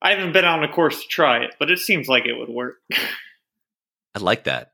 I 0.00 0.10
haven't 0.10 0.32
been 0.32 0.44
on 0.44 0.64
a 0.64 0.72
course 0.72 1.00
to 1.02 1.08
try 1.08 1.44
it, 1.44 1.54
but 1.58 1.70
it 1.70 1.78
seems 1.78 2.08
like 2.08 2.26
it 2.26 2.36
would 2.36 2.48
work. 2.48 2.76
I 4.14 4.18
like 4.20 4.44
that. 4.44 4.72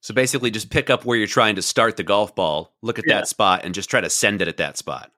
So 0.00 0.14
basically, 0.14 0.50
just 0.50 0.70
pick 0.70 0.88
up 0.88 1.04
where 1.04 1.18
you're 1.18 1.26
trying 1.26 1.56
to 1.56 1.62
start 1.62 1.96
the 1.96 2.04
golf 2.04 2.34
ball, 2.36 2.74
look 2.80 2.98
at 2.98 3.04
yeah. 3.08 3.16
that 3.16 3.28
spot, 3.28 3.62
and 3.64 3.74
just 3.74 3.90
try 3.90 4.00
to 4.00 4.08
send 4.10 4.40
it 4.40 4.46
at 4.46 4.58
that 4.58 4.76
spot. 4.76 5.10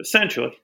Essentially. 0.00 0.56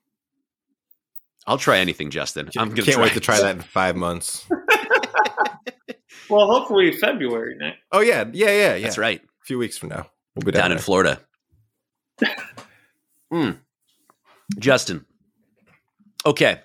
I'll 1.47 1.59
try 1.59 1.79
anything, 1.79 2.11
Justin. 2.11 2.49
I'm 2.57 2.71
gonna 2.71 2.83
can't 2.83 2.95
try 2.95 3.03
wait 3.03 3.12
to 3.14 3.21
try 3.21 3.40
that 3.40 3.57
in 3.57 3.62
five 3.62 3.97
months. 3.97 4.47
well, 6.31 6.47
hopefully 6.47 6.92
February, 6.92 7.57
Nick. 7.59 7.75
Oh 7.90 8.01
yeah, 8.01 8.25
yeah, 8.33 8.47
yeah, 8.47 8.75
yeah. 8.77 8.83
That's 8.83 8.99
right. 8.99 9.21
A 9.43 9.45
few 9.45 9.59
weeks 9.59 9.77
from 9.77 9.89
now, 9.89 10.07
we'll 10.37 10.45
be 10.45 10.53
down, 10.53 10.63
down 10.63 10.73
in 10.73 10.79
Florida. 10.79 11.21
mm. 13.33 13.59
Justin. 14.59 15.05
Okay. 16.25 16.61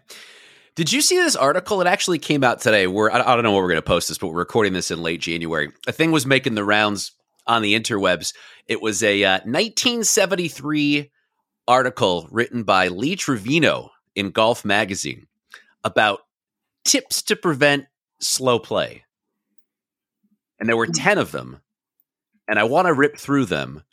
Did 0.76 0.92
you 0.94 1.02
see 1.02 1.18
this 1.18 1.36
article? 1.36 1.82
It 1.82 1.88
actually 1.88 2.20
came 2.20 2.44
out 2.44 2.62
today. 2.62 2.86
We're 2.86 3.10
I 3.10 3.36
don't 3.36 3.44
know 3.44 3.52
where 3.52 3.64
we're 3.64 3.70
going 3.70 3.78
to 3.78 3.82
post 3.82 4.10
this, 4.10 4.20
but 4.20 4.28
we're 4.28 4.38
recording 4.38 4.74
this 4.74 4.92
in 4.92 5.02
late 5.02 5.22
January. 5.22 5.72
A 5.88 5.92
thing 5.92 6.12
was 6.12 6.28
making 6.28 6.54
the 6.54 6.64
rounds 6.64 7.14
on 7.48 7.64
the 7.64 7.74
interwebs. 7.74 8.34
It 8.68 8.80
was 8.80 9.02
a 9.02 9.24
uh, 9.24 9.40
1973 9.46 11.10
article 11.68 12.28
written 12.30 12.62
by 12.62 12.90
Lee 12.90 13.16
Trevino 13.16 13.90
in 14.16 14.30
Golf 14.30 14.64
Magazine 14.64 15.26
about 15.84 16.20
tips 16.86 17.24
to 17.24 17.36
prevent 17.36 17.88
slow 18.20 18.60
play. 18.60 19.04
And 20.60 20.70
there 20.70 20.78
were 20.78 20.88
10 20.88 21.18
of 21.18 21.32
them. 21.32 21.62
And 22.48 22.58
I 22.58 22.64
want 22.64 22.88
to 22.88 22.94
rip 22.94 23.18
through 23.18 23.46
them 23.46 23.84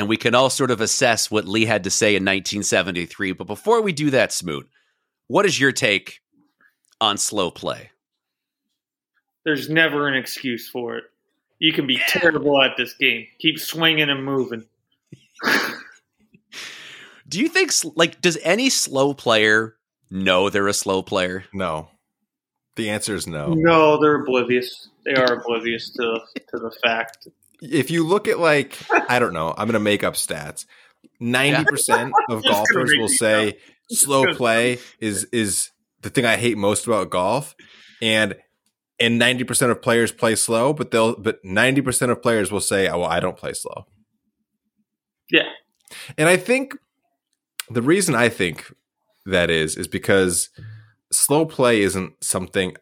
and 0.00 0.08
we 0.08 0.16
can 0.16 0.34
all 0.34 0.48
sort 0.48 0.70
of 0.70 0.80
assess 0.80 1.30
what 1.30 1.46
Lee 1.46 1.66
had 1.66 1.84
to 1.84 1.90
say 1.90 2.16
in 2.16 2.22
1973. 2.22 3.32
But 3.32 3.46
before 3.46 3.82
we 3.82 3.92
do 3.92 4.08
that, 4.10 4.32
Smoot, 4.32 4.66
what 5.26 5.44
is 5.44 5.60
your 5.60 5.72
take 5.72 6.20
on 7.02 7.18
slow 7.18 7.50
play? 7.50 7.90
There's 9.44 9.68
never 9.68 10.08
an 10.08 10.14
excuse 10.14 10.70
for 10.70 10.96
it. 10.96 11.04
You 11.58 11.74
can 11.74 11.86
be 11.86 11.94
yeah. 11.94 12.06
terrible 12.06 12.62
at 12.62 12.78
this 12.78 12.94
game. 12.94 13.26
Keep 13.40 13.58
swinging 13.58 14.08
and 14.08 14.24
moving. 14.24 14.64
Do 17.28 17.38
you 17.38 17.48
think 17.48 17.70
like 17.94 18.22
does 18.22 18.38
any 18.42 18.70
slow 18.70 19.12
player 19.12 19.76
know 20.10 20.48
they're 20.48 20.66
a 20.66 20.72
slow 20.72 21.02
player? 21.02 21.44
No. 21.52 21.90
The 22.76 22.88
answer 22.88 23.14
is 23.14 23.26
no. 23.26 23.52
No, 23.52 24.00
they're 24.00 24.22
oblivious. 24.22 24.88
They 25.04 25.12
are 25.12 25.34
oblivious 25.34 25.90
to 25.90 26.20
to 26.48 26.58
the 26.58 26.70
fact. 26.82 27.28
If 27.62 27.90
you 27.90 28.06
look 28.06 28.28
at 28.28 28.38
like 28.38 28.78
I 29.08 29.18
don't 29.18 29.32
know, 29.32 29.50
I'm 29.50 29.66
going 29.66 29.74
to 29.74 29.80
make 29.80 30.04
up 30.04 30.14
stats. 30.14 30.66
90% 31.20 32.12
of 32.28 32.42
golfers 32.48 32.92
will 32.96 33.08
say 33.08 33.58
slow 33.90 34.34
play 34.34 34.78
is 35.00 35.24
is 35.32 35.70
the 36.02 36.10
thing 36.10 36.24
I 36.24 36.36
hate 36.36 36.56
most 36.56 36.86
about 36.86 37.10
golf. 37.10 37.54
and 38.00 38.34
and 38.98 39.18
ninety 39.18 39.44
percent 39.44 39.72
of 39.72 39.80
players 39.80 40.12
play 40.12 40.34
slow, 40.34 40.72
but 40.74 40.90
they'll 40.90 41.16
but 41.16 41.42
ninety 41.42 41.80
percent 41.80 42.12
of 42.12 42.20
players 42.22 42.52
will 42.52 42.60
say, 42.60 42.86
"Oh, 42.86 42.98
well, 43.00 43.08
I 43.08 43.18
don't 43.18 43.36
play 43.36 43.54
slow." 43.54 43.86
Yeah. 45.30 45.48
And 46.18 46.28
I 46.28 46.36
think 46.36 46.76
the 47.70 47.82
reason 47.82 48.14
I 48.14 48.28
think 48.28 48.72
that 49.26 49.50
is 49.50 49.76
is 49.76 49.88
because 49.88 50.50
slow 51.10 51.46
play 51.46 51.82
isn't 51.82 52.22
something 52.22 52.76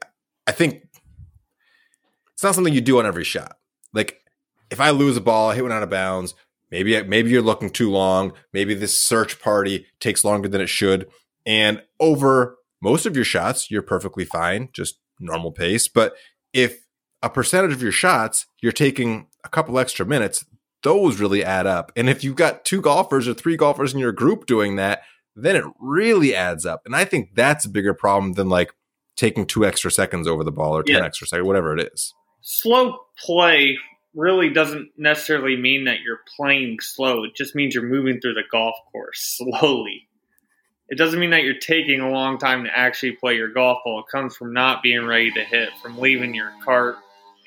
I 0.47 0.53
think 0.53 0.83
it's 2.35 2.43
not 2.43 2.55
something 2.55 2.75
you 2.75 2.81
do 2.81 2.99
on 2.99 3.07
every 3.07 3.25
shot. 3.25 3.57
Like 3.93 4.21
if 4.71 4.81
I 4.81 4.91
lose 4.91 5.17
a 5.17 5.21
ball, 5.21 5.51
I 5.51 5.55
hit 5.55 5.63
one 5.63 5.73
out 5.73 5.83
of 5.83 5.91
bounds, 5.91 6.35
maybe 6.71 7.01
maybe 7.05 7.31
you're 7.31 7.43
looking 7.43 7.71
too 7.71 7.91
long, 7.91 8.33
maybe 8.53 8.75
this 8.75 8.99
search 8.99 9.41
party 9.41 9.87
takes 10.01 10.25
longer 10.25 10.49
than 10.49 10.61
it 10.61 10.69
should, 10.69 11.09
and 11.47 11.83
over 12.01 12.57
most 12.81 13.07
of 13.07 13.17
your 13.17 13.25
shots, 13.25 13.71
you're 13.71 13.83
perfectly 13.83 14.25
fine, 14.25 14.69
just 14.73 14.99
normal 15.19 15.51
pace. 15.51 15.89
But 15.89 16.15
if 16.53 16.79
a 17.23 17.29
percentage 17.31 17.73
of 17.73 17.83
your 17.83 17.91
shots 17.93 18.47
you're 18.63 18.71
taking 18.73 19.27
a 19.45 19.49
couple 19.49 19.79
extra 19.79 20.07
minutes, 20.07 20.45
those 20.85 21.19
really 21.19 21.43
add 21.45 21.67
up. 21.67 21.91
And 21.97 22.09
if 22.09 22.23
you've 22.23 22.37
got 22.37 22.65
two 22.65 22.81
golfers 22.81 23.27
or 23.27 23.35
three 23.35 23.57
golfers 23.57 23.93
in 23.93 23.99
your 23.99 24.13
group 24.13 24.47
doing 24.47 24.77
that, 24.77 25.03
then 25.35 25.57
it 25.57 25.65
really 25.81 26.35
adds 26.35 26.65
up. 26.65 26.83
And 26.87 26.95
I 26.95 27.05
think 27.05 27.31
that's 27.35 27.65
a 27.65 27.69
bigger 27.69 27.95
problem 27.95 28.35
than 28.35 28.49
like 28.49 28.73
taking 29.17 29.45
two 29.47 29.65
extra 29.67 29.91
seconds 29.91 30.29
over 30.29 30.45
the 30.45 30.53
ball 30.53 30.77
or 30.77 30.85
10 30.85 30.97
Yeah. 30.97 31.05
extra 31.05 31.27
seconds, 31.27 31.47
whatever 31.49 31.77
it 31.77 31.91
is. 31.93 32.15
Slow 32.41 32.97
play 33.19 33.77
really 34.19 34.51
doesn't 34.51 34.91
necessarily 34.97 35.57
mean 35.57 35.85
that 35.85 36.01
you're 36.01 36.21
playing 36.37 36.81
slow. 36.81 37.23
It 37.23 37.37
just 37.37 37.55
means 37.55 37.73
you're 37.73 37.85
moving 37.85 38.21
through 38.21 38.35
the 38.35 38.43
golf 38.51 38.75
course 38.91 39.39
slowly. 39.39 40.09
It 40.89 40.99
doesn't 40.99 41.21
mean 41.21 41.31
that 41.31 41.45
you're 41.45 41.59
taking 41.59 42.01
a 42.01 42.11
long 42.11 42.39
time 42.39 42.65
to 42.65 42.77
actually 42.77 43.13
play 43.13 43.37
your 43.37 43.53
golf 43.53 43.79
ball. 43.85 44.01
It 44.01 44.07
comes 44.11 44.37
from 44.37 44.53
not 44.53 44.83
being 44.83 45.05
ready 45.05 45.31
to 45.33 45.45
hit, 45.45 45.69
from 45.83 45.99
leaving 45.99 46.35
your 46.35 46.53
cart 46.65 46.97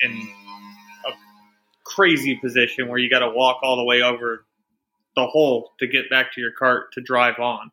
in 0.00 0.12
a 0.12 1.12
crazy 1.84 2.36
position 2.36 2.88
where 2.88 2.98
you 2.98 3.10
got 3.10 3.18
to 3.18 3.30
walk 3.30 3.58
all 3.62 3.76
the 3.76 3.84
way 3.84 4.00
over 4.00 4.46
the 5.14 5.26
hole 5.26 5.72
to 5.80 5.86
get 5.86 6.08
back 6.08 6.32
to 6.34 6.40
your 6.40 6.52
cart 6.52 6.92
to 6.92 7.00
drive 7.02 7.38
on. 7.38 7.70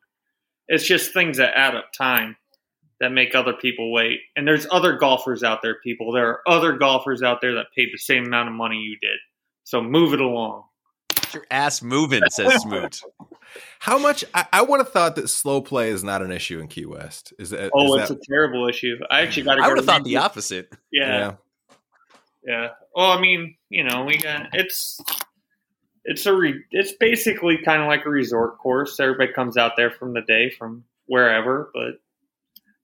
It's 0.68 0.86
just 0.86 1.14
things 1.14 1.38
that 1.38 1.58
add 1.58 1.76
up 1.76 1.94
time 1.94 2.36
that 3.00 3.12
make 3.12 3.36
other 3.36 3.54
people 3.54 3.92
wait. 3.92 4.20
And 4.36 4.48
there's 4.48 4.68
other 4.72 4.98
golfers 4.98 5.44
out 5.44 5.62
there, 5.62 5.76
people. 5.84 6.12
There 6.12 6.28
are 6.28 6.42
other 6.48 6.74
golfers 6.74 7.24
out 7.24 7.42
there 7.42 7.56
that 7.56 7.68
paid 7.76 7.90
the 7.94 7.98
same 7.98 8.26
amount 8.26 8.50
of 8.50 8.56
money 8.56 8.78
you 8.78 8.98
did. 9.02 9.20
So 9.64 9.82
move 9.82 10.14
it 10.14 10.22
along. 10.22 10.64
Get 11.10 11.34
your 11.34 11.46
ass 11.52 11.82
moving, 11.82 12.22
says 12.30 12.54
Smoot. 12.62 13.02
How 13.80 13.98
much 13.98 14.26
I, 14.34 14.46
I 14.52 14.62
would 14.62 14.80
have 14.80 14.92
thought 14.92 15.16
that 15.16 15.28
slow 15.30 15.62
play 15.62 15.90
is 15.90 16.04
not 16.04 16.22
an 16.22 16.32
issue 16.32 16.60
in 16.60 16.68
Key 16.68 16.86
West. 16.86 17.34
Is 17.40 17.52
that 17.52 17.72
Oh, 17.74 17.96
is 17.96 18.02
it's 18.02 18.10
that, 18.10 18.18
a 18.18 18.22
terrible 18.28 18.68
issue. 18.68 18.98
I 19.10 19.22
actually 19.22 19.44
got 19.44 19.56
to. 19.56 19.64
I 19.64 19.68
would 19.68 19.78
have 19.78 19.86
thought 19.86 20.04
the 20.04 20.18
opposite. 20.18 20.72
Yeah, 20.92 21.36
yeah. 22.44 22.70
Well, 22.96 23.12
I 23.12 23.22
mean, 23.22 23.56
you 23.70 23.84
know, 23.84 24.04
we 24.06 24.18
got 24.18 24.50
it's 24.54 25.00
it's 26.04 26.26
a 26.26 26.36
re, 26.36 26.64
it's 26.72 26.94
basically 26.94 27.60
kind 27.64 27.82
of 27.82 27.88
like 27.88 28.06
a 28.06 28.10
resort 28.10 28.58
course. 28.58 29.00
Everybody 29.00 29.34
comes 29.34 29.58
out 29.58 29.74
there 29.78 29.92
from 29.92 30.14
the 30.14 30.22
day 30.22 30.50
from 30.50 30.84
wherever, 31.06 31.72
but 31.74 32.00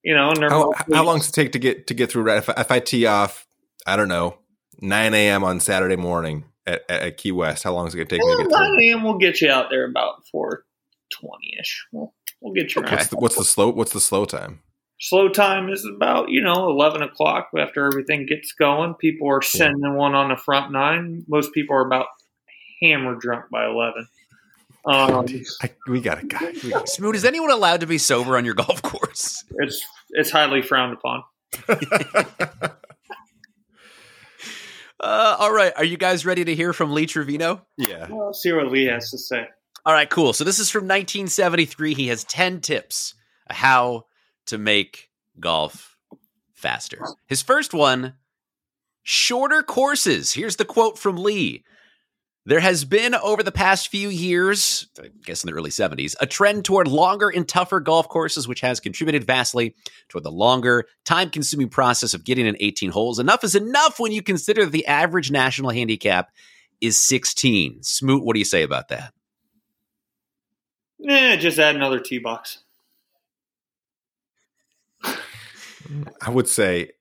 you 0.05 0.13
know, 0.13 0.31
How, 0.39 0.71
how 0.93 1.03
long 1.03 1.17
does 1.17 1.29
it 1.29 1.33
take 1.33 1.51
to 1.53 1.59
get 1.59 1.87
to 1.87 1.93
get 1.93 2.11
through? 2.11 2.23
Right, 2.23 2.37
if, 2.37 2.49
I- 2.49 2.61
if 2.61 2.71
I 2.71 2.79
tee 2.79 3.05
off, 3.07 3.45
I 3.87 3.95
don't 3.95 4.07
know, 4.07 4.37
nine 4.79 5.13
a.m. 5.15 5.43
on 5.43 5.59
Saturday 5.59 5.95
morning 5.95 6.45
at, 6.67 6.83
at, 6.89 7.17
Key 7.17 7.31
West, 7.31 7.63
how 7.63 7.73
long 7.73 7.87
is 7.87 7.95
it 7.95 7.97
going 7.97 8.07
to 8.07 8.15
take 8.17 8.23
me 8.25 8.31
to 8.37 8.43
get 8.43 8.51
through? 8.51 8.75
9 8.77 8.77
a.m. 8.83 9.03
We'll 9.03 9.17
get 9.17 9.41
you 9.41 9.49
out 9.51 9.69
there 9.69 9.83
about 9.89 10.25
four 10.31 10.63
twenty 11.11 11.57
ish. 11.59 11.85
We'll 11.91 12.13
we'll 12.39 12.53
get 12.53 12.75
you 12.75 12.81
around. 12.83 12.91
What's 12.91 13.07
the, 13.07 13.17
what's 13.17 13.35
the 13.35 13.43
slow? 13.43 13.69
What's 13.69 13.93
the 13.93 13.99
slow 13.99 14.25
time? 14.25 14.61
Slow 14.99 15.27
time 15.27 15.69
is 15.69 15.85
about 15.85 16.29
you 16.29 16.41
know 16.41 16.69
eleven 16.69 17.01
o'clock 17.01 17.49
after 17.57 17.85
everything 17.85 18.27
gets 18.27 18.53
going. 18.53 18.93
People 18.93 19.27
are 19.29 19.41
sending 19.41 19.95
one 19.95 20.13
on 20.15 20.29
the 20.29 20.37
front 20.37 20.71
nine. 20.71 21.25
Most 21.27 21.51
people 21.53 21.75
are 21.75 21.85
about 21.85 22.07
hammer 22.81 23.15
drunk 23.15 23.45
by 23.51 23.65
eleven. 23.65 24.07
Um, 24.87 25.25
I, 25.63 25.71
we 25.87 25.99
got 25.99 26.23
a 26.23 26.27
guy. 26.27 26.53
We 26.63 26.69
got 26.69 26.87
Smoot, 26.87 27.15
is 27.15 27.25
anyone 27.25 27.51
allowed 27.51 27.79
to 27.79 27.87
be 27.87 27.97
sober 27.97 28.37
on 28.37 28.45
your 28.45 28.53
golf 28.53 28.81
course? 28.81 29.43
it's 29.57 29.83
it's 30.11 30.29
highly 30.29 30.61
frowned 30.61 30.93
upon. 30.97 31.23
Uh, 34.97 35.35
all 35.39 35.51
right. 35.53 35.73
Are 35.75 35.83
you 35.83 35.97
guys 35.97 36.25
ready 36.25 36.45
to 36.45 36.55
hear 36.55 36.73
from 36.73 36.91
Lee 36.93 37.05
Trevino? 37.05 37.65
yeah. 37.77 38.07
Well, 38.09 38.27
let's 38.27 38.41
see 38.41 38.51
what 38.53 38.71
Lee 38.71 38.85
has 38.85 39.11
to 39.11 39.17
say. 39.17 39.45
All 39.85 39.93
right, 39.93 40.09
cool. 40.09 40.33
So 40.33 40.43
this 40.43 40.57
is 40.57 40.71
from 40.71 40.85
1973. 40.85 41.93
He 41.93 42.07
has 42.07 42.23
10 42.23 42.61
tips 42.61 43.13
how 43.49 44.05
to 44.47 44.57
make 44.57 45.09
golf 45.39 45.95
faster. 46.53 46.97
His 47.27 47.43
first 47.43 47.73
one 47.73 48.13
shorter 49.03 49.61
courses. 49.61 50.33
Here's 50.33 50.55
the 50.55 50.65
quote 50.65 50.97
from 50.97 51.17
Lee. 51.17 51.63
There 52.47 52.59
has 52.59 52.85
been 52.85 53.15
over 53.15 53.41
the 53.41 53.51
past 53.51 53.87
few 53.87 54.07
years, 54.07 54.87
I 55.01 55.09
guess 55.23 55.43
in 55.43 55.49
the 55.49 55.55
early 55.55 55.71
70s, 55.71 56.15
a 56.21 56.27
trend 56.27 56.63
toward 56.63 56.87
longer 56.87 57.27
and 57.29 57.47
tougher 57.47 57.79
golf 57.79 58.07
courses, 58.07 58.47
which 58.47 58.61
has 58.61 58.79
contributed 58.79 59.23
vastly 59.23 59.75
toward 60.09 60.25
the 60.25 60.31
longer, 60.31 60.85
time 61.05 61.31
consuming 61.31 61.69
process 61.69 62.13
of 62.13 62.23
getting 62.23 62.45
in 62.45 62.55
18 62.59 62.91
holes. 62.91 63.17
Enough 63.17 63.43
is 63.43 63.55
enough 63.55 63.99
when 63.99 64.11
you 64.11 64.21
consider 64.21 64.65
that 64.65 64.71
the 64.71 64.85
average 64.85 65.31
national 65.31 65.71
handicap 65.71 66.29
is 66.81 66.99
16. 66.99 67.81
Smoot, 67.81 68.23
what 68.23 68.33
do 68.33 68.39
you 68.39 68.45
say 68.45 68.61
about 68.61 68.89
that? 68.89 69.11
Eh, 71.07 71.37
just 71.37 71.57
add 71.57 71.75
another 71.75 71.99
tee 71.99 72.19
box. 72.19 72.59
I 76.21 76.29
would 76.29 76.47
say 76.47 76.91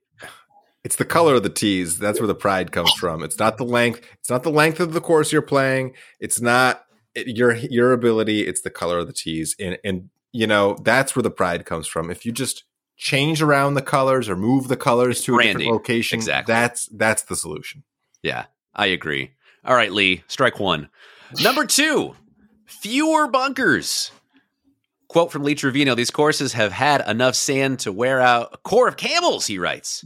it's 0.85 0.97
the 0.97 1.05
color 1.05 1.35
of 1.35 1.42
the 1.42 1.51
tees. 1.51 1.99
That's 1.99 2.20
where 2.20 2.27
the 2.27 2.35
pride 2.35 2.70
comes 2.73 2.92
from. 2.94 3.23
It's 3.23 3.38
not 3.38 3.57
the 3.57 3.64
length. 3.64 4.03
It's 4.20 4.31
not 4.31 4.42
the 4.42 4.51
length 4.51 4.81
of 4.81 4.92
the 4.92 5.01
course 5.01 5.33
you're 5.33 5.42
playing. 5.42 5.94
It's 6.20 6.40
not 6.40 6.85
your 7.16 7.55
your 7.55 7.92
ability. 7.92 8.47
It's 8.47 8.61
the 8.61 8.70
color 8.70 8.99
of 8.99 9.07
the 9.07 9.12
tees, 9.12 9.57
and 9.59 9.79
and 9.85 10.11
you 10.33 10.47
know 10.47 10.77
that's 10.83 11.16
where 11.16 11.23
the 11.23 11.31
pride 11.31 11.64
comes 11.64 11.87
from. 11.87 12.11
If 12.11 12.27
you 12.27 12.33
just 12.33 12.64
change 12.97 13.42
around 13.42 13.75
the 13.75 13.83
colors 13.83 14.29
or 14.29 14.37
move 14.37 14.68
the 14.68 14.77
colors 14.77 15.20
to 15.23 15.38
a 15.38 15.42
different 15.42 15.66
location, 15.68 16.18
Exactly. 16.18 16.53
that's 16.53 16.87
that's 16.92 17.23
the 17.23 17.37
solution. 17.37 17.83
Yeah, 18.23 18.47
I 18.75 18.87
agree. 18.87 19.33
All 19.64 19.75
right, 19.75 19.90
Lee, 19.92 20.23
strike 20.29 20.61
one. 20.61 20.90
Number 21.42 21.64
two, 21.64 22.14
fewer 22.66 23.27
bunkers. 23.29 24.11
Quote 25.09 25.31
from 25.31 25.44
Lee 25.44 25.55
Trevino 25.55 25.94
These 25.94 26.11
courses 26.11 26.53
have 26.55 26.73
had 26.73 27.07
enough 27.09 27.35
sand 27.37 27.79
to 27.81 27.92
wear 27.92 28.20
out 28.20 28.51
a 28.53 28.57
corps 28.59 28.88
of 28.88 28.97
camels, 28.97 29.47
he 29.47 29.59
writes. 29.59 30.05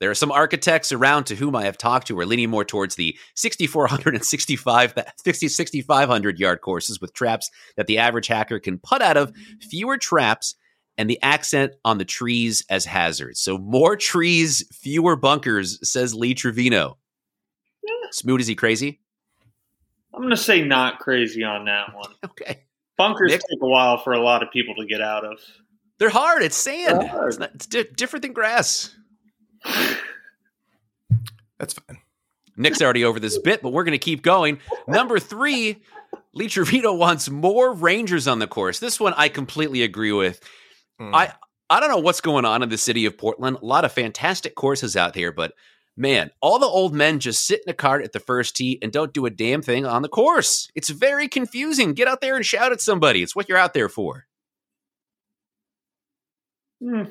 There 0.00 0.10
are 0.10 0.14
some 0.14 0.32
architects 0.32 0.92
around 0.92 1.24
to 1.24 1.36
whom 1.36 1.54
I 1.54 1.64
have 1.64 1.78
talked 1.78 2.08
to 2.08 2.14
who 2.14 2.20
are 2.20 2.26
leaning 2.26 2.50
more 2.50 2.64
towards 2.64 2.96
the 2.96 3.16
6,400 3.36 4.14
and 4.14 4.24
65 4.24 4.94
60 5.16 5.48
6,500 5.48 6.38
yard 6.38 6.60
courses 6.60 7.00
with 7.00 7.14
traps 7.14 7.50
that 7.76 7.86
the 7.86 7.98
average 7.98 8.26
hacker 8.26 8.58
can 8.58 8.78
putt 8.78 9.02
out 9.02 9.16
of, 9.16 9.32
fewer 9.60 9.96
traps, 9.96 10.56
and 10.98 11.08
the 11.08 11.20
accent 11.22 11.72
on 11.84 11.98
the 11.98 12.04
trees 12.04 12.64
as 12.68 12.84
hazards. 12.84 13.40
So 13.40 13.58
more 13.58 13.96
trees, 13.96 14.64
fewer 14.72 15.16
bunkers, 15.16 15.78
says 15.88 16.14
Lee 16.14 16.34
Trevino. 16.34 16.98
Smoot, 18.10 18.40
is 18.40 18.46
he 18.46 18.54
crazy? 18.54 19.00
I'm 20.12 20.20
going 20.20 20.30
to 20.30 20.36
say 20.36 20.62
not 20.62 21.00
crazy 21.00 21.42
on 21.42 21.64
that 21.66 21.94
one. 21.94 22.12
Okay. 22.24 22.64
Bunkers 22.96 23.32
Nick? 23.32 23.40
take 23.40 23.60
a 23.60 23.66
while 23.66 23.98
for 23.98 24.12
a 24.12 24.20
lot 24.20 24.44
of 24.44 24.52
people 24.52 24.76
to 24.76 24.86
get 24.86 25.00
out 25.00 25.24
of. 25.24 25.38
They're 25.98 26.08
hard. 26.10 26.42
It's 26.42 26.56
sand. 26.56 27.08
Hard. 27.08 27.28
It's, 27.28 27.38
not, 27.38 27.50
it's 27.54 27.66
di- 27.66 27.88
different 27.96 28.22
than 28.22 28.32
grass. 28.32 28.94
That's 31.58 31.74
fine. 31.74 31.98
Nick's 32.56 32.82
already 32.82 33.04
over 33.04 33.18
this 33.18 33.38
bit, 33.38 33.62
but 33.62 33.72
we're 33.72 33.84
going 33.84 33.92
to 33.92 33.98
keep 33.98 34.22
going. 34.22 34.58
Number 34.86 35.18
three, 35.18 35.82
Lee 36.32 36.48
Trevino 36.48 36.92
wants 36.94 37.28
more 37.28 37.72
Rangers 37.72 38.28
on 38.28 38.38
the 38.38 38.46
course. 38.46 38.78
This 38.78 39.00
one 39.00 39.14
I 39.16 39.28
completely 39.28 39.82
agree 39.82 40.12
with. 40.12 40.40
Mm. 41.00 41.14
I 41.14 41.32
I 41.70 41.80
don't 41.80 41.88
know 41.88 41.98
what's 41.98 42.20
going 42.20 42.44
on 42.44 42.62
in 42.62 42.68
the 42.68 42.78
city 42.78 43.06
of 43.06 43.18
Portland. 43.18 43.58
A 43.60 43.64
lot 43.64 43.84
of 43.84 43.92
fantastic 43.92 44.54
courses 44.54 44.96
out 44.96 45.14
here, 45.14 45.32
but 45.32 45.54
man, 45.96 46.30
all 46.40 46.58
the 46.58 46.66
old 46.66 46.94
men 46.94 47.20
just 47.20 47.46
sit 47.46 47.62
in 47.66 47.70
a 47.70 47.74
cart 47.74 48.04
at 48.04 48.12
the 48.12 48.20
first 48.20 48.56
tee 48.56 48.78
and 48.82 48.92
don't 48.92 49.14
do 49.14 49.26
a 49.26 49.30
damn 49.30 49.62
thing 49.62 49.86
on 49.86 50.02
the 50.02 50.08
course. 50.08 50.68
It's 50.74 50.90
very 50.90 51.28
confusing. 51.28 51.94
Get 51.94 52.08
out 52.08 52.20
there 52.20 52.36
and 52.36 52.44
shout 52.44 52.72
at 52.72 52.80
somebody. 52.80 53.22
It's 53.22 53.34
what 53.34 53.48
you're 53.48 53.58
out 53.58 53.74
there 53.74 53.88
for. 53.88 54.26
Hmm. 56.82 57.04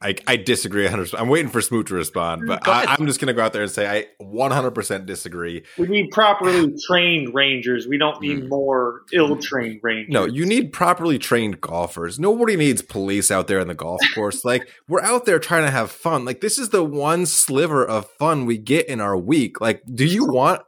I, 0.00 0.14
I 0.26 0.36
disagree 0.36 0.84
100. 0.84 1.14
I'm 1.14 1.28
waiting 1.28 1.50
for 1.50 1.60
Smoot 1.60 1.88
to 1.88 1.94
respond, 1.94 2.46
but 2.46 2.62
Go 2.64 2.72
I, 2.72 2.86
I'm 2.88 3.06
just 3.06 3.20
going 3.20 3.28
to 3.28 3.34
go 3.34 3.42
out 3.42 3.52
there 3.52 3.62
and 3.62 3.70
say 3.70 3.86
I 3.88 4.06
100% 4.22 5.06
disagree. 5.06 5.64
We 5.76 5.88
need 5.88 6.10
properly 6.10 6.74
trained 6.86 7.34
rangers. 7.34 7.86
We 7.86 7.98
don't 7.98 8.20
need 8.20 8.44
mm. 8.44 8.48
more 8.48 9.02
ill-trained 9.12 9.80
rangers. 9.82 10.12
No, 10.12 10.24
you 10.24 10.46
need 10.46 10.72
properly 10.72 11.18
trained 11.18 11.60
golfers. 11.60 12.18
Nobody 12.18 12.56
needs 12.56 12.82
police 12.82 13.30
out 13.30 13.48
there 13.48 13.58
in 13.58 13.68
the 13.68 13.74
golf 13.74 14.00
course. 14.14 14.44
like 14.44 14.68
we're 14.88 15.02
out 15.02 15.24
there 15.26 15.38
trying 15.38 15.64
to 15.64 15.70
have 15.70 15.90
fun. 15.90 16.24
Like 16.24 16.40
this 16.40 16.58
is 16.58 16.70
the 16.70 16.84
one 16.84 17.26
sliver 17.26 17.84
of 17.84 18.08
fun 18.12 18.46
we 18.46 18.58
get 18.58 18.88
in 18.88 19.00
our 19.00 19.16
week. 19.16 19.60
Like, 19.60 19.82
do 19.92 20.04
you 20.04 20.26
want? 20.26 20.62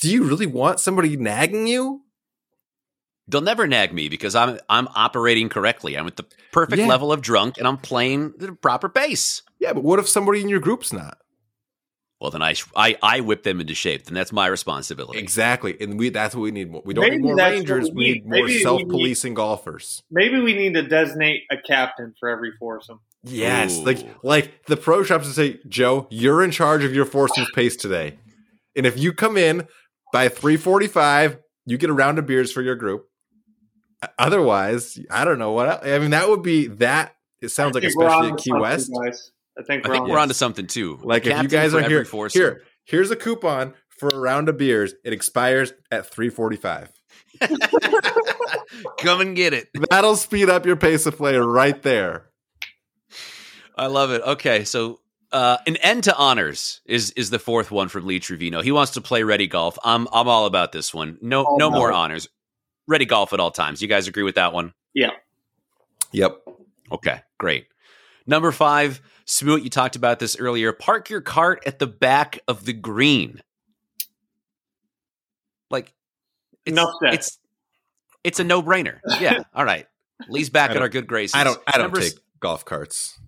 Do 0.00 0.10
you 0.10 0.24
really 0.24 0.46
want 0.46 0.80
somebody 0.80 1.16
nagging 1.16 1.66
you? 1.66 2.03
They'll 3.26 3.40
never 3.40 3.66
nag 3.66 3.92
me 3.92 4.08
because 4.08 4.34
I'm 4.34 4.58
I'm 4.68 4.88
operating 4.94 5.48
correctly. 5.48 5.96
I'm 5.96 6.06
at 6.06 6.16
the 6.16 6.26
perfect 6.52 6.80
Yeah. 6.80 6.86
level 6.86 7.12
of 7.12 7.22
drunk 7.22 7.56
and 7.58 7.66
I'm 7.66 7.78
playing 7.78 8.34
the 8.38 8.52
proper 8.52 8.88
pace. 8.88 9.42
Yeah, 9.60 9.72
but 9.72 9.82
what 9.82 9.98
if 9.98 10.08
somebody 10.08 10.40
in 10.42 10.48
your 10.48 10.60
group's 10.60 10.92
not? 10.92 11.16
Well, 12.20 12.30
then 12.30 12.42
I 12.42 12.54
I 12.76 12.96
I 13.02 13.20
whip 13.20 13.42
them 13.42 13.60
into 13.60 13.74
shape. 13.74 14.04
Then 14.04 14.14
that's 14.14 14.32
my 14.32 14.46
responsibility. 14.46 15.18
Exactly, 15.18 15.76
and 15.80 15.98
we 15.98 16.10
that's 16.10 16.34
what 16.34 16.42
we 16.42 16.50
need. 16.50 16.70
more. 16.70 16.82
We 16.84 16.94
don't 16.94 17.02
Maybe 17.04 17.16
need 17.16 17.22
more 17.24 17.36
rangers. 17.36 17.88
we 17.88 17.94
We 17.94 18.04
need. 18.04 18.12
need 18.12 18.24
more 18.24 18.30
Maybe 18.32 18.42
we 18.46 18.54
need- 18.54 18.62
self-policing 18.62 19.34
golfers. 19.34 20.02
Maybe 20.10 20.40
we 20.40 20.54
need 20.54 20.74
to 20.74 20.82
designate 20.82 21.42
a 21.50 21.56
captain 21.56 22.14
for 22.20 22.28
every 22.28 22.52
foursome. 22.60 23.00
Yes, 23.24 23.78
Ooh. 23.78 23.84
like 23.84 23.98
like 24.22 24.66
the 24.66 24.76
pro 24.76 25.02
shops 25.02 25.26
to 25.28 25.32
say, 25.32 25.60
Joe, 25.66 26.06
you're 26.10 26.42
in 26.42 26.50
charge 26.50 26.84
of 26.84 26.94
your 26.94 27.04
foursomes 27.06 27.48
pace 27.54 27.74
today, 27.76 28.18
and 28.76 28.84
if 28.86 28.98
you 28.98 29.12
come 29.14 29.36
in 29.38 29.66
by 30.12 30.28
three 30.28 30.56
forty-five, 30.58 31.38
you 31.66 31.78
get 31.78 31.88
a 31.90 31.94
round 31.94 32.18
of 32.18 32.26
beers 32.26 32.52
for 32.52 32.60
your 32.62 32.74
group. 32.76 33.06
Otherwise, 34.18 34.98
I 35.10 35.24
don't 35.24 35.38
know 35.38 35.52
what. 35.52 35.68
Else. 35.68 35.80
I 35.84 35.98
mean, 35.98 36.10
that 36.10 36.28
would 36.28 36.42
be 36.42 36.66
that. 36.68 37.14
It 37.40 37.48
sounds 37.48 37.74
like 37.74 37.84
especially 37.84 38.28
onto 38.28 38.34
at 38.34 38.38
Key 38.40 38.52
West. 38.52 38.90
guys. 39.04 39.30
I 39.58 39.62
think 39.62 39.86
we're 39.86 39.92
think 39.92 40.04
on 40.04 40.10
we're 40.10 40.18
onto 40.18 40.34
something 40.34 40.66
too. 40.66 40.98
Like 41.02 41.26
if 41.26 41.42
you 41.42 41.48
guys 41.48 41.74
are 41.74 41.82
here, 41.82 42.04
foursome. 42.04 42.40
here, 42.40 42.62
here's 42.84 43.10
a 43.10 43.16
coupon 43.16 43.74
for 43.98 44.08
a 44.08 44.18
round 44.18 44.48
of 44.48 44.56
beers. 44.58 44.94
It 45.04 45.12
expires 45.12 45.72
at 45.90 46.06
three 46.10 46.28
forty-five. 46.30 46.90
Come 48.98 49.20
and 49.20 49.36
get 49.36 49.52
it. 49.52 49.68
That'll 49.90 50.16
speed 50.16 50.48
up 50.50 50.66
your 50.66 50.76
pace 50.76 51.06
of 51.06 51.16
play 51.16 51.36
right 51.36 51.80
there. 51.82 52.26
I 53.76 53.86
love 53.86 54.10
it. 54.10 54.22
Okay, 54.22 54.64
so 54.64 55.00
uh, 55.32 55.58
an 55.66 55.76
end 55.76 56.04
to 56.04 56.16
honors 56.16 56.80
is 56.86 57.10
is 57.12 57.30
the 57.30 57.38
fourth 57.38 57.70
one 57.70 57.88
from 57.88 58.06
Lee 58.06 58.20
Trevino. 58.20 58.62
He 58.62 58.72
wants 58.72 58.92
to 58.92 59.00
play 59.00 59.22
ready 59.22 59.46
golf. 59.46 59.78
I'm 59.84 60.06
I'm 60.12 60.28
all 60.28 60.46
about 60.46 60.72
this 60.72 60.94
one. 60.94 61.18
No 61.20 61.44
Oh, 61.46 61.56
no 61.56 61.70
no. 61.70 61.76
more 61.76 61.92
honors. 61.92 62.28
Ready 62.86 63.04
golf 63.04 63.32
at 63.32 63.40
all 63.40 63.50
times. 63.50 63.80
You 63.80 63.88
guys 63.88 64.08
agree 64.08 64.22
with 64.22 64.34
that 64.34 64.52
one? 64.52 64.74
Yeah. 64.92 65.10
Yep. 66.12 66.38
Okay, 66.92 67.20
great. 67.38 67.66
Number 68.26 68.52
five, 68.52 69.00
Smoot, 69.24 69.62
you 69.62 69.70
talked 69.70 69.96
about 69.96 70.18
this 70.18 70.36
earlier. 70.38 70.72
Park 70.72 71.10
your 71.10 71.20
cart 71.20 71.62
at 71.66 71.78
the 71.78 71.86
back 71.86 72.38
of 72.46 72.64
the 72.64 72.72
green. 72.72 73.42
Like, 75.70 75.92
it's, 76.66 76.72
Enough 76.72 76.90
said. 77.02 77.14
it's 77.14 77.38
it's 78.22 78.40
a 78.40 78.44
no 78.44 78.62
brainer. 78.62 79.00
Yeah. 79.20 79.42
All 79.54 79.64
right. 79.64 79.86
Lee's 80.28 80.50
back 80.50 80.70
I 80.70 80.76
at 80.76 80.82
our 80.82 80.88
good 80.88 81.06
graces. 81.06 81.34
I 81.34 81.44
don't. 81.44 81.60
I 81.66 81.72
don't 81.72 81.86
Number 81.86 81.98
s- 82.00 82.12
take 82.12 82.22
golf 82.40 82.64
carts. 82.64 83.18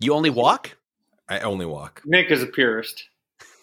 You 0.00 0.14
only 0.14 0.30
walk. 0.30 0.76
I 1.28 1.40
only 1.40 1.66
walk. 1.66 2.02
Nick 2.06 2.30
is 2.30 2.42
a 2.42 2.46
purist. 2.46 3.04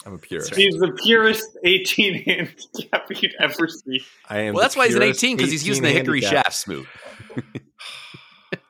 I'm 0.06 0.14
a 0.14 0.18
purist. 0.18 0.56
He's 0.56 0.76
the 0.76 0.92
purest 1.04 1.58
18 1.64 2.24
handicap 2.24 3.08
you'd 3.22 3.34
ever 3.40 3.68
see. 3.68 4.06
I 4.30 4.40
am. 4.42 4.54
Well, 4.54 4.62
that's 4.62 4.76
why 4.76 4.86
he's 4.86 4.96
an 4.96 5.02
18 5.04 5.38
because 5.38 5.52
he's 5.52 5.68
using 5.68 5.84
the 5.84 5.90
hickory 5.90 6.22
handicap. 6.22 6.46
shaft, 6.46 6.58
Smoot. 6.58 6.88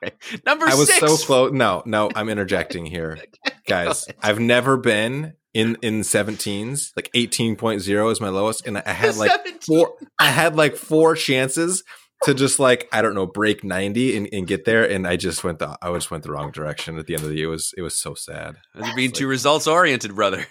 Number 0.46 0.66
I 0.66 0.74
was 0.74 0.88
six. 0.88 1.00
so 1.00 1.16
close. 1.16 1.52
No, 1.52 1.82
no, 1.86 2.10
I'm 2.14 2.28
interjecting 2.28 2.86
here, 2.86 3.18
guys. 3.68 4.06
I've 4.22 4.40
never 4.40 4.76
been 4.76 5.34
in 5.54 5.76
in 5.82 6.00
17s. 6.00 6.92
Like 6.96 7.10
18.0 7.12 8.12
is 8.12 8.20
my 8.20 8.28
lowest, 8.28 8.66
and 8.66 8.78
I 8.78 8.90
had 8.92 9.16
like 9.16 9.30
17. 9.44 9.58
four. 9.60 9.94
I 10.18 10.26
had 10.26 10.56
like 10.56 10.76
four 10.76 11.14
chances 11.14 11.84
to 12.24 12.34
just 12.34 12.58
like 12.58 12.88
I 12.92 13.02
don't 13.02 13.14
know 13.14 13.26
break 13.26 13.62
90 13.62 14.16
and, 14.16 14.28
and 14.32 14.46
get 14.46 14.64
there, 14.64 14.88
and 14.88 15.06
I 15.06 15.16
just 15.16 15.44
went 15.44 15.58
the 15.58 15.76
I 15.82 15.92
just 15.92 16.10
went 16.10 16.24
the 16.24 16.32
wrong 16.32 16.50
direction 16.50 16.98
at 16.98 17.06
the 17.06 17.14
end 17.14 17.22
of 17.22 17.28
the 17.28 17.36
year. 17.36 17.46
It 17.46 17.50
was 17.50 17.74
it 17.76 17.82
was 17.82 17.96
so 17.96 18.14
sad. 18.14 18.56
You're 18.74 18.96
being 18.96 19.12
too 19.12 19.28
results 19.28 19.66
oriented, 19.66 20.14
brother. 20.14 20.46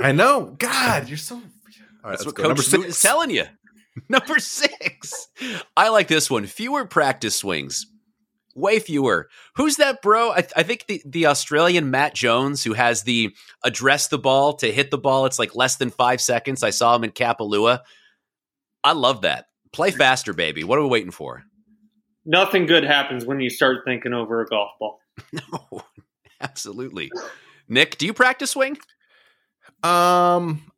I 0.00 0.12
know. 0.12 0.54
God, 0.58 1.08
you're 1.08 1.16
so. 1.16 1.36
All 1.36 1.40
right, 1.40 2.18
That's 2.18 2.20
let's 2.20 2.26
what 2.26 2.34
go. 2.34 2.42
Coach 2.42 2.48
Number 2.48 2.62
Smoot 2.62 2.86
is 2.86 3.00
telling 3.00 3.30
you. 3.30 3.44
Number 4.08 4.38
six. 4.38 5.28
I 5.76 5.88
like 5.88 6.08
this 6.08 6.30
one. 6.30 6.46
Fewer 6.46 6.84
practice 6.84 7.36
swings. 7.36 7.86
Way 8.56 8.78
fewer. 8.78 9.28
Who's 9.56 9.76
that 9.76 10.02
bro? 10.02 10.30
I, 10.32 10.46
I 10.56 10.62
think 10.62 10.86
the, 10.86 11.02
the 11.04 11.26
Australian 11.26 11.90
Matt 11.90 12.14
Jones 12.14 12.62
who 12.62 12.72
has 12.72 13.02
the 13.02 13.34
address 13.64 14.08
the 14.08 14.18
ball 14.18 14.54
to 14.54 14.70
hit 14.70 14.90
the 14.90 14.98
ball. 14.98 15.26
It's 15.26 15.38
like 15.38 15.56
less 15.56 15.76
than 15.76 15.90
five 15.90 16.20
seconds. 16.20 16.62
I 16.62 16.70
saw 16.70 16.94
him 16.94 17.04
in 17.04 17.10
Kapalua. 17.10 17.80
I 18.84 18.92
love 18.92 19.22
that. 19.22 19.46
Play 19.72 19.90
faster, 19.90 20.32
baby. 20.32 20.62
What 20.62 20.78
are 20.78 20.82
we 20.82 20.88
waiting 20.88 21.10
for? 21.10 21.42
Nothing 22.24 22.66
good 22.66 22.84
happens 22.84 23.24
when 23.24 23.40
you 23.40 23.50
start 23.50 23.84
thinking 23.84 24.12
over 24.12 24.40
a 24.40 24.46
golf 24.46 24.70
ball. 24.78 25.00
No, 25.32 25.82
absolutely. 26.40 27.10
Nick, 27.68 27.98
do 27.98 28.06
you 28.06 28.12
practice 28.12 28.50
swing? 28.52 28.76
Um, 29.84 30.70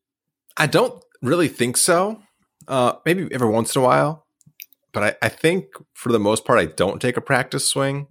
I 0.57 0.67
don't 0.67 1.03
really 1.23 1.49
think 1.49 1.77
so. 1.77 2.23
Uh, 2.69 2.95
maybe 3.05 3.29
every 3.33 3.49
once 3.49 3.75
in 3.77 3.83
a 3.83 3.85
while, 3.85 4.27
but 4.93 5.03
I, 5.03 5.27
I 5.27 5.29
think 5.29 5.67
for 5.95 6.11
the 6.11 6.19
most 6.19 6.45
part, 6.45 6.59
I 6.59 6.67
don't 6.67 7.01
take 7.01 7.17
a 7.17 7.21
practice 7.21 7.67
swing. 7.69 8.09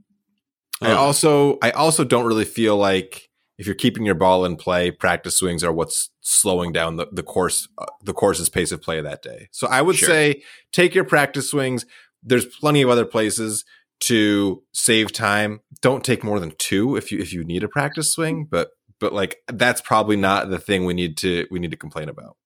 I 0.82 0.92
Oh. 0.92 0.98
also, 0.98 1.58
I 1.62 1.72
also 1.72 2.04
don't 2.06 2.26
really 2.26 2.46
feel 2.46 2.78
like 2.78 3.30
if 3.58 3.66
you're 3.66 3.76
keeping 3.76 4.06
your 4.06 4.16
ball 4.16 4.46
in 4.46 4.56
play, 4.56 4.92
practice 4.92 5.38
swings 5.38 5.64
are 5.64 5.72
what's 5.74 6.10
slowing 6.22 6.72
down 6.72 6.96
the, 6.98 7.08
the 7.12 7.24
course, 7.24 7.68
uh, 7.78 7.86
the 8.04 8.14
course's 8.14 8.50
pace 8.50 8.72
of 8.72 8.82
play 8.82 9.02
that 9.02 9.22
day. 9.22 9.48
So 9.52 9.68
I 9.68 9.82
would 9.82 9.96
Sure. 9.96 10.08
say 10.10 10.44
take 10.72 10.94
your 10.96 11.06
practice 11.06 11.50
swings. 11.50 11.86
There's 12.24 12.46
plenty 12.46 12.82
of 12.82 12.90
other 12.90 13.06
places 13.06 13.64
to 14.02 14.64
save 14.74 15.12
time. 15.14 15.62
Don't 15.82 16.04
take 16.04 16.24
more 16.24 16.40
than 16.40 16.52
two 16.58 16.96
if 16.98 17.12
you 17.12 17.20
if 17.20 17.32
you 17.34 17.44
need 17.46 17.64
a 17.64 17.70
practice 17.70 18.12
swing, 18.12 18.46
but 18.50 18.70
but 19.06 19.14
like 19.14 19.44
that's 19.48 19.82
probably 19.82 20.16
not 20.16 20.50
the 20.50 20.58
thing 20.58 20.84
we 20.84 20.96
need 20.96 21.16
to 21.18 21.46
we 21.52 21.60
need 21.60 21.70
to 21.70 21.78
complain 21.78 22.10
about. 22.10 22.38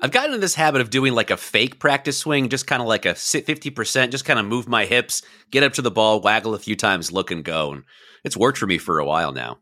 I've 0.00 0.10
gotten 0.10 0.34
in 0.34 0.40
this 0.40 0.56
habit 0.56 0.80
of 0.80 0.90
doing 0.90 1.12
like 1.12 1.30
a 1.30 1.36
fake 1.36 1.78
practice 1.78 2.18
swing, 2.18 2.48
just 2.48 2.66
kind 2.66 2.82
of 2.82 2.88
like 2.88 3.06
a 3.06 3.14
si- 3.14 3.42
50%, 3.42 4.10
just 4.10 4.24
kind 4.24 4.40
of 4.40 4.46
move 4.46 4.66
my 4.66 4.84
hips, 4.84 5.22
get 5.52 5.62
up 5.62 5.74
to 5.74 5.82
the 5.82 5.92
ball, 5.92 6.20
waggle 6.20 6.54
a 6.54 6.58
few 6.58 6.74
times, 6.74 7.12
look 7.12 7.30
and 7.30 7.44
go. 7.44 7.72
And 7.72 7.84
it's 8.24 8.36
worked 8.36 8.58
for 8.58 8.66
me 8.66 8.78
for 8.78 8.98
a 8.98 9.04
while 9.04 9.30
now. 9.30 9.58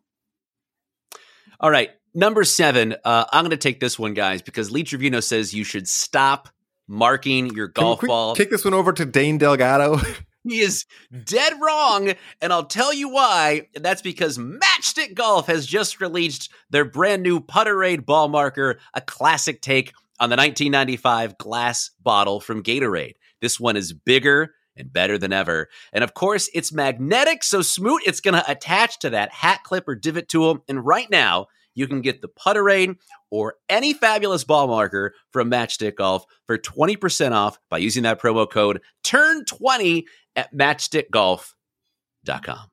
All 1.61 1.71
right. 1.71 1.91
Number 2.15 2.45
seven. 2.45 2.97
Uh, 3.05 3.25
I'm 3.31 3.45
going 3.45 3.51
to 3.51 3.57
take 3.59 3.81
this 3.81 3.99
one, 3.99 4.15
guys, 4.15 4.41
because 4.41 4.71
Lee 4.71 4.83
Trevino 4.83 5.21
says 5.21 5.55
you 5.55 5.65
should 5.65 5.89
stop 5.89 6.49
marking 6.89 7.55
your 7.55 7.69
golf 7.69 8.01
ball. 8.01 8.35
Kick 8.35 8.51
this 8.51 8.65
one 8.65 8.75
over 8.75 8.93
to 8.95 9.05
Dane 9.05 9.37
Delgado. 9.37 10.01
He 10.49 10.61
is 10.61 10.85
mm. 11.13 11.25
dead 11.25 11.55
wrong, 11.61 12.13
and 12.41 12.53
I'll 12.53 12.67
tell 12.67 12.93
you 12.93 13.09
why. 13.09 13.69
And 13.75 13.85
that's 13.85 14.03
because 14.03 14.39
Matchstick 14.39 15.15
Golf 15.15 15.47
has 15.47 15.67
just 15.67 16.01
released 16.01 16.51
their 16.71 16.85
brand 16.85 17.23
new 17.23 17.41
Putterade 17.41 18.07
ball 18.07 18.29
marker, 18.29 18.79
a 18.95 19.01
classic 19.01 19.61
take 19.61 19.93
on 20.19 20.31
the 20.31 20.37
1995 20.37 21.39
glass 21.39 21.91
bottle 22.03 22.41
from 22.41 22.63
Gatorade. 22.63 23.15
This 23.41 23.61
one 23.61 23.77
is 23.77 23.93
bigger 23.93 24.55
and 24.77 24.93
better 24.93 25.19
than 25.19 25.33
ever. 25.33 25.69
And 25.93 26.05
of 26.05 26.15
course, 26.15 26.49
it's 26.55 26.73
magnetic, 26.73 27.43
so 27.43 27.63
Smoot, 27.63 28.03
it's 28.07 28.21
going 28.21 28.35
to 28.35 28.51
attach 28.51 28.99
to 29.01 29.11
that 29.11 29.33
hat 29.33 29.61
clip 29.65 29.89
or 29.89 29.95
divot 29.95 30.29
tool. 30.29 30.65
And 30.69 30.85
right 30.85 31.11
now, 31.11 31.47
you 31.77 31.87
can 31.87 32.01
get 32.01 32.23
the 32.23 32.29
Putterade 32.29 32.97
or 33.31 33.55
any 33.69 33.93
fabulous 33.93 34.43
ball 34.43 34.67
marker 34.67 35.15
from 35.31 35.49
Matchstick 35.49 35.95
Golf 35.95 36.27
for 36.47 36.59
20% 36.59 37.31
off 37.31 37.57
by 37.71 37.79
using 37.79 38.03
that 38.03 38.21
promo 38.21 38.51
code 38.51 38.81
TURN20 39.05 40.07
at 40.35 40.53
matchstickgolf.com. 40.53 42.71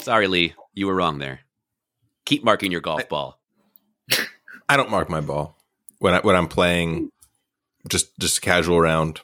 Sorry, 0.00 0.26
Lee, 0.26 0.52
you 0.74 0.86
were 0.86 0.94
wrong 0.94 1.18
there. 1.18 1.40
Keep 2.26 2.44
marking 2.44 2.70
your 2.70 2.82
golf 2.82 3.08
ball. 3.08 3.40
I 4.68 4.76
don't 4.76 4.90
mark 4.90 5.08
my 5.08 5.22
ball 5.22 5.56
when 5.98 6.14
I 6.14 6.20
when 6.20 6.36
I'm 6.36 6.48
playing 6.48 7.10
just 7.88 8.16
just 8.18 8.38
a 8.38 8.40
casual 8.40 8.80
round. 8.80 9.20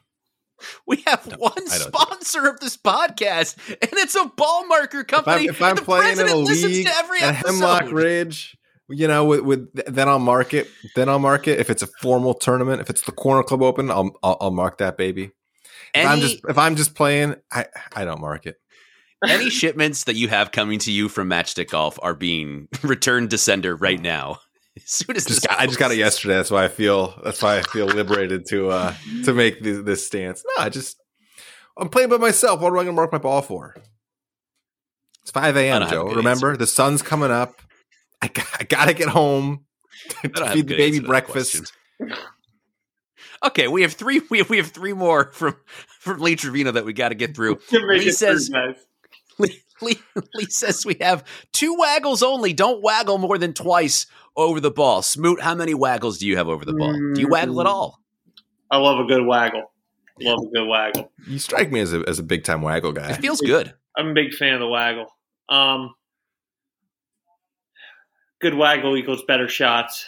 We 0.87 1.03
have 1.07 1.25
one 1.39 1.67
sponsor 1.69 2.49
of 2.49 2.61
this 2.61 2.77
podcast, 2.77 3.57
and 3.69 3.91
it's 3.95 4.15
a 4.15 4.27
ball 4.27 4.67
marker 4.67 5.01
If 5.01 5.15
I'm, 5.15 5.25
company. 5.25 5.47
if 5.47 5.63
I'm 5.63 5.77
the 5.77 5.83
playing 5.83 6.19
in 6.19 6.29
a 6.29 6.37
listens 6.37 6.73
league 6.73 6.87
to 6.87 6.93
every 6.97 7.21
at 7.21 7.37
Hemlock. 7.37 7.91
Ridge, 7.91 8.57
you 8.89 9.09
know, 9.09 9.25
with, 9.25 9.41
with 9.41 9.95
then 9.95 10.09
I'll 10.09 10.19
mark 10.19 10.55
it. 10.55 10.69
Then 10.95 11.09
I'll 11.09 11.19
mark 11.19 11.49
it. 11.49 11.59
If 11.59 11.71
it's 11.71 11.83
a 11.83 11.87
formal 11.87 12.35
tournament, 12.35 12.81
if 12.81 12.91
it's 12.91 13.03
the 13.03 13.13
Corner 13.13 13.43
Club 13.43 13.63
Open, 13.63 13.91
I'll 13.91 14.17
I'll, 14.23 14.37
I'll 14.41 14.51
mark 14.51 14.79
that 14.79 14.97
baby. 14.97 15.31
If 15.95 16.07
I'm 16.07 16.21
just 16.21 16.41
if 16.49 16.59
I'm 16.59 16.77
just 16.77 16.95
playing, 16.95 17.37
I 17.53 17.67
I 17.95 18.05
don't 18.05 18.21
mark 18.21 18.47
it. 18.47 18.57
any 19.27 19.49
shipments 19.49 20.05
that 20.05 20.17
you 20.17 20.29
have 20.29 20.53
coming 20.53 20.79
to 20.81 20.93
you 20.93 21.09
from 21.09 21.31
Matchstick 21.31 21.71
Golf 21.71 21.99
are 22.03 22.15
being 22.15 22.69
returned 22.83 23.31
to 23.31 23.39
sender 23.39 23.75
right 23.77 23.99
oh. 23.99 24.03
now. 24.03 24.39
As 24.77 24.91
soon 24.91 25.17
as 25.17 25.25
Just 25.25 25.47
got, 25.47 25.59
I 25.59 25.67
just 25.67 25.79
got 25.79 25.93
it 25.93 25.99
yesterday. 25.99 26.35
That's 26.35 26.51
why 26.51 26.65
I 26.65 26.69
feel 26.69 27.15
that's 27.23 27.41
why 27.41 27.59
I 27.59 27.63
feel 27.63 27.87
liberated 27.87 28.47
to 28.49 28.71
uh 28.71 28.95
to 29.25 29.33
make 29.33 29.63
this, 29.63 29.83
this 29.85 30.07
stance. 30.07 30.45
No, 30.57 30.65
I 30.65 30.69
just 30.69 30.97
I'm 31.77 31.89
playing 31.89 32.09
by 32.09 32.17
myself. 32.17 32.61
What 32.61 32.69
am 32.69 32.75
I 32.75 32.85
going 32.85 32.87
to 32.87 32.93
mark 32.93 33.13
my 33.13 33.19
ball 33.19 33.43
for? 33.43 33.77
It's 35.23 35.31
5 35.31 35.57
a.m. 35.57 35.81
don't 35.81 35.83
have 35.83 35.91
a 35.91 35.95
Joe. 35.95 36.09
good 36.09 36.17
Remember, 36.17 36.57
the 36.57 36.67
sun's 36.67 37.03
coming 37.03 37.31
up. 37.31 37.63
I, 38.21 38.29
got, 38.29 38.47
I 38.61 38.65
gotta 38.65 38.95
get 38.95 39.09
home 39.09 39.65
I 40.23 40.29
don't 40.29 40.47
to 40.47 40.53
feed 40.53 40.69
the 40.69 40.77
baby 40.77 40.83
answer 40.83 40.95
to 40.97 41.01
that 41.03 41.07
breakfast. 41.09 41.73
Okay, 43.45 43.69
we 43.69 43.83
have 43.83 43.93
three. 43.93 44.23
We 44.31 44.39
have, 44.39 44.51
we 44.51 44.57
have 44.57 44.69
three 44.69 44.93
more 44.93 45.31
from 45.33 45.57
from 46.01 46.21
Lee 46.21 46.37
Trevino 46.37 46.73
that 46.73 46.85
we 46.85 46.93
got 46.93 47.11
to 47.11 47.15
get 47.15 47.35
through. 47.35 47.57
To 47.69 47.87
make 47.87 48.01
Lee 48.03 48.09
it 48.09 48.17
through, 48.17 48.39
says 48.39 48.49
guys. 48.49 48.77
Lee, 49.39 49.63
Lee, 49.81 49.99
Lee 50.35 50.47
says 50.47 50.87
we 50.87 50.97
have 51.01 51.25
two 51.53 51.77
waggles 51.79 52.23
only. 52.23 52.53
Don't 52.53 52.83
waggle 52.83 53.19
more 53.19 53.39
than 53.39 53.53
twice 53.53 54.07
over 54.37 54.61
the 54.61 54.71
ball. 54.71 55.03
Smoot, 55.03 55.41
how 55.41 55.55
many 55.55 55.75
waggles 55.75 56.19
do 56.19 56.27
you 56.27 56.37
have 56.37 56.49
over 56.49 56.65
the 56.65 56.75
ball? 56.75 56.93
Do 56.93 57.21
you 57.21 57.29
waggle 57.29 57.61
at 57.61 57.67
all? 57.67 58.01
I 58.71 58.79
love 58.79 58.99
a 58.99 59.05
good 59.05 59.27
waggle. 59.27 59.71
Love 60.21 60.39
a 60.39 60.51
good 60.55 60.69
waggle. 60.69 61.13
You 61.27 61.39
strike 61.39 61.73
me 61.73 61.81
as 61.81 61.93
a 61.93 62.03
as 62.07 62.19
a 62.19 62.23
big 62.23 62.45
time 62.45 62.63
waggle 62.63 62.93
guy. 62.93 63.11
It 63.11 63.21
feels 63.21 63.41
good. 63.41 63.75
I'm 63.97 64.09
a 64.09 64.15
big 64.15 64.33
fan 64.35 64.55
of 64.55 64.61
the 64.61 64.69
waggle. 64.69 65.07
Um, 65.49 65.95
good 68.41 68.55
waggle 68.55 68.97
equals 68.97 69.23
better 69.27 69.49
shots. 69.49 70.07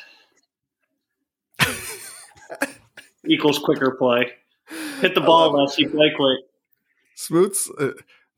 equals 3.26 3.58
quicker 3.58 3.96
play. 3.98 4.32
Hit 5.00 5.14
the 5.14 5.20
ball 5.20 5.52
less, 5.52 5.78
you 5.78 5.88
play 5.88 6.12
quick. 6.16 6.38
Smoots, 7.14 7.70
uh, 7.78 7.92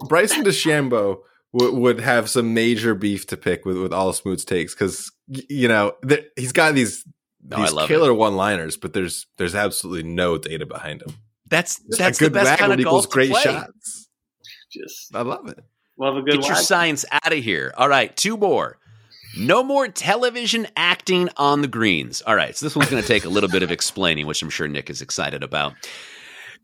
Bryson 0.06 0.44
DeChambeau 0.44 1.18
would 1.52 1.74
would 1.74 2.00
have 2.00 2.28
some 2.28 2.54
major 2.54 2.94
beef 2.94 3.26
to 3.26 3.36
pick 3.36 3.64
with 3.64 3.78
with 3.78 3.92
all 3.92 4.12
Smoots 4.12 4.44
takes 4.44 4.74
because 4.74 5.10
you 5.26 5.68
know 5.68 5.94
there, 6.02 6.22
he's 6.36 6.52
got 6.52 6.74
these 6.74 7.04
oh, 7.52 7.56
No, 7.56 7.62
these 7.62 7.86
killer 7.86 8.14
one 8.14 8.36
liners, 8.36 8.76
but 8.76 8.92
there's 8.92 9.26
there's 9.38 9.54
absolutely 9.54 10.08
no 10.08 10.38
data 10.38 10.66
behind 10.66 11.00
them. 11.00 11.14
That's 11.48 11.80
that's 11.88 12.18
a 12.18 12.24
good 12.24 12.32
the 12.32 12.40
best 12.40 12.58
kind 12.58 12.70
waggle 12.70 12.74
of 12.74 12.80
equals 12.80 13.06
golf 13.06 13.10
to 13.10 13.14
great 13.14 13.30
play. 13.30 13.42
shots. 13.42 14.08
Just 14.70 15.14
I 15.14 15.22
love 15.22 15.48
it. 15.48 15.64
love 15.98 16.16
a 16.16 16.22
good 16.22 16.40
Get 16.40 16.46
your 16.46 16.56
science 16.56 17.04
out 17.10 17.32
of 17.32 17.42
here. 17.42 17.72
All 17.76 17.88
right, 17.88 18.14
two 18.16 18.36
more. 18.36 18.78
No 19.36 19.62
more 19.62 19.88
television 19.88 20.66
acting 20.76 21.28
on 21.36 21.62
the 21.62 21.68
greens. 21.68 22.22
All 22.22 22.34
right, 22.34 22.56
so 22.56 22.66
this 22.66 22.74
one's 22.74 22.90
going 22.90 23.02
to 23.02 23.06
take 23.06 23.24
a 23.24 23.28
little 23.28 23.48
bit 23.48 23.62
of 23.62 23.70
explaining, 23.70 24.26
which 24.26 24.42
I'm 24.42 24.50
sure 24.50 24.66
Nick 24.68 24.90
is 24.90 25.02
excited 25.02 25.42
about. 25.42 25.74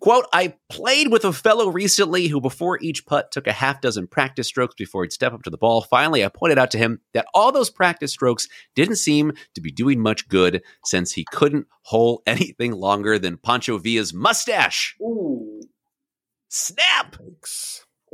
Quote, 0.04 0.26
I 0.34 0.52
played 0.68 1.10
with 1.10 1.24
a 1.24 1.32
fellow 1.32 1.68
recently 1.68 2.28
who, 2.28 2.38
before 2.38 2.78
each 2.82 3.06
putt, 3.06 3.32
took 3.32 3.46
a 3.46 3.52
half 3.52 3.80
dozen 3.80 4.06
practice 4.06 4.46
strokes 4.46 4.74
before 4.74 5.02
he'd 5.02 5.14
step 5.14 5.32
up 5.32 5.42
to 5.44 5.50
the 5.50 5.56
ball. 5.56 5.80
Finally, 5.80 6.22
I 6.22 6.28
pointed 6.28 6.58
out 6.58 6.70
to 6.72 6.78
him 6.78 7.00
that 7.14 7.24
all 7.32 7.52
those 7.52 7.70
practice 7.70 8.12
strokes 8.12 8.46
didn't 8.74 8.96
seem 8.96 9.32
to 9.54 9.62
be 9.62 9.72
doing 9.72 10.00
much 10.00 10.28
good 10.28 10.62
since 10.84 11.12
he 11.12 11.24
couldn't 11.32 11.68
hole 11.84 12.22
anything 12.26 12.72
longer 12.72 13.18
than 13.18 13.38
Pancho 13.38 13.78
Villa's 13.78 14.12
mustache. 14.12 14.94
Ooh, 15.00 15.62
Snap! 16.50 17.16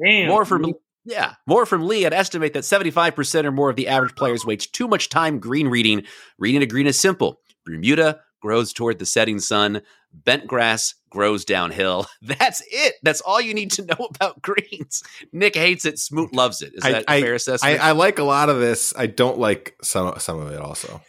damn. 0.01 0.28
More 0.28 0.45
from 0.45 0.72
yeah, 1.05 1.34
more 1.45 1.66
from 1.66 1.88
Lee. 1.88 2.07
I'd 2.07 2.12
estimate 2.12 2.53
that 2.53 2.62
75% 2.62 3.45
or 3.45 3.51
more 3.51 3.68
of 3.68 3.74
the 3.74 3.88
average 3.88 4.14
players 4.14 4.47
waste 4.47 4.72
too 4.72 4.86
much 4.86 5.09
time 5.09 5.41
green 5.41 5.66
reading. 5.66 6.05
Reading 6.38 6.62
a 6.62 6.66
green 6.66 6.86
is 6.86 7.01
simple. 7.01 7.41
Bermuda 7.66 8.20
grows 8.41 8.72
toward 8.72 8.99
the 8.99 9.07
setting 9.07 9.38
sun. 9.38 9.82
Bent 10.12 10.47
grass 10.47 10.95
grows 11.11 11.45
downhill. 11.45 12.07
That's 12.22 12.62
it. 12.70 12.95
That's 13.03 13.20
all 13.20 13.41
you 13.41 13.55
need 13.55 13.70
to 13.72 13.84
know 13.84 14.09
about 14.14 14.43
greens. 14.43 15.03
Nick 15.32 15.55
hates 15.55 15.84
it. 15.84 15.99
Smoot 15.99 16.32
mm. 16.32 16.36
loves 16.36 16.62
it. 16.62 16.72
Is 16.74 16.82
that 16.82 17.05
a 17.09 17.20
fair 17.20 17.32
I, 17.32 17.36
assessment? 17.36 17.80
I 17.80 17.93
like 17.93 18.18
a 18.18 18.24
lot 18.24 18.49
of 18.49 18.59
this. 18.59 18.95
I 18.97 19.07
don't 19.07 19.38
like 19.38 19.76
some 19.82 20.14
some 20.18 20.41
of 20.41 20.51
it. 20.51 20.61
Also, 20.61 21.01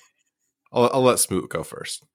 I'll, 0.71 0.89
I'll 0.93 1.03
let 1.03 1.19
Smoot 1.19 1.49
go 1.49 1.63
first. 1.63 2.05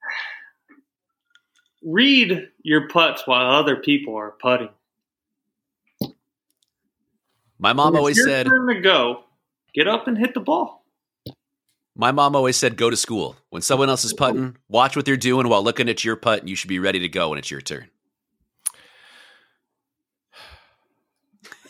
Read 1.83 2.49
your 2.62 2.89
putts 2.89 3.27
while 3.27 3.51
other 3.51 3.77
people 3.77 4.17
are 4.17 4.35
putting. 4.41 4.71
my 7.59 7.73
mom 7.73 7.93
When 7.93 7.95
it's 7.95 7.99
always 7.99 8.17
your 8.17 8.29
said. 8.29 8.47
turn 8.47 8.67
to 8.75 8.81
go. 8.81 9.25
Get 9.75 9.87
up 9.87 10.09
and 10.09 10.17
hit 10.17 10.35
the 10.35 10.41
ball. 10.41 10.86
My 11.99 12.13
mom 12.13 12.37
always 12.37 12.57
said, 12.57 12.77
"Go 12.77 12.91
to 12.91 12.97
school 12.97 13.37
when 13.49 13.63
someone 13.63 13.89
else 13.89 14.05
is 14.05 14.13
putting. 14.13 14.57
Watch 14.69 14.95
what 14.97 15.07
they're 15.07 15.17
doing 15.17 15.49
while 15.49 15.65
looking 15.65 15.89
at 15.89 16.05
your 16.05 16.15
putt, 16.17 16.41
and 16.41 16.49
you 16.51 16.55
should 16.55 16.69
be 16.69 16.79
ready 16.79 16.99
to 17.01 17.09
go 17.09 17.31
when 17.31 17.39
it's 17.39 17.51
your 17.51 17.63
turn." 17.63 17.89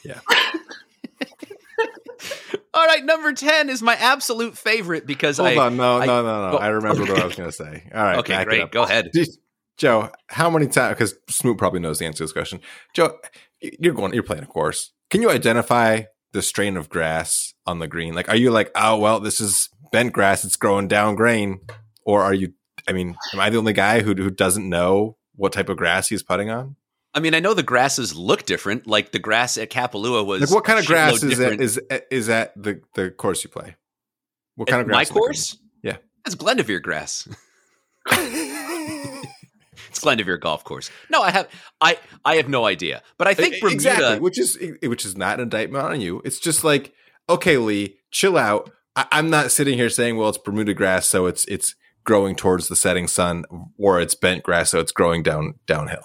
Yeah. 0.05 0.21
All 2.75 2.85
right, 2.87 3.05
number 3.05 3.33
ten 3.33 3.71
is 3.71 3.81
my 3.83 3.95
absolute 3.95 4.59
favorite 4.59 5.07
because 5.07 5.39
Hold 5.39 5.51
I 5.51 5.57
on, 5.57 5.77
no, 5.77 5.99
I- 5.99 6.07
no, 6.07 6.23
no, 6.23 6.51
no. 6.51 6.59
oh, 6.59 6.61
I 6.61 6.69
remember 6.69 7.03
what. 7.03 7.21
I 7.21 7.25
was 7.25 7.35
going 7.35 7.49
to 7.49 7.53
say. 7.57 7.89
All 7.95 8.03
right, 8.03 8.19
Okay, 8.19 8.45
great. 8.45 8.71
Go 8.71 8.83
ahead. 8.83 9.11
Joe, 9.79 10.11
how 10.29 10.51
many 10.51 10.67
times? 10.67 10.95
Because 10.95 11.15
Smoot 11.29 11.57
probably 11.59 11.81
knows 11.81 11.99
the 11.99 12.07
answer 12.07 12.19
to 12.19 12.25
this 12.25 12.33
question. 12.33 12.61
Joe, 12.95 13.19
you're 13.61 13.95
going, 13.95 14.13
you're 14.15 14.23
playing 14.23 14.43
a 14.43 14.47
course. 14.47 14.93
Can 15.11 15.23
you 15.23 15.31
identify 15.31 16.03
the 16.33 16.43
strain 16.43 16.77
of 16.77 16.89
grass 16.89 17.55
on 17.67 17.79
the 17.79 17.89
green? 17.89 18.15
Like, 18.15 18.29
are 18.29 18.37
you 18.37 18.51
like, 18.51 18.71
oh 18.75 18.97
well, 18.99 19.21
this 19.21 19.41
is 19.41 19.69
bent 19.93 20.13
grass; 20.13 20.45
it's 20.45 20.57
growing 20.57 20.89
down 20.89 21.15
grain, 21.15 21.61
or 22.05 22.23
are 22.23 22.35
you? 22.35 22.53
I 22.89 22.93
mean, 22.93 23.17
am 23.33 23.41
I 23.41 23.51
the 23.51 23.59
only 23.59 23.73
guy 23.73 24.01
who 24.03 24.15
who 24.15 24.31
doesn't 24.31 24.69
know 24.69 25.17
what 25.35 25.53
type 25.53 25.69
of 25.69 25.77
grass 25.77 26.09
he's 26.09 26.23
putting 26.23 26.51
on? 26.51 26.77
I 27.15 27.21
mean, 27.21 27.35
I 27.35 27.41
know 27.41 27.55
the 27.55 27.63
grasses 27.63 28.15
look 28.15 28.45
different. 28.45 28.87
Like 28.87 29.11
the 29.13 29.19
grass 29.19 29.57
at 29.57 29.71
Kapalua 29.71 30.25
was 30.27 30.43
Like, 30.43 30.51
what 30.51 30.65
kind 30.65 30.79
of 30.79 30.85
grass 30.87 31.15
is 31.23 31.31
different. 31.31 31.59
that? 31.59 31.65
Is 31.65 31.81
is 32.11 32.27
that 32.27 32.53
the 32.63 32.83
the 32.95 33.11
course 33.11 33.43
you 33.43 33.51
play? 33.51 33.77
What 34.57 34.69
At 34.69 34.73
kind 34.73 34.83
of 34.83 34.89
my 34.89 34.93
grass? 34.93 35.03
is 35.05 35.09
the 35.09 35.15
course? 35.15 35.57
Yeah. 35.83 35.97
That's 36.25 36.35
Glendevere 36.37 36.83
grass. 36.83 37.27
it's 38.11 40.01
Glendevere 40.01 40.41
golf 40.41 40.65
course. 40.65 40.91
No, 41.11 41.23
I 41.23 41.31
have 41.31 41.49
I 41.81 41.99
I 42.25 42.37
have 42.37 42.49
no 42.49 42.65
idea. 42.67 43.03
But 43.19 43.29
I 43.29 43.35
think 43.35 43.61
Bermuda 43.61 43.75
exactly, 43.75 44.21
which 44.21 44.39
is 44.39 44.59
which 44.83 45.05
is 45.05 45.17
not 45.17 45.35
an 45.39 45.45
indictment 45.45 45.85
on 45.85 46.01
you. 46.01 46.21
It's 46.25 46.39
just 46.39 46.65
like, 46.65 46.93
okay, 47.29 47.57
Lee, 47.59 47.97
chill 48.11 48.37
out. 48.37 48.71
I, 48.97 49.07
I'm 49.13 49.31
not 49.31 49.53
sitting 49.53 49.77
here 49.79 49.91
saying, 49.91 50.17
well, 50.17 50.31
it's 50.31 50.39
Bermuda 50.39 50.75
grass, 50.75 51.07
so 51.07 51.27
it's 51.27 51.45
it's 51.45 51.77
growing 52.05 52.35
towards 52.35 52.69
the 52.69 52.77
setting 52.77 53.07
sun, 53.07 53.45
or 53.79 54.01
it's 54.01 54.15
bent 54.15 54.43
grass, 54.43 54.71
so 54.71 54.81
it's 54.81 54.93
growing 54.93 55.23
down 55.23 55.55
downhill. 55.67 56.03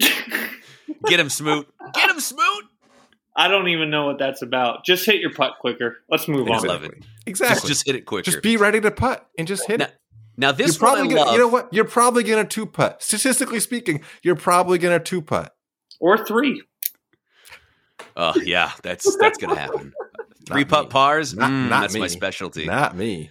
get 1.06 1.20
him 1.20 1.28
smoot. 1.28 1.68
Get 1.94 2.10
him 2.10 2.20
smoot. 2.20 2.64
I 3.38 3.48
don't 3.48 3.68
even 3.68 3.90
know 3.90 4.06
what 4.06 4.18
that's 4.18 4.40
about. 4.40 4.84
Just 4.84 5.04
hit 5.04 5.20
your 5.20 5.32
putt 5.32 5.54
quicker. 5.60 5.98
Let's 6.08 6.26
move 6.26 6.48
I 6.48 6.56
on. 6.56 6.64
love 6.64 6.84
it. 6.84 6.94
Exactly. 7.26 7.54
Just, 7.56 7.66
just 7.66 7.86
hit 7.86 7.94
it 7.94 8.06
quicker. 8.06 8.30
Just 8.30 8.42
be 8.42 8.56
ready 8.56 8.80
to 8.80 8.90
putt 8.90 9.28
and 9.36 9.46
just 9.46 9.66
hit 9.66 9.80
now, 9.80 9.84
it. 9.84 9.94
now 10.38 10.52
this 10.52 10.68
You're 10.68 10.78
probably 10.78 11.02
one 11.02 11.10
I 11.10 11.14
gonna, 11.14 11.24
love. 11.26 11.32
you 11.34 11.38
know 11.40 11.48
what? 11.48 11.68
You're 11.74 11.84
probably 11.84 12.22
gonna 12.22 12.46
two 12.46 12.64
putt. 12.64 13.02
Statistically 13.02 13.60
speaking, 13.60 14.00
you're 14.22 14.36
probably 14.36 14.78
gonna 14.78 15.00
two 15.00 15.20
putt. 15.20 15.54
Or 16.00 16.24
three. 16.24 16.62
Oh 18.16 18.34
yeah, 18.42 18.72
that's 18.82 19.16
that's 19.20 19.38
gonna 19.38 19.58
happen. 19.58 19.92
Three 20.46 20.62
Not 20.62 20.68
putt 20.68 20.84
me. 20.86 20.90
pars. 20.90 21.34
Not- 21.34 21.50
Mm, 21.50 21.68
not 21.68 21.80
that's 21.82 21.96
my 21.96 22.06
specialty. 22.06 22.66
Not 22.66 22.96
me. 22.96 23.30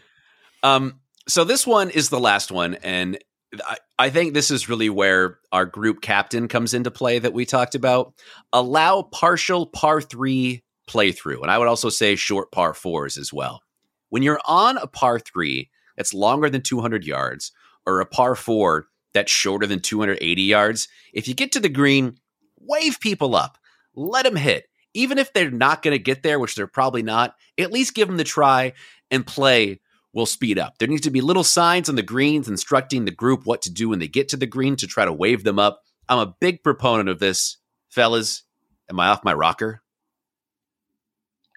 Um, 0.63 0.99
so 1.27 1.43
this 1.43 1.65
one 1.65 1.89
is 1.89 2.09
the 2.09 2.19
last 2.19 2.51
one, 2.51 2.75
and 2.75 3.17
I, 3.65 3.77
I 3.97 4.09
think 4.09 4.33
this 4.33 4.51
is 4.51 4.67
really 4.69 4.89
where 4.89 5.39
our 5.51 5.65
group 5.65 6.01
captain 6.01 6.47
comes 6.47 6.73
into 6.73 6.91
play 6.91 7.19
that 7.19 7.33
we 7.33 7.45
talked 7.45 7.73
about. 7.75 8.13
Allow 8.53 9.03
partial 9.03 9.65
par 9.67 10.01
three 10.01 10.63
playthrough, 10.89 11.41
and 11.41 11.49
I 11.51 11.57
would 11.57 11.67
also 11.67 11.89
say 11.89 12.15
short 12.15 12.51
par 12.51 12.73
fours 12.73 13.17
as 13.17 13.31
well. 13.33 13.61
When 14.09 14.23
you're 14.23 14.41
on 14.45 14.77
a 14.77 14.87
par 14.87 15.19
three 15.19 15.69
that's 15.97 16.13
longer 16.13 16.49
than 16.49 16.61
200 16.61 17.05
yards, 17.05 17.51
or 17.87 18.01
a 18.01 18.05
par 18.05 18.35
four 18.35 18.87
that's 19.13 19.31
shorter 19.31 19.65
than 19.65 19.79
280 19.79 20.41
yards, 20.41 20.87
if 21.13 21.27
you 21.27 21.33
get 21.33 21.51
to 21.53 21.59
the 21.59 21.69
green, 21.69 22.17
wave 22.59 22.99
people 22.99 23.35
up, 23.35 23.57
let 23.95 24.25
them 24.25 24.35
hit. 24.35 24.65
Even 24.95 25.17
if 25.17 25.33
they're 25.33 25.51
not 25.51 25.81
going 25.81 25.91
to 25.91 25.99
get 25.99 26.23
there, 26.23 26.39
which 26.39 26.55
they're 26.55 26.67
probably 26.67 27.03
not, 27.03 27.35
at 27.59 27.71
least 27.71 27.93
give 27.93 28.07
them 28.07 28.17
the 28.17 28.23
try 28.23 28.73
and 29.11 29.27
play 29.27 29.79
will 30.13 30.25
speed 30.25 30.57
up. 30.57 30.77
There 30.77 30.87
needs 30.87 31.01
to 31.01 31.11
be 31.11 31.19
little 31.19 31.43
signs 31.43 31.89
on 31.89 31.95
the 31.95 32.01
greens 32.01 32.47
instructing 32.47 33.03
the 33.03 33.11
group 33.11 33.45
what 33.45 33.61
to 33.63 33.71
do 33.71 33.89
when 33.89 33.99
they 33.99 34.07
get 34.07 34.29
to 34.29 34.37
the 34.37 34.47
green 34.47 34.77
to 34.77 34.87
try 34.87 35.03
to 35.03 35.11
wave 35.11 35.43
them 35.43 35.59
up. 35.59 35.83
I'm 36.07 36.19
a 36.19 36.35
big 36.39 36.63
proponent 36.63 37.09
of 37.09 37.19
this, 37.19 37.57
fellas. 37.89 38.43
Am 38.89 38.99
I 38.99 39.09
off 39.09 39.25
my 39.25 39.33
rocker? 39.33 39.81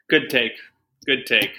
Good 0.09 0.29
take. 0.29 0.53
Good 1.07 1.25
take. 1.27 1.53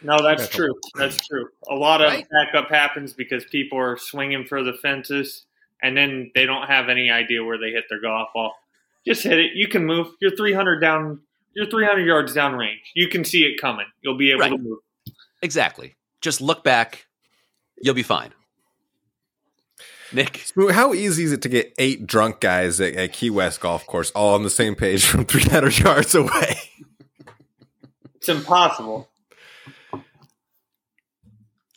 No, 0.00 0.16
that's 0.22 0.48
true. 0.48 0.74
That's 0.94 1.26
true. 1.26 1.48
A 1.68 1.74
lot 1.74 2.00
of 2.00 2.10
Right. 2.10 2.26
backup 2.30 2.70
happens 2.70 3.12
because 3.12 3.44
people 3.44 3.78
are 3.78 3.98
swinging 3.98 4.46
for 4.46 4.62
the 4.62 4.72
fences, 4.72 5.44
and 5.82 5.96
then 5.96 6.30
they 6.34 6.46
don't 6.46 6.68
have 6.68 6.88
any 6.88 7.10
idea 7.10 7.44
where 7.44 7.58
they 7.58 7.72
hit 7.72 7.84
their 7.90 8.00
golf 8.00 8.28
ball. 8.32 8.54
Just 9.08 9.22
hit 9.24 9.38
it. 9.38 9.52
You 9.54 9.68
can 9.68 9.84
move. 9.86 10.08
You're 10.20 10.36
300 10.36 10.80
down. 10.80 11.20
You're 11.54 11.66
300 11.66 12.04
yards 12.06 12.34
down 12.34 12.54
range. 12.54 12.80
You 12.94 13.08
can 13.08 13.24
see 13.24 13.42
it 13.44 13.60
coming. 13.60 13.86
You'll 14.02 14.18
be 14.18 14.30
able 14.30 14.40
Right. 14.40 14.50
to 14.52 14.58
move. 14.58 14.78
Exactly. 15.42 15.96
Just 16.20 16.40
look 16.40 16.62
back. 16.62 17.06
You'll 17.80 17.94
be 17.94 18.02
fine. 18.02 18.30
Nick, 20.12 20.42
How 20.72 20.94
easy 20.94 21.24
is 21.24 21.32
it 21.32 21.42
to 21.42 21.48
get 21.48 21.74
eight 21.78 22.06
drunk 22.06 22.40
guys 22.40 22.80
at, 22.80 22.94
at 22.94 23.12
Key 23.12 23.30
West 23.30 23.60
Golf 23.60 23.86
Course 23.86 24.10
all 24.12 24.34
on 24.34 24.42
the 24.42 24.50
same 24.50 24.74
page 24.74 25.04
from 25.04 25.24
300 25.26 25.78
yards 25.80 26.14
away? 26.14 26.58
It's 28.16 28.28
impossible. 28.28 29.08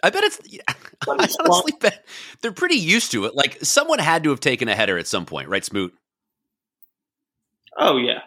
I 0.03 0.09
bet 0.09 0.23
it's. 0.23 0.39
I 0.67 0.73
it's 1.23 1.35
honestly 1.37 1.73
bet 1.79 2.05
they're 2.41 2.51
pretty 2.51 2.75
used 2.75 3.11
to 3.11 3.25
it. 3.25 3.35
Like 3.35 3.57
someone 3.63 3.99
had 3.99 4.23
to 4.23 4.29
have 4.31 4.39
taken 4.39 4.67
a 4.67 4.75
header 4.75 4.97
at 4.97 5.07
some 5.07 5.25
point, 5.25 5.47
right, 5.49 5.63
Smoot? 5.63 5.93
Oh 7.77 7.97
yeah. 7.97 8.19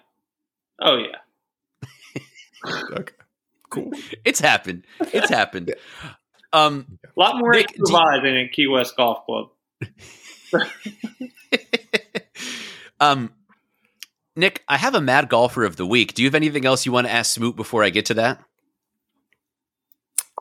Oh 0.80 0.96
yeah. 0.96 1.18
okay. 2.98 3.14
Cool. 3.70 3.92
It's 4.24 4.40
happened. 4.40 4.84
It's 5.12 5.28
happened. 5.30 5.74
Um, 6.52 6.98
A 7.04 7.20
lot 7.20 7.36
more 7.38 7.52
Nick, 7.52 7.68
to 7.68 7.74
you- 7.78 8.20
than 8.22 8.36
at 8.36 8.52
Key 8.52 8.66
West 8.68 8.96
Golf 8.96 9.24
Club. 9.26 9.50
um, 13.00 13.32
Nick, 14.36 14.62
I 14.68 14.76
have 14.76 14.94
a 14.94 15.00
mad 15.00 15.28
golfer 15.28 15.64
of 15.64 15.76
the 15.76 15.86
week. 15.86 16.14
Do 16.14 16.22
you 16.22 16.28
have 16.28 16.34
anything 16.34 16.64
else 16.64 16.86
you 16.86 16.92
want 16.92 17.06
to 17.06 17.12
ask 17.12 17.32
Smoot 17.34 17.56
before 17.56 17.82
I 17.84 17.90
get 17.90 18.06
to 18.06 18.14
that? 18.14 18.40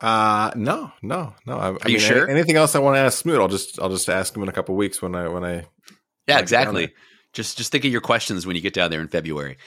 Uh 0.02 0.50
no, 0.56 0.90
no, 1.02 1.34
no. 1.46 1.56
I, 1.56 1.68
Are 1.70 1.78
I 1.84 1.88
you 1.88 1.98
mean, 1.98 2.06
sure? 2.06 2.28
Anything 2.28 2.56
else 2.56 2.74
I 2.74 2.80
want 2.80 2.96
to 2.96 3.00
ask 3.00 3.18
Smoot, 3.18 3.40
I'll 3.40 3.46
just 3.48 3.78
I'll 3.80 3.88
just 3.90 4.08
ask 4.08 4.36
him 4.36 4.42
in 4.42 4.48
a 4.48 4.52
couple 4.52 4.74
weeks 4.74 5.00
when 5.00 5.14
I 5.14 5.28
when 5.28 5.44
I 5.44 5.66
Yeah, 6.26 6.40
exactly. 6.40 6.92
Just 7.34 7.58
just 7.58 7.70
think 7.70 7.84
of 7.84 7.92
your 7.92 8.00
questions 8.00 8.46
when 8.46 8.56
you 8.56 8.62
get 8.62 8.74
down 8.74 8.90
there 8.90 9.00
in 9.00 9.08
February. 9.08 9.58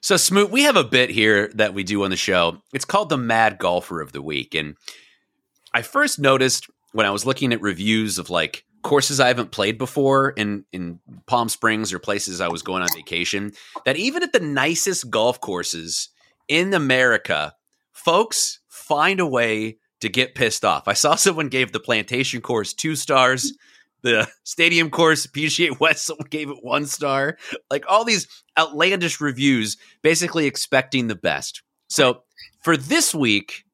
So 0.00 0.16
Smoot, 0.16 0.50
we 0.50 0.64
have 0.64 0.76
a 0.76 0.84
bit 0.84 1.10
here 1.10 1.48
that 1.54 1.74
we 1.74 1.84
do 1.84 2.02
on 2.02 2.10
the 2.10 2.16
show. 2.16 2.58
It's 2.72 2.84
called 2.84 3.08
the 3.08 3.16
Mad 3.16 3.58
Golfer 3.58 4.00
of 4.00 4.10
the 4.10 4.20
Week. 4.20 4.52
And 4.54 4.76
I 5.72 5.82
first 5.82 6.18
noticed 6.18 6.68
when 6.90 7.06
I 7.06 7.10
was 7.10 7.24
looking 7.24 7.52
at 7.52 7.60
reviews 7.60 8.18
of 8.18 8.28
like 8.28 8.64
courses 8.82 9.20
I 9.20 9.28
haven't 9.28 9.52
played 9.52 9.78
before 9.78 10.30
in 10.30 10.64
in 10.72 10.98
Palm 11.26 11.48
Springs 11.48 11.92
or 11.92 11.98
places 11.98 12.40
I 12.40 12.48
was 12.48 12.62
going 12.62 12.82
on 12.82 12.88
vacation 12.94 13.52
that 13.84 13.96
even 13.96 14.22
at 14.22 14.32
the 14.32 14.40
nicest 14.40 15.08
golf 15.08 15.40
courses 15.40 16.08
in 16.48 16.74
America, 16.74 17.54
folks 17.92 18.58
find 18.68 19.20
a 19.20 19.26
way 19.26 19.78
to 20.00 20.08
get 20.08 20.34
pissed 20.34 20.64
off. 20.64 20.88
I 20.88 20.92
saw 20.94 21.14
someone 21.16 21.48
gave 21.48 21.72
the 21.72 21.80
plantation 21.80 22.40
course 22.40 22.72
two 22.72 22.96
stars. 22.96 23.52
The 24.02 24.28
stadium 24.44 24.90
course, 24.90 25.26
PGA 25.26 25.78
West, 25.78 26.04
someone 26.06 26.26
gave 26.30 26.50
it 26.50 26.58
one 26.62 26.86
star. 26.86 27.38
Like 27.70 27.84
all 27.88 28.04
these 28.04 28.26
outlandish 28.58 29.20
reviews, 29.20 29.76
basically 30.02 30.46
expecting 30.46 31.08
the 31.08 31.14
best. 31.14 31.62
So 31.88 32.22
for 32.62 32.76
this 32.76 33.14
week, 33.14 33.64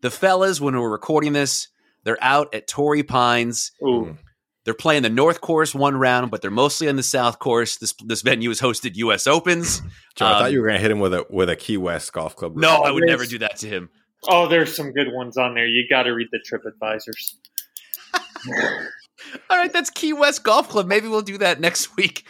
the 0.00 0.10
fellas, 0.10 0.60
when 0.60 0.78
we're 0.78 0.90
recording 0.90 1.32
this, 1.32 1.68
they're 2.04 2.22
out 2.22 2.54
at 2.54 2.66
Torrey 2.66 3.02
Pines. 3.02 3.72
Ooh. 3.82 4.16
They're 4.64 4.74
playing 4.74 5.02
the 5.02 5.10
North 5.10 5.40
Course 5.40 5.74
one 5.74 5.96
round, 5.96 6.30
but 6.30 6.40
they're 6.42 6.50
mostly 6.50 6.88
on 6.88 6.94
the 6.96 7.02
South 7.02 7.38
Course. 7.40 7.78
This 7.78 7.94
this 8.04 8.22
venue 8.22 8.48
has 8.50 8.60
hosted 8.60 8.94
U.S. 8.96 9.26
Opens. 9.26 9.80
Joe, 10.16 10.26
I 10.26 10.32
Um, 10.34 10.38
thought 10.38 10.52
you 10.52 10.60
were 10.60 10.66
going 10.68 10.76
to 10.76 10.82
hit 10.82 10.90
him 10.90 11.00
with 11.00 11.14
a 11.14 11.26
with 11.30 11.48
a 11.50 11.56
Key 11.56 11.78
West 11.78 12.12
golf 12.12 12.36
club. 12.36 12.56
No, 12.56 12.82
I 12.82 12.90
would 12.92 13.02
never 13.04 13.24
do 13.26 13.38
that 13.38 13.56
to 13.58 13.66
him. 13.68 13.88
Oh, 14.28 14.46
there's 14.46 14.74
some 14.76 14.92
good 14.92 15.08
ones 15.12 15.36
on 15.36 15.54
there. 15.54 15.66
You 15.66 15.84
got 15.90 16.04
to 16.04 16.10
read 16.10 16.28
the 16.30 16.38
trip 16.38 16.62
advisors. 16.64 17.38
All 19.52 19.58
right, 19.58 19.70
that's 19.70 19.90
Key 19.90 20.14
West 20.14 20.44
Golf 20.44 20.70
Club. 20.70 20.86
Maybe 20.86 21.08
we'll 21.08 21.20
do 21.20 21.36
that 21.36 21.60
next 21.60 21.94
week 21.96 22.24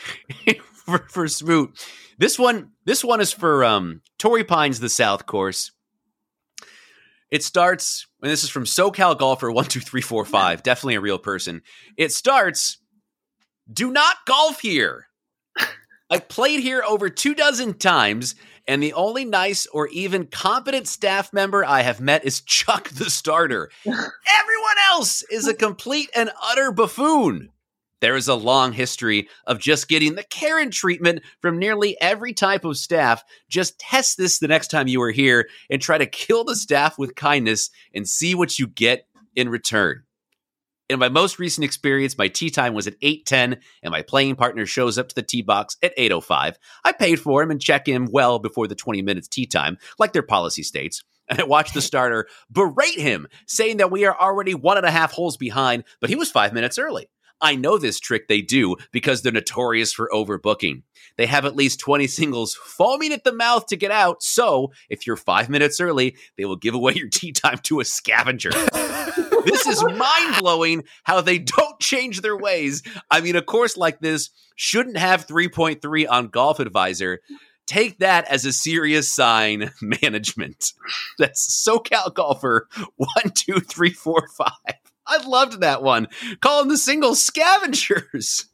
for, 0.75 1.07
for 1.09 1.29
Smoot. 1.29 1.71
This 2.19 2.37
one, 2.37 2.73
this 2.85 3.05
one 3.05 3.21
is 3.21 3.33
for 3.33 3.65
um, 3.65 4.03
Torrey 4.19 4.43
Pines, 4.43 4.81
the 4.81 4.89
South 4.89 5.25
Course. 5.25 5.71
It 7.31 7.45
starts, 7.45 8.09
and 8.21 8.31
this 8.31 8.43
is 8.43 8.51
from 8.51 8.65
SoCal 8.65 9.17
Golfer 9.17 9.53
one 9.53 9.67
two 9.67 9.79
three 9.79 10.01
four 10.01 10.25
five. 10.25 10.65
Definitely 10.65 10.97
a 10.97 11.01
real 11.01 11.19
person. 11.19 11.63
It 11.97 12.13
starts. 12.13 12.79
Do 13.73 13.93
not 13.93 14.17
golf 14.27 14.61
here. 14.61 15.07
I've 16.11 16.29
played 16.29 16.59
here 16.61 16.83
over 16.87 17.09
two 17.09 17.37
dozen 17.37 17.75
times, 17.75 18.35
and 18.67 18.83
the 18.83 18.93
only 18.93 19.25
nice 19.25 19.67
or 19.67 19.89
even 19.89 20.27
competent 20.27 20.87
staff 20.87 21.33
member 21.33 21.65
I 21.65 21.83
have 21.83 22.01
met 22.01 22.25
is 22.25 22.41
Chuck 22.41 22.89
the 22.91 23.11
starter. 23.11 23.71
Everyone 23.87 24.77
else 24.91 25.23
is 25.31 25.49
a 25.49 25.55
complete 25.55 26.11
and 26.15 26.31
utter 26.43 26.73
buffoon. 26.73 27.51
There 28.01 28.17
is 28.17 28.27
a 28.27 28.35
long 28.35 28.73
history 28.73 29.29
of 29.47 29.61
just 29.61 29.89
getting 29.89 30.17
the 30.17 30.25
Karen 30.25 30.73
treatment 30.73 31.23
from 31.41 31.59
nearly 31.59 31.97
every 32.01 32.33
type 32.33 32.65
of 32.65 32.77
staff. 32.77 33.23
Just 33.49 33.79
test 33.79 34.19
this 34.19 34.41
the 34.41 34.49
next 34.49 34.69
time 34.73 34.89
you 34.89 35.01
are 35.03 35.13
here 35.13 35.49
and 35.71 35.81
try 35.81 35.99
to 35.99 36.07
kill 36.07 36.43
the 36.43 36.57
staff 36.57 36.99
with 36.99 37.15
kindness 37.15 37.71
and 37.95 38.09
see 38.09 38.35
what 38.35 38.59
you 38.59 38.67
get 38.67 39.07
in 39.37 39.49
return. 39.49 40.03
In 40.93 40.99
my 40.99 41.09
most 41.09 41.39
recent 41.39 41.65
experience, 41.65 42.19
my 42.19 42.29
tee 42.29 42.51
time 42.51 42.75
was 42.75 42.87
at 42.87 43.01
8:10 43.01 43.57
and 43.83 43.93
my 43.93 44.03
playing 44.03 44.37
partner 44.37 44.67
shows 44.67 44.99
up 44.99 45.09
to 45.09 45.15
the 45.15 45.23
tee 45.23 45.41
box 45.41 45.79
at 45.83 45.95
8:05. 45.97 46.59
I 46.85 46.93
paid 46.93 47.19
for 47.19 47.43
him 47.43 47.51
and 47.51 47.59
check 47.59 47.89
in 47.89 48.11
well 48.13 48.39
before 48.39 48.69
the 48.69 48.75
20 48.75 49.01
minutes 49.01 49.27
tee 49.27 49.47
time, 49.47 49.79
like 49.99 50.13
their 50.13 50.23
policy 50.23 50.63
states. 50.63 51.03
And 51.29 51.41
I 51.41 51.45
watched 51.45 51.73
the 51.73 51.81
starter 51.81 52.27
berate 52.51 52.99
him, 52.99 53.27
saying 53.47 53.79
that 53.79 53.93
we 53.93 54.05
are 54.05 54.21
already 54.21 54.55
one 54.55 54.77
and 54.77 54.85
a 54.85 54.91
half 54.91 55.13
holes 55.13 55.39
behind, 55.39 55.85
but 56.01 56.11
he 56.11 56.17
was 56.17 56.31
five 56.31 56.53
minutes 56.53 56.79
early. 56.79 57.09
I 57.41 57.55
know 57.55 57.79
this 57.79 58.01
trick 58.01 58.29
they 58.29 58.43
do 58.43 58.77
because 58.91 59.23
they're 59.23 59.33
notorious 59.33 59.93
for 59.93 60.11
overbooking. 60.13 60.83
They 61.17 61.27
have 61.27 61.47
at 61.47 61.57
least 61.57 61.81
20 61.81 62.07
singles 62.09 62.55
foaming 62.55 63.13
at 63.13 63.25
the 63.25 63.33
mouth 63.33 63.67
to 63.67 63.77
get 63.77 63.93
out. 63.93 64.23
So 64.23 64.73
if 64.91 65.07
you're 65.07 65.17
five 65.17 65.49
minutes 65.49 65.81
early, 65.81 66.17
they 66.37 66.45
will 66.45 66.57
give 66.57 66.75
away 66.75 66.95
your 66.95 67.09
tee 67.09 67.33
time 67.33 67.59
to 67.65 67.81
a 67.81 67.85
scavenger. 67.85 68.51
this 69.45 69.67
is 69.67 69.83
mind 69.83 70.37
blowing 70.39 70.85
how 71.05 71.21
they 71.21 71.39
don't 71.39 71.79
change 71.81 72.21
their 72.21 72.37
ways. 72.37 72.83
I 73.11 73.21
mean, 73.21 73.37
a 73.37 73.43
course 73.43 73.77
like 73.77 74.01
this 74.01 74.31
shouldn't 74.57 74.97
have 74.97 75.27
3.3 75.27 76.07
on 76.09 76.29
Golf 76.29 76.61
Advisor. 76.61 77.21
Take 77.67 77.99
that 77.99 78.27
as 78.29 78.45
a 78.45 78.53
serious 78.53 79.11
sign, 79.11 79.73
management. 79.83 80.73
That's 81.19 81.67
SoCal 81.67 82.13
Golfer 82.13 82.69
one, 82.97 83.31
two, 83.35 83.61
three, 83.61 83.93
four, 83.93 84.29
five. 84.29 84.77
I 85.07 85.25
loved 85.27 85.61
that 85.61 85.83
one. 85.83 86.09
Call 86.41 86.61
them 86.61 86.69
the 86.69 86.77
single 86.77 87.15
scavengers. 87.15 88.47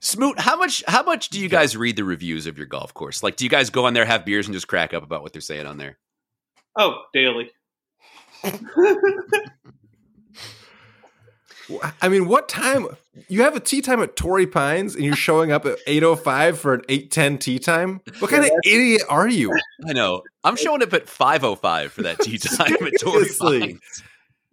Smoot, 0.00 0.38
how 0.38 0.56
much 0.56 0.84
how 0.86 1.02
much 1.02 1.30
do 1.30 1.40
you 1.40 1.48
guys 1.48 1.78
read 1.78 1.96
the 1.96 2.04
reviews 2.04 2.46
of 2.46 2.58
your 2.58 2.66
golf 2.66 2.92
course? 2.92 3.22
Like, 3.22 3.36
do 3.36 3.44
you 3.44 3.50
guys 3.50 3.70
go 3.70 3.86
on 3.86 3.94
there, 3.94 4.04
have 4.04 4.26
beers, 4.26 4.46
and 4.46 4.54
just 4.54 4.68
crack 4.68 4.92
up 4.92 5.02
about 5.02 5.22
what 5.22 5.32
they're 5.32 5.40
saying 5.40 5.66
on 5.66 5.78
there? 5.78 5.98
Oh, 6.76 7.02
daily. 7.12 7.50
I 12.02 12.08
mean, 12.08 12.28
what 12.28 12.48
time? 12.48 12.88
You 13.28 13.42
have 13.42 13.56
a 13.56 13.60
tee 13.60 13.80
time 13.80 14.02
at 14.02 14.16
Torrey 14.16 14.46
Pines, 14.46 14.94
and 14.94 15.04
you're 15.04 15.16
showing 15.16 15.50
up 15.50 15.64
at 15.64 15.78
eight 15.86 16.02
oh 16.02 16.16
five 16.16 16.58
for 16.58 16.74
an 16.74 16.82
eight 16.88 17.10
ten 17.10 17.38
tee 17.38 17.58
time. 17.58 18.02
What 18.18 18.30
kind 18.30 18.44
of 18.44 18.50
idiot 18.64 19.02
are 19.08 19.28
you? 19.28 19.56
I 19.88 19.92
know. 19.92 20.22
I'm 20.42 20.56
showing 20.56 20.82
up 20.82 20.92
at 20.92 21.06
5:05 21.06 21.90
for 21.90 22.02
that 22.02 22.20
tee 22.20 22.38
time 22.38 22.74
at 22.74 22.92
Torrey 23.00 23.28
Pines. 23.38 24.02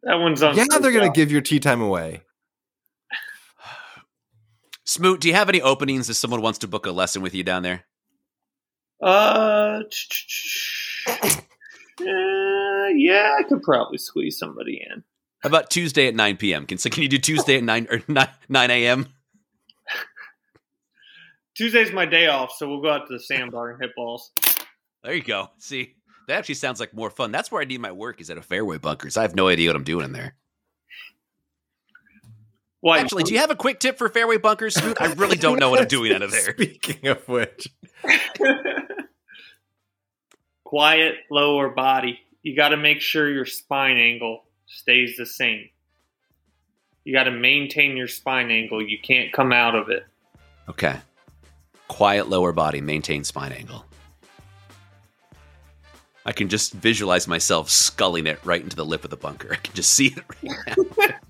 That 0.03 0.15
one's 0.15 0.41
on. 0.41 0.55
Yeah, 0.55 0.65
they're 0.79 0.91
going 0.91 1.11
to 1.11 1.15
give 1.15 1.31
your 1.31 1.41
tee 1.41 1.59
time 1.59 1.81
away. 1.81 2.21
Smoot, 4.85 5.21
do 5.21 5.27
you 5.27 5.33
have 5.35 5.49
any 5.49 5.61
openings 5.61 6.09
if 6.09 6.15
someone 6.15 6.41
wants 6.41 6.59
to 6.59 6.67
book 6.67 6.85
a 6.85 6.91
lesson 6.91 7.21
with 7.21 7.33
you 7.33 7.43
down 7.43 7.63
there? 7.63 7.83
Uh, 9.01 9.81
uh, 11.99 12.87
yeah, 12.95 13.35
I 13.37 13.43
could 13.43 13.61
probably 13.63 13.97
squeeze 13.97 14.37
somebody 14.37 14.81
in. 14.89 15.03
How 15.39 15.49
about 15.49 15.69
Tuesday 15.69 16.07
at 16.07 16.15
9 16.15 16.37
p.m.? 16.37 16.65
Can 16.65 16.77
so 16.77 16.89
can 16.89 17.03
you 17.03 17.09
do 17.09 17.17
Tuesday 17.17 17.57
at 17.57 17.63
9 17.63 17.87
or 17.89 18.01
9, 18.07 18.27
9 18.47 18.71
a.m.? 18.71 19.07
Tuesday's 21.55 21.91
my 21.91 22.05
day 22.05 22.27
off, 22.27 22.53
so 22.55 22.67
we'll 22.67 22.81
go 22.81 22.91
out 22.91 23.07
to 23.07 23.13
the 23.13 23.19
sandbar 23.19 23.71
and 23.71 23.81
hit 23.81 23.91
balls. 23.95 24.31
There 25.03 25.13
you 25.13 25.23
go. 25.23 25.49
See, 25.57 25.95
that 26.27 26.37
actually 26.37 26.55
sounds 26.55 26.79
like 26.79 26.93
more 26.93 27.09
fun. 27.09 27.31
That's 27.31 27.51
where 27.51 27.61
I 27.61 27.65
need 27.65 27.81
my 27.81 27.91
work 27.91 28.21
is 28.21 28.29
at 28.29 28.37
a 28.37 28.41
fairway 28.41 28.77
bunkers. 28.77 29.17
I 29.17 29.23
have 29.23 29.35
no 29.35 29.47
idea 29.47 29.69
what 29.69 29.75
I'm 29.75 29.83
doing 29.83 30.05
in 30.05 30.13
there. 30.13 30.35
Why? 32.81 32.99
Actually, 32.99 33.23
do 33.23 33.33
you 33.33 33.39
have 33.39 33.51
a 33.51 33.55
quick 33.55 33.79
tip 33.79 33.97
for 33.97 34.09
fairway 34.09 34.37
bunkers, 34.37 34.75
I 34.77 35.13
really 35.13 35.37
don't 35.37 35.59
know 35.59 35.69
what 35.69 35.81
I'm 35.81 35.87
doing 35.87 36.13
out 36.13 36.23
of 36.23 36.31
there. 36.31 36.53
Speaking 36.53 37.07
of 37.09 37.27
which, 37.27 37.67
quiet 40.71 41.15
lower 41.29 41.67
body. 41.67 42.17
You 42.43 42.55
got 42.55 42.69
to 42.69 42.77
make 42.77 43.01
sure 43.01 43.29
your 43.29 43.45
spine 43.45 43.97
angle 43.97 44.45
stays 44.67 45.17
the 45.17 45.25
same. 45.25 45.69
You 47.03 47.11
got 47.13 47.25
to 47.25 47.31
maintain 47.31 47.97
your 47.97 48.07
spine 48.07 48.49
angle. 48.49 48.81
You 48.81 48.97
can't 48.97 49.33
come 49.33 49.51
out 49.51 49.75
of 49.75 49.89
it. 49.89 50.05
Okay. 50.69 50.95
Quiet 51.89 52.29
lower 52.29 52.53
body, 52.53 52.79
maintain 52.79 53.25
spine 53.25 53.51
angle. 53.51 53.85
I 56.25 56.31
can 56.31 56.47
just 56.47 56.71
visualize 56.71 57.27
myself 57.27 57.69
skulling 57.69 58.25
it 58.25 58.39
right 58.45 58.61
into 58.61 58.77
the 58.77 58.85
lip 58.85 59.03
of 59.03 59.09
the 59.09 59.17
bunker. 59.17 59.49
I 59.51 59.57
can 59.57 59.73
just 59.73 59.89
see 59.93 60.07
it 60.15 60.23
right 60.41 60.77
now. 60.97 61.05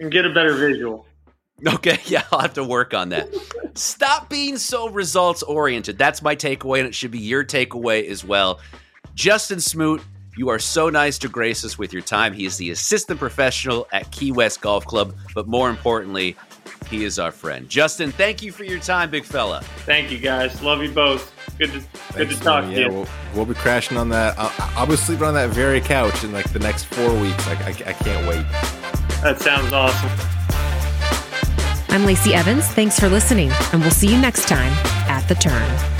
And 0.00 0.12
get 0.12 0.24
a 0.24 0.32
better 0.32 0.54
visual. 0.54 1.07
Okay, 1.66 1.98
yeah, 2.06 2.22
I'll 2.30 2.38
have 2.38 2.54
to 2.54 2.62
work 2.62 2.94
on 2.94 3.08
that. 3.08 3.28
Stop 3.74 4.28
being 4.30 4.58
so 4.58 4.88
results 4.88 5.42
oriented. 5.42 5.98
That's 5.98 6.22
my 6.22 6.36
takeaway, 6.36 6.78
and 6.78 6.86
it 6.86 6.94
should 6.94 7.10
be 7.10 7.18
your 7.18 7.44
takeaway 7.44 8.06
as 8.08 8.24
well. 8.24 8.60
Justin 9.14 9.58
Smoot, 9.58 10.00
you 10.36 10.50
are 10.50 10.60
so 10.60 10.88
nice 10.88 11.18
to 11.18 11.28
grace 11.28 11.64
us 11.64 11.76
with 11.76 11.92
your 11.92 12.02
time. 12.02 12.32
He 12.32 12.46
is 12.46 12.58
the 12.58 12.70
assistant 12.70 13.18
professional 13.18 13.88
at 13.92 14.08
Key 14.12 14.30
West 14.30 14.60
Golf 14.60 14.84
Club, 14.86 15.16
but 15.34 15.48
more 15.48 15.68
importantly, 15.68 16.36
he 16.88 17.04
is 17.04 17.18
our 17.18 17.32
friend. 17.32 17.68
Justin, 17.68 18.12
thank 18.12 18.40
you 18.40 18.52
for 18.52 18.62
your 18.62 18.78
time, 18.78 19.10
big 19.10 19.24
fella. 19.24 19.62
Thank 19.78 20.12
you 20.12 20.18
guys. 20.18 20.62
Love 20.62 20.80
you 20.80 20.92
both. 20.92 21.34
Good 21.58 21.72
to 21.72 21.82
good 22.16 22.30
to 22.30 22.36
talk 22.36 22.66
man. 22.66 22.74
to 22.74 22.80
yeah, 22.80 22.86
you. 22.86 22.92
We'll, 22.92 23.08
we'll 23.34 23.46
be 23.46 23.54
crashing 23.54 23.96
on 23.96 24.10
that. 24.10 24.38
I'll, 24.38 24.52
I'll 24.78 24.86
be 24.86 24.94
sleeping 24.94 25.26
on 25.26 25.34
that 25.34 25.50
very 25.50 25.80
couch 25.80 26.22
in 26.22 26.30
like 26.30 26.52
the 26.52 26.60
next 26.60 26.84
four 26.84 27.12
weeks. 27.20 27.48
I, 27.48 27.54
I, 27.54 27.68
I 27.70 27.92
can't 27.94 28.28
wait. 28.28 28.46
That 29.22 29.40
sounds 29.40 29.72
awesome. 29.72 30.37
I'm 31.90 32.04
Lacey 32.04 32.34
Evans. 32.34 32.66
Thanks 32.66 32.98
for 33.00 33.08
listening, 33.08 33.50
and 33.72 33.80
we'll 33.80 33.90
see 33.90 34.08
you 34.08 34.20
next 34.20 34.46
time 34.46 34.72
at 35.08 35.26
The 35.26 35.34
Turn. 35.34 35.97